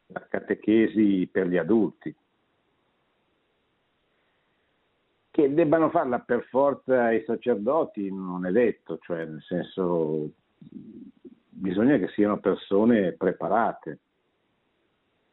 la 0.07 0.27
catechesi 0.27 1.29
per 1.31 1.47
gli 1.47 1.57
adulti. 1.57 2.15
Che 5.29 5.53
debbano 5.53 5.89
farla 5.89 6.19
per 6.19 6.43
forza 6.45 7.11
i 7.11 7.23
sacerdoti 7.25 8.11
non 8.11 8.45
è 8.45 8.51
detto, 8.51 8.97
cioè 8.99 9.25
nel 9.25 9.43
senso 9.43 10.31
bisogna 11.57 11.97
che 11.97 12.09
siano 12.09 12.39
persone 12.39 13.13
preparate 13.13 13.99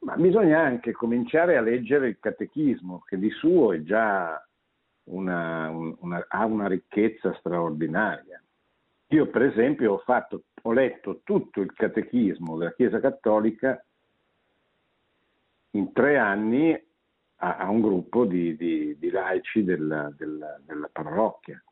ma 0.03 0.17
bisogna 0.17 0.61
anche 0.61 0.93
cominciare 0.93 1.57
a 1.57 1.61
leggere 1.61 2.09
il 2.09 2.19
catechismo, 2.19 3.03
che 3.07 3.19
di 3.19 3.31
suo 3.31 3.73
è 3.73 3.83
già 3.83 4.45
una, 5.05 5.71
una, 5.71 6.25
ha 6.29 6.45
una 6.45 6.67
ricchezza 6.67 7.35
straordinaria. 7.35 8.43
Io 9.09 9.27
per 9.27 9.43
esempio 9.43 9.95
ho, 9.95 9.99
fatto, 9.99 10.45
ho 10.63 10.73
letto 10.73 11.21
tutto 11.23 11.61
il 11.61 11.73
catechismo 11.73 12.57
della 12.57 12.73
Chiesa 12.73 12.99
Cattolica 12.99 13.83
in 15.73 15.93
tre 15.93 16.19
anni 16.19 16.73
a, 17.37 17.57
a 17.57 17.71
un 17.71 17.81
gruppo 17.81 18.25
di, 18.25 18.57
di, 18.57 18.97
di 18.99 19.11
laici 19.11 19.63
della, 19.63 20.13
della, 20.17 20.59
della 20.65 20.89
parrocchia, 20.91 21.63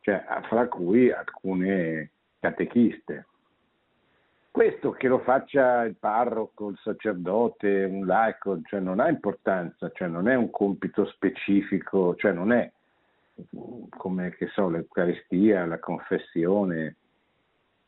cioè, 0.00 0.24
fra 0.48 0.68
cui 0.68 1.10
alcune 1.10 2.10
catechiste. 2.38 3.26
Questo 4.58 4.90
che 4.90 5.06
lo 5.06 5.20
faccia 5.20 5.84
il 5.84 5.94
parroco, 5.94 6.70
il 6.70 6.78
sacerdote, 6.82 7.84
un 7.84 8.04
laico, 8.04 8.60
cioè 8.64 8.80
non 8.80 8.98
ha 8.98 9.08
importanza, 9.08 9.88
cioè 9.92 10.08
non 10.08 10.26
è 10.26 10.34
un 10.34 10.50
compito 10.50 11.06
specifico, 11.06 12.16
cioè 12.16 12.32
non 12.32 12.50
è 12.50 12.68
come 13.90 14.30
che 14.30 14.48
so, 14.48 14.68
l'Eucaristia, 14.68 15.64
la 15.64 15.78
confessione, 15.78 16.96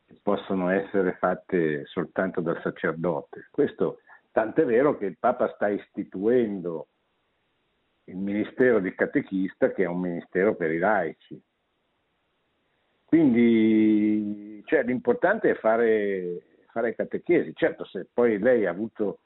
che 0.07 0.17
possono 0.23 0.69
essere 0.69 1.17
fatte 1.19 1.87
soltanto 1.87 2.41
dal 2.41 2.61
sacerdote. 2.63 3.49
Questo 3.51 4.03
tant'è 4.31 4.65
vero 4.65 4.97
che 4.97 5.07
il 5.07 5.17
Papa 5.19 5.53
sta 5.57 5.67
istituendo 5.67 6.87
il 8.05 8.17
ministero 8.17 8.79
di 8.79 8.95
catechista, 8.95 9.73
che 9.73 9.83
è 9.83 9.89
un 9.89 9.99
ministero 9.99 10.55
per 10.55 10.71
i 10.71 10.79
laici. 10.79 11.43
Quindi 13.07 14.63
cioè, 14.67 14.85
l'importante 14.85 15.51
è 15.51 15.55
fare 15.57 16.43
fare 16.73 16.95
catechesi. 16.95 17.53
Certo, 17.55 17.85
se 17.85 18.07
poi 18.13 18.39
lei 18.39 18.67
ha 18.67 18.71
avuto 18.71 19.21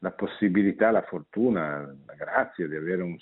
la 0.00 0.12
possibilità, 0.12 0.90
la 0.90 1.02
fortuna, 1.02 1.94
la 2.06 2.14
grazia 2.14 2.68
di 2.68 2.76
avere 2.76 3.02
un, 3.02 3.16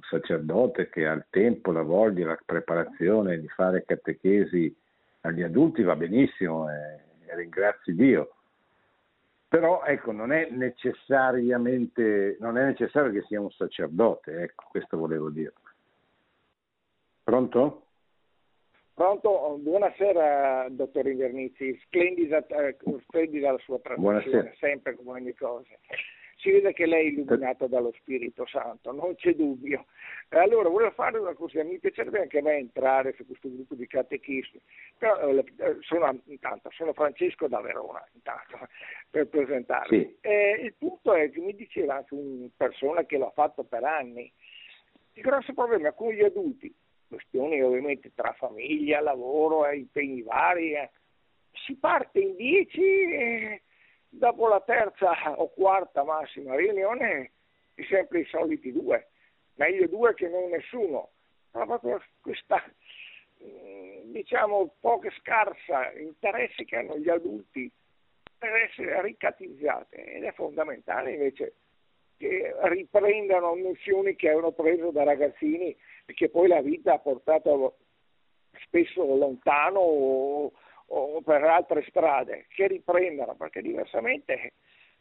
sacerdote 0.00 0.88
che 0.88 1.06
ha 1.06 1.12
il 1.12 1.26
tempo, 1.30 1.70
la 1.70 1.82
voglia, 1.82 2.26
la 2.26 2.38
preparazione 2.44 3.38
di 3.38 3.48
fare 3.48 3.84
catechesi 3.84 4.74
agli 5.20 5.42
adulti, 5.42 5.82
va 5.82 5.94
benissimo 5.94 6.68
e, 6.70 7.00
ringrazi 7.34 7.94
Dio. 7.94 8.32
Però 9.48 9.84
ecco, 9.84 10.10
non 10.10 10.32
è 10.32 10.48
necessariamente, 10.50 12.36
non 12.40 12.58
è 12.58 12.64
necessario 12.64 13.12
che 13.12 13.22
sia 13.26 13.40
un 13.40 13.50
sacerdote, 13.50 14.42
ecco, 14.42 14.64
questo 14.70 14.96
volevo 14.96 15.30
dire. 15.30 15.52
Pronto? 17.22 17.85
Pronto, 18.96 19.58
buonasera 19.60 20.68
dottor 20.70 21.06
Invernizzi, 21.06 21.78
splendida, 21.84 22.38
eh, 22.46 22.78
splendida 23.02 23.52
la 23.52 23.58
sua 23.58 23.78
trasmissione, 23.78 24.54
sempre 24.58 24.94
come 24.94 25.10
ogni 25.20 25.34
cosa. 25.34 25.68
Si 26.38 26.50
vede 26.50 26.72
che 26.72 26.86
lei 26.86 27.08
è 27.08 27.10
illuminato 27.10 27.66
dallo 27.66 27.92
Spirito 28.00 28.46
Santo, 28.46 28.92
non 28.92 29.14
c'è 29.16 29.34
dubbio. 29.34 29.84
Allora, 30.30 30.70
volevo 30.70 30.92
fare 30.92 31.18
una 31.18 31.34
cosa, 31.34 31.62
mi 31.62 31.78
piacerebbe 31.78 32.22
anche 32.22 32.38
a 32.38 32.42
me 32.42 32.56
entrare 32.56 33.12
su 33.18 33.26
questo 33.26 33.50
gruppo 33.52 33.74
di 33.74 33.86
catechisti, 33.86 34.58
però 34.96 35.28
eh, 35.28 35.44
eh 35.58 35.76
sono, 35.80 36.18
intanto, 36.28 36.70
sono 36.72 36.94
Francesco 36.94 37.48
da 37.48 37.60
Verona, 37.60 38.02
intanto, 38.14 38.66
per 39.10 39.28
presentarmi. 39.28 39.98
Sì. 39.98 40.16
Eh, 40.22 40.60
il 40.62 40.72
punto 40.72 41.12
è 41.12 41.30
che 41.30 41.40
mi 41.40 41.54
diceva 41.54 41.96
anche 41.96 42.14
una 42.14 42.48
persona 42.56 43.04
che 43.04 43.18
l'ha 43.18 43.30
fatto 43.34 43.62
per 43.62 43.84
anni, 43.84 44.32
il 45.12 45.22
grosso 45.22 45.52
problema 45.52 45.92
con 45.92 46.12
gli 46.12 46.22
adulti, 46.22 46.74
questioni 47.08 47.62
ovviamente 47.62 48.12
tra 48.14 48.32
famiglia, 48.32 49.00
lavoro 49.00 49.66
e 49.66 49.78
impegni 49.78 50.22
vari. 50.22 50.74
Eh. 50.74 50.90
Si 51.52 51.74
parte 51.76 52.20
in 52.20 52.36
dieci 52.36 52.80
e 52.80 53.62
dopo 54.08 54.48
la 54.48 54.60
terza 54.60 55.12
o 55.40 55.48
quarta 55.50 56.04
massima 56.04 56.54
riunione 56.56 57.32
sempre 57.88 58.20
i 58.20 58.26
soliti 58.26 58.72
due, 58.72 59.08
meglio 59.54 59.86
due 59.86 60.14
che 60.14 60.28
non 60.28 60.48
nessuno. 60.48 61.10
Proprio 61.50 62.02
questa 62.20 62.62
mm, 63.42 64.12
diciamo 64.12 64.74
poco 64.80 65.10
scarsa 65.20 65.92
interesse 65.92 66.64
che 66.64 66.76
hanno 66.76 66.98
gli 66.98 67.08
adulti 67.08 67.70
per 68.38 68.54
essere 68.54 69.00
ricattizzate 69.02 70.14
ed 70.14 70.24
è 70.24 70.32
fondamentale 70.32 71.12
invece 71.12 71.54
che 72.16 72.54
riprendano 72.62 73.54
nozioni 73.54 74.16
che 74.16 74.28
avevano 74.28 74.52
preso 74.52 74.90
da 74.90 75.04
ragazzini 75.04 75.76
e 76.06 76.14
che 76.14 76.28
poi 76.28 76.48
la 76.48 76.60
vita 76.60 76.94
ha 76.94 76.98
portato 76.98 77.76
spesso 78.64 79.04
lontano 79.04 79.80
o, 79.80 80.52
o 80.86 81.20
per 81.20 81.42
altre 81.44 81.84
strade, 81.88 82.46
che 82.48 82.66
riprendano, 82.68 83.34
perché 83.34 83.60
diversamente 83.60 84.54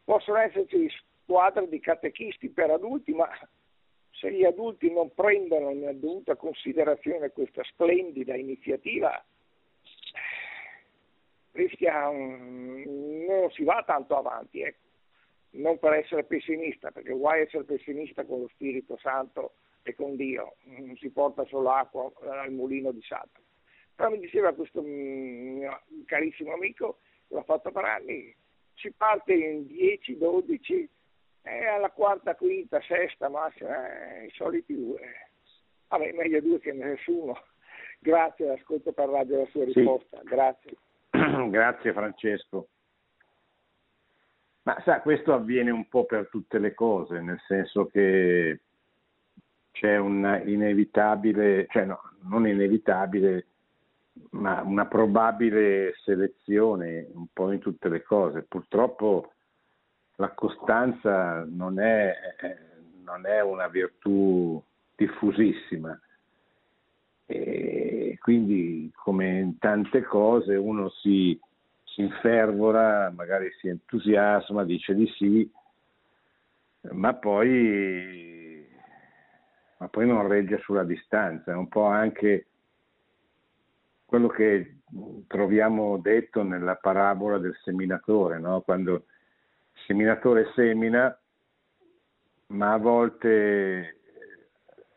possono 0.04 0.40
esserci 0.40 0.90
squadre 1.24 1.68
di 1.70 1.80
catechisti 1.80 2.50
per 2.50 2.72
adulti, 2.72 3.14
ma 3.14 3.30
se 4.12 4.32
gli 4.32 4.44
adulti 4.44 4.92
non 4.92 5.14
prendono 5.14 5.72
in 5.72 6.00
dovuta 6.00 6.36
considerazione 6.36 7.32
questa 7.32 7.64
splendida 7.64 8.36
iniziativa, 8.36 9.24
rischia, 11.52 12.10
non 12.10 13.50
si 13.52 13.64
va 13.64 13.84
tanto 13.86 14.18
avanti. 14.18 14.62
Ecco 14.62 14.85
non 15.56 15.80
per 15.80 15.94
essere 15.94 16.24
pessimista, 16.24 16.92
perché 16.92 17.12
guai 17.12 17.42
essere 17.42 17.64
pessimista 17.64 18.26
con 18.26 18.42
lo 18.42 18.48
Spirito 18.54 18.98
Santo 18.98 19.56
e 19.84 19.94
con 19.94 20.16
Dio, 20.16 20.56
non 20.64 20.96
si 20.98 21.10
porta 21.10 21.46
solo 21.46 21.70
acqua 21.72 22.12
al 22.42 22.52
mulino 22.52 22.92
di 22.92 23.02
Satana. 23.02 23.46
Però 23.96 24.10
mi 24.10 24.20
diceva 24.20 24.54
questo 24.54 24.82
mio 24.82 25.82
carissimo 26.06 26.54
amico, 26.54 27.00
l'ha 27.28 27.44
fatto 27.44 27.72
per 27.72 27.86
anni, 27.86 28.36
si 28.74 28.92
parte 28.92 29.34
in 29.34 29.68
10, 29.68 30.18
12 30.18 30.90
e 31.44 31.66
alla 31.66 31.92
quarta, 31.92 32.36
quinta, 32.36 32.82
sesta 32.82 33.30
massima, 33.30 34.20
eh, 34.20 34.26
i 34.26 34.32
soliti 34.32 34.76
due. 34.76 35.00
Vabbè, 35.88 36.12
meglio 36.14 36.42
due 36.42 36.60
che 36.60 36.74
nessuno. 36.74 37.40
Grazie, 38.00 38.50
ascolto 38.50 38.92
per 38.92 39.08
radio 39.08 39.40
la 39.40 39.48
sua 39.48 39.64
risposta. 39.64 40.20
Sì. 40.20 40.26
Grazie. 40.26 40.72
Grazie 41.50 41.94
Francesco. 41.94 42.68
Ma 44.66 44.82
sa, 44.84 45.02
questo 45.02 45.32
avviene 45.32 45.70
un 45.70 45.88
po' 45.88 46.06
per 46.06 46.28
tutte 46.30 46.58
le 46.58 46.74
cose, 46.74 47.22
nel 47.22 47.40
senso 47.48 47.86
che 47.86 48.62
c'è 49.72 49.98
un 49.98 50.42
inevitabile, 50.44 51.68
cioè 51.70 51.86
no, 51.86 52.02
non 52.24 52.48
inevitabile, 52.48 53.46
ma 54.32 54.64
una 54.64 54.88
probabile 54.88 55.94
selezione 56.04 57.08
un 57.14 57.28
po' 57.32 57.52
in 57.52 57.60
tutte 57.60 57.90
le 57.90 58.02
cose. 58.02 58.42
Purtroppo 58.42 59.34
la 60.16 60.30
costanza 60.30 61.46
non 61.48 61.80
è, 61.80 62.14
non 63.04 63.28
è 63.28 63.42
una 63.42 63.68
virtù 63.68 64.60
diffusissima 64.96 66.00
e 67.28 68.18
quindi 68.20 68.92
come 68.96 69.40
in 69.40 69.58
tante 69.60 70.02
cose 70.04 70.56
uno 70.56 70.90
si 70.90 71.40
si 71.96 72.02
infervora, 72.02 73.10
magari 73.10 73.50
si 73.60 73.70
entusiasma, 73.70 74.66
dice 74.66 74.94
di 74.94 75.08
sì, 75.16 75.50
ma 76.92 77.14
poi, 77.16 78.68
ma 79.78 79.88
poi 79.88 80.06
non 80.06 80.28
regge 80.28 80.60
sulla 80.60 80.84
distanza. 80.84 81.54
È 81.54 81.56
un 81.56 81.70
po' 81.70 81.86
anche 81.86 82.48
quello 84.04 84.28
che 84.28 84.80
troviamo 85.28 85.98
detto 85.98 86.44
nella 86.44 86.76
parabola 86.76 87.38
del 87.38 87.58
seminatore, 87.64 88.40
no? 88.40 88.60
quando 88.60 88.94
il 88.94 89.04
seminatore 89.88 90.52
semina, 90.54 91.18
ma 92.48 92.74
a 92.74 92.78
volte 92.78 94.00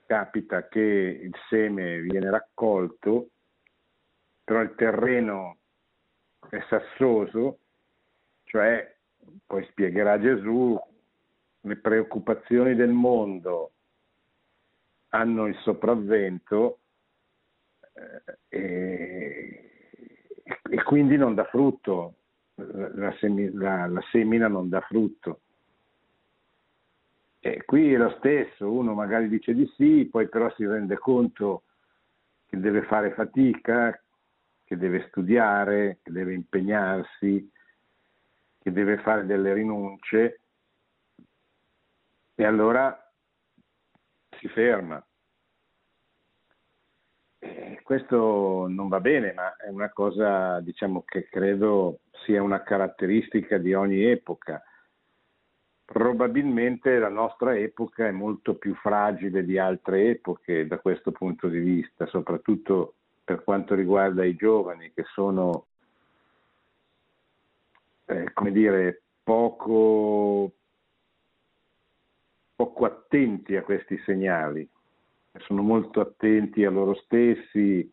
capita 0.04 0.66
che 0.66 0.80
il 0.80 1.34
seme 1.48 2.00
viene 2.00 2.28
raccolto, 2.28 3.28
però 4.42 4.62
il 4.62 4.74
terreno 4.74 5.58
è 6.50 6.64
sassoso, 6.68 7.58
cioè 8.44 8.96
poi 9.46 9.64
spiegherà 9.70 10.18
Gesù, 10.20 10.78
le 11.60 11.76
preoccupazioni 11.76 12.74
del 12.74 12.90
mondo 12.90 13.72
hanno 15.10 15.46
il 15.46 15.56
sopravvento 15.56 16.78
eh, 17.92 18.38
e, 18.48 19.70
e, 20.70 20.82
quindi 20.82 21.16
non 21.16 21.34
dà 21.34 21.44
frutto, 21.44 22.14
la, 22.54 23.14
la, 23.22 23.86
la 23.86 24.02
semina 24.10 24.48
non 24.48 24.68
dà 24.68 24.80
frutto. 24.82 25.40
E 27.40 27.64
qui 27.64 27.92
è 27.92 27.96
lo 27.96 28.14
stesso, 28.18 28.70
uno 28.70 28.94
magari 28.94 29.28
dice 29.28 29.54
di 29.54 29.66
sì, 29.76 30.08
poi 30.10 30.28
però 30.28 30.52
si 30.54 30.66
rende 30.66 30.98
conto 30.98 31.62
che 32.46 32.58
deve 32.58 32.82
fare 32.82 33.12
fatica, 33.12 33.98
che 34.68 34.76
deve 34.76 35.06
studiare, 35.08 36.00
che 36.02 36.12
deve 36.12 36.34
impegnarsi, 36.34 37.50
che 38.58 38.70
deve 38.70 38.98
fare 38.98 39.24
delle 39.24 39.54
rinunce 39.54 40.40
e 42.34 42.44
allora 42.44 42.94
si 44.38 44.46
ferma. 44.48 45.02
Questo 47.82 48.66
non 48.68 48.88
va 48.88 49.00
bene, 49.00 49.32
ma 49.32 49.56
è 49.56 49.70
una 49.70 49.90
cosa 49.90 50.60
diciamo, 50.60 51.02
che 51.06 51.28
credo 51.30 52.00
sia 52.26 52.42
una 52.42 52.62
caratteristica 52.62 53.56
di 53.56 53.72
ogni 53.72 54.04
epoca. 54.04 54.62
Probabilmente 55.82 56.98
la 56.98 57.08
nostra 57.08 57.56
epoca 57.56 58.06
è 58.06 58.10
molto 58.10 58.56
più 58.56 58.74
fragile 58.74 59.46
di 59.46 59.56
altre 59.56 60.10
epoche 60.10 60.66
da 60.66 60.78
questo 60.78 61.10
punto 61.10 61.48
di 61.48 61.58
vista, 61.58 62.04
soprattutto 62.04 62.96
per 63.28 63.44
quanto 63.44 63.74
riguarda 63.74 64.24
i 64.24 64.36
giovani 64.36 64.90
che 64.94 65.04
sono, 65.12 65.66
eh, 68.06 68.32
come 68.32 68.52
dire, 68.52 69.02
poco, 69.22 70.50
poco 72.56 72.84
attenti 72.86 73.54
a 73.54 73.62
questi 73.62 73.98
segnali, 74.06 74.66
sono 75.40 75.60
molto 75.60 76.00
attenti 76.00 76.64
a 76.64 76.70
loro 76.70 76.94
stessi, 76.94 77.92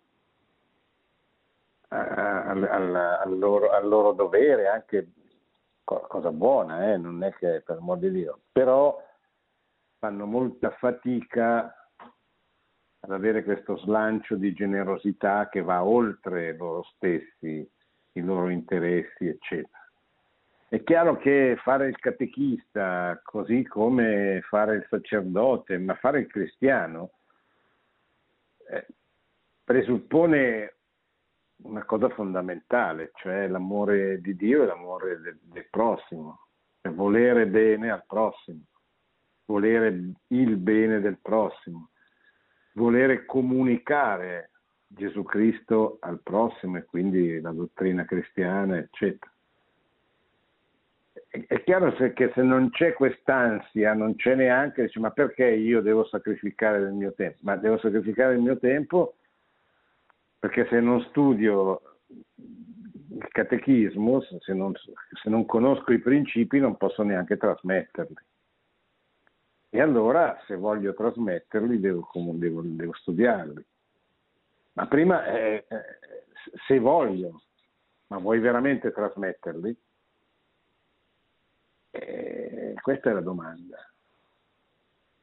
al, 1.89 2.63
al, 2.63 2.95
al, 2.95 3.38
loro, 3.38 3.71
al, 3.71 3.86
loro, 3.89 4.13
dovere, 4.13 4.69
anche 4.69 5.09
cosa 5.83 6.31
buona, 6.31 6.93
eh? 6.93 6.97
non 6.97 7.21
è 7.23 7.33
che 7.33 7.61
per 7.65 7.75
amor 7.75 7.97
di 7.97 8.09
Dio, 8.09 8.39
però 8.53 9.03
fanno 9.97 10.25
molta 10.25 10.71
fatica 10.71 11.84
ad 13.05 13.11
avere 13.11 13.43
questo 13.43 13.77
slancio 13.77 14.35
di 14.35 14.51
generosità 14.53 15.47
che 15.47 15.61
va 15.61 15.83
oltre 15.83 16.57
loro 16.57 16.83
stessi, 16.95 17.69
i 18.13 18.21
loro 18.21 18.49
interessi, 18.49 19.27
eccetera. 19.27 19.87
È 20.67 20.83
chiaro 20.83 21.15
che 21.17 21.55
fare 21.61 21.87
il 21.87 21.99
catechista, 21.99 23.21
così 23.23 23.63
come 23.63 24.41
fare 24.49 24.77
il 24.77 24.87
sacerdote, 24.89 25.77
ma 25.77 25.93
fare 25.93 26.21
il 26.21 26.27
cristiano, 26.27 27.11
eh, 28.71 28.87
presuppone 29.63 30.73
una 31.57 31.85
cosa 31.85 32.09
fondamentale, 32.09 33.11
cioè 33.13 33.47
l'amore 33.47 34.19
di 34.19 34.35
Dio 34.35 34.63
e 34.63 34.65
l'amore 34.65 35.19
del, 35.21 35.37
del 35.43 35.67
prossimo, 35.69 36.47
cioè 36.81 36.91
volere 36.91 37.45
bene 37.45 37.91
al 37.91 38.03
prossimo, 38.07 38.63
volere 39.45 40.13
il 40.29 40.57
bene 40.57 40.99
del 40.99 41.19
prossimo 41.21 41.91
volere 42.76 43.26
comunicare 43.26 44.51
Gesù 44.88 45.23
Cristo 45.23 45.97
al 46.01 46.21
prossimo 46.21 46.78
e 46.78 46.86
quindi 46.86 47.39
la 47.41 47.51
dottrina 47.51 48.05
cristiana, 48.05 48.78
eccetera. 48.78 49.32
È 51.47 51.63
chiaro 51.63 51.91
che 52.13 52.32
se 52.34 52.41
non 52.41 52.69
c'è 52.69 52.93
quest'ansia, 52.93 53.93
non 53.93 54.15
c'è 54.15 54.36
neanche, 54.36 54.84
dice, 54.84 54.99
ma 55.01 55.11
perché 55.11 55.45
io 55.45 55.82
devo 55.82 56.05
sacrificare 56.05 56.80
il 56.80 56.93
mio 56.93 57.13
tempo? 57.13 57.39
Ma 57.41 57.57
devo 57.57 57.78
sacrificare 57.78 58.36
il 58.36 58.41
mio 58.41 58.57
tempo 58.57 59.15
perché 60.39 60.65
se 60.69 60.80
non 60.80 61.01
studio 61.09 61.82
il 62.38 63.28
catechismo, 63.30 64.21
se 64.21 64.53
non, 64.53 64.73
se 64.76 65.30
non 65.30 65.45
conosco 65.45 65.91
i 65.91 65.99
principi 65.99 66.59
non 66.59 66.78
posso 66.78 67.03
neanche 67.03 67.36
trasmetterli. 67.36 68.15
E 69.76 69.82
allora 69.82 70.41
se 70.47 70.55
voglio 70.55 70.93
trasmetterli 70.93 71.82
devo, 71.82 72.09
devo, 72.13 72.61
devo 72.63 72.93
studiarli. 72.93 73.65
Ma 74.71 74.88
prima, 74.88 75.26
eh, 75.26 75.65
eh, 75.67 75.84
se 76.65 76.80
voglio, 76.80 77.41
ma 78.07 78.17
vuoi 78.19 78.39
veramente 78.39 78.93
trasmetterli? 78.93 79.78
Eh, 81.91 82.73
questa 82.82 83.09
è 83.09 83.13
la 83.13 83.19
domanda. 83.19 83.78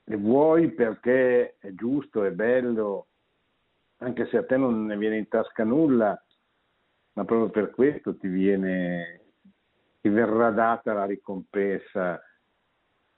E 0.05 0.16
vuoi 0.16 0.70
perché 0.72 1.57
è 1.59 1.72
giusto, 1.72 2.22
è 2.22 2.30
bello, 2.32 3.07
anche 4.00 4.26
se 4.26 4.36
a 4.36 4.44
te 4.44 4.59
non 4.59 4.84
ne 4.84 4.98
viene 4.98 5.16
in 5.16 5.28
tasca 5.28 5.64
nulla, 5.64 6.22
ma 7.14 7.24
proprio 7.24 7.48
per 7.48 7.70
questo 7.70 8.18
ti, 8.18 8.28
viene, 8.28 9.22
ti 10.03 10.11
verrà 10.11 10.50
data 10.50 10.92
la 10.92 11.07
ricompensa 11.07 12.22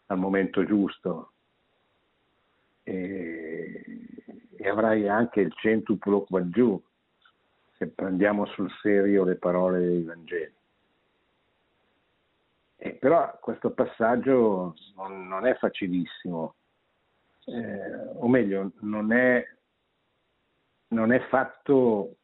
al 0.06 0.18
momento 0.18 0.64
giusto 0.64 1.32
e, 2.82 3.84
e 4.56 4.68
avrai 4.68 5.08
anche 5.08 5.40
il 5.40 5.52
centuplo 5.56 6.22
qua 6.22 6.48
giù 6.48 6.80
se 7.76 7.88
prendiamo 7.88 8.46
sul 8.46 8.70
serio 8.80 9.24
le 9.24 9.36
parole 9.36 9.80
dei 9.80 10.02
Vangeli. 10.02 10.54
Eh, 12.76 12.92
però 12.92 13.36
questo 13.40 13.70
passaggio 13.70 14.74
non, 14.96 15.26
non 15.26 15.46
è 15.46 15.54
facilissimo, 15.56 16.54
eh, 17.46 17.94
o 18.16 18.28
meglio, 18.28 18.72
non 18.80 19.12
è, 19.12 19.44
non 20.88 21.12
è 21.12 21.20
fatto 21.28 22.16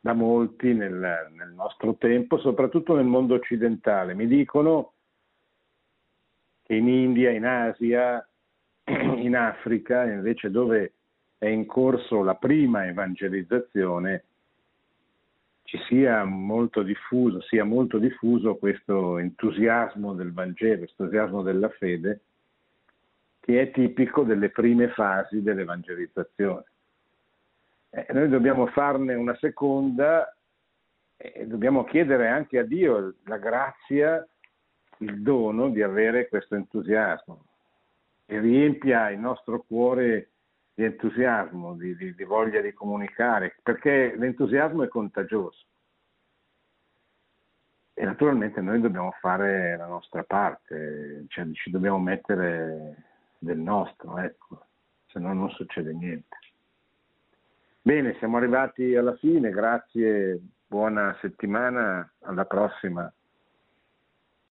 da 0.00 0.14
molti 0.14 0.72
nel, 0.72 1.30
nel 1.32 1.52
nostro 1.52 1.96
tempo, 1.96 2.38
soprattutto 2.38 2.96
nel 2.96 3.04
mondo 3.04 3.34
occidentale. 3.34 4.14
Mi 4.14 4.26
dicono 4.26 4.94
in 6.68 6.88
India, 6.88 7.30
in 7.30 7.44
Asia, 7.44 8.26
in 8.84 9.36
Africa, 9.36 10.04
invece 10.04 10.50
dove 10.50 10.92
è 11.38 11.46
in 11.46 11.66
corso 11.66 12.22
la 12.22 12.34
prima 12.34 12.86
evangelizzazione, 12.86 14.24
ci 15.62 15.78
sia 15.86 16.24
molto 16.24 16.82
diffuso, 16.82 17.42
sia 17.42 17.64
molto 17.64 17.98
diffuso 17.98 18.56
questo 18.56 19.18
entusiasmo 19.18 20.14
del 20.14 20.32
Vangelo, 20.32 20.82
entusiasmo 20.82 21.42
della 21.42 21.68
fede, 21.68 22.20
che 23.40 23.60
è 23.60 23.70
tipico 23.70 24.24
delle 24.24 24.48
prime 24.48 24.88
fasi 24.88 25.42
dell'evangelizzazione. 25.42 26.64
Eh, 27.90 28.06
noi 28.12 28.28
dobbiamo 28.28 28.66
farne 28.68 29.14
una 29.14 29.36
seconda 29.36 30.34
e 31.16 31.46
dobbiamo 31.46 31.84
chiedere 31.84 32.28
anche 32.28 32.58
a 32.58 32.64
Dio 32.64 33.14
la 33.24 33.38
grazia, 33.38 34.26
il 34.98 35.22
dono 35.22 35.70
di 35.70 35.82
avere 35.82 36.28
questo 36.28 36.54
entusiasmo 36.54 37.44
e 38.26 38.40
riempia 38.40 39.10
il 39.10 39.18
nostro 39.18 39.62
cuore 39.66 40.30
di 40.74 40.84
entusiasmo, 40.84 41.74
di, 41.74 41.96
di, 41.96 42.14
di 42.14 42.24
voglia 42.24 42.60
di 42.60 42.72
comunicare, 42.72 43.56
perché 43.62 44.14
l'entusiasmo 44.16 44.84
è 44.84 44.88
contagioso. 44.88 45.64
E 47.94 48.04
naturalmente 48.04 48.60
noi 48.60 48.80
dobbiamo 48.80 49.10
fare 49.18 49.76
la 49.76 49.86
nostra 49.86 50.22
parte, 50.22 51.24
cioè 51.28 51.50
ci 51.52 51.70
dobbiamo 51.70 51.98
mettere 51.98 52.94
del 53.38 53.58
nostro, 53.58 54.18
ecco, 54.18 54.66
se 55.06 55.18
no 55.18 55.32
non 55.32 55.50
succede 55.50 55.92
niente. 55.92 56.36
Bene, 57.82 58.14
siamo 58.18 58.36
arrivati 58.36 58.94
alla 58.94 59.16
fine, 59.16 59.50
grazie, 59.50 60.38
buona 60.66 61.16
settimana, 61.20 62.08
alla 62.20 62.44
prossima. 62.44 63.10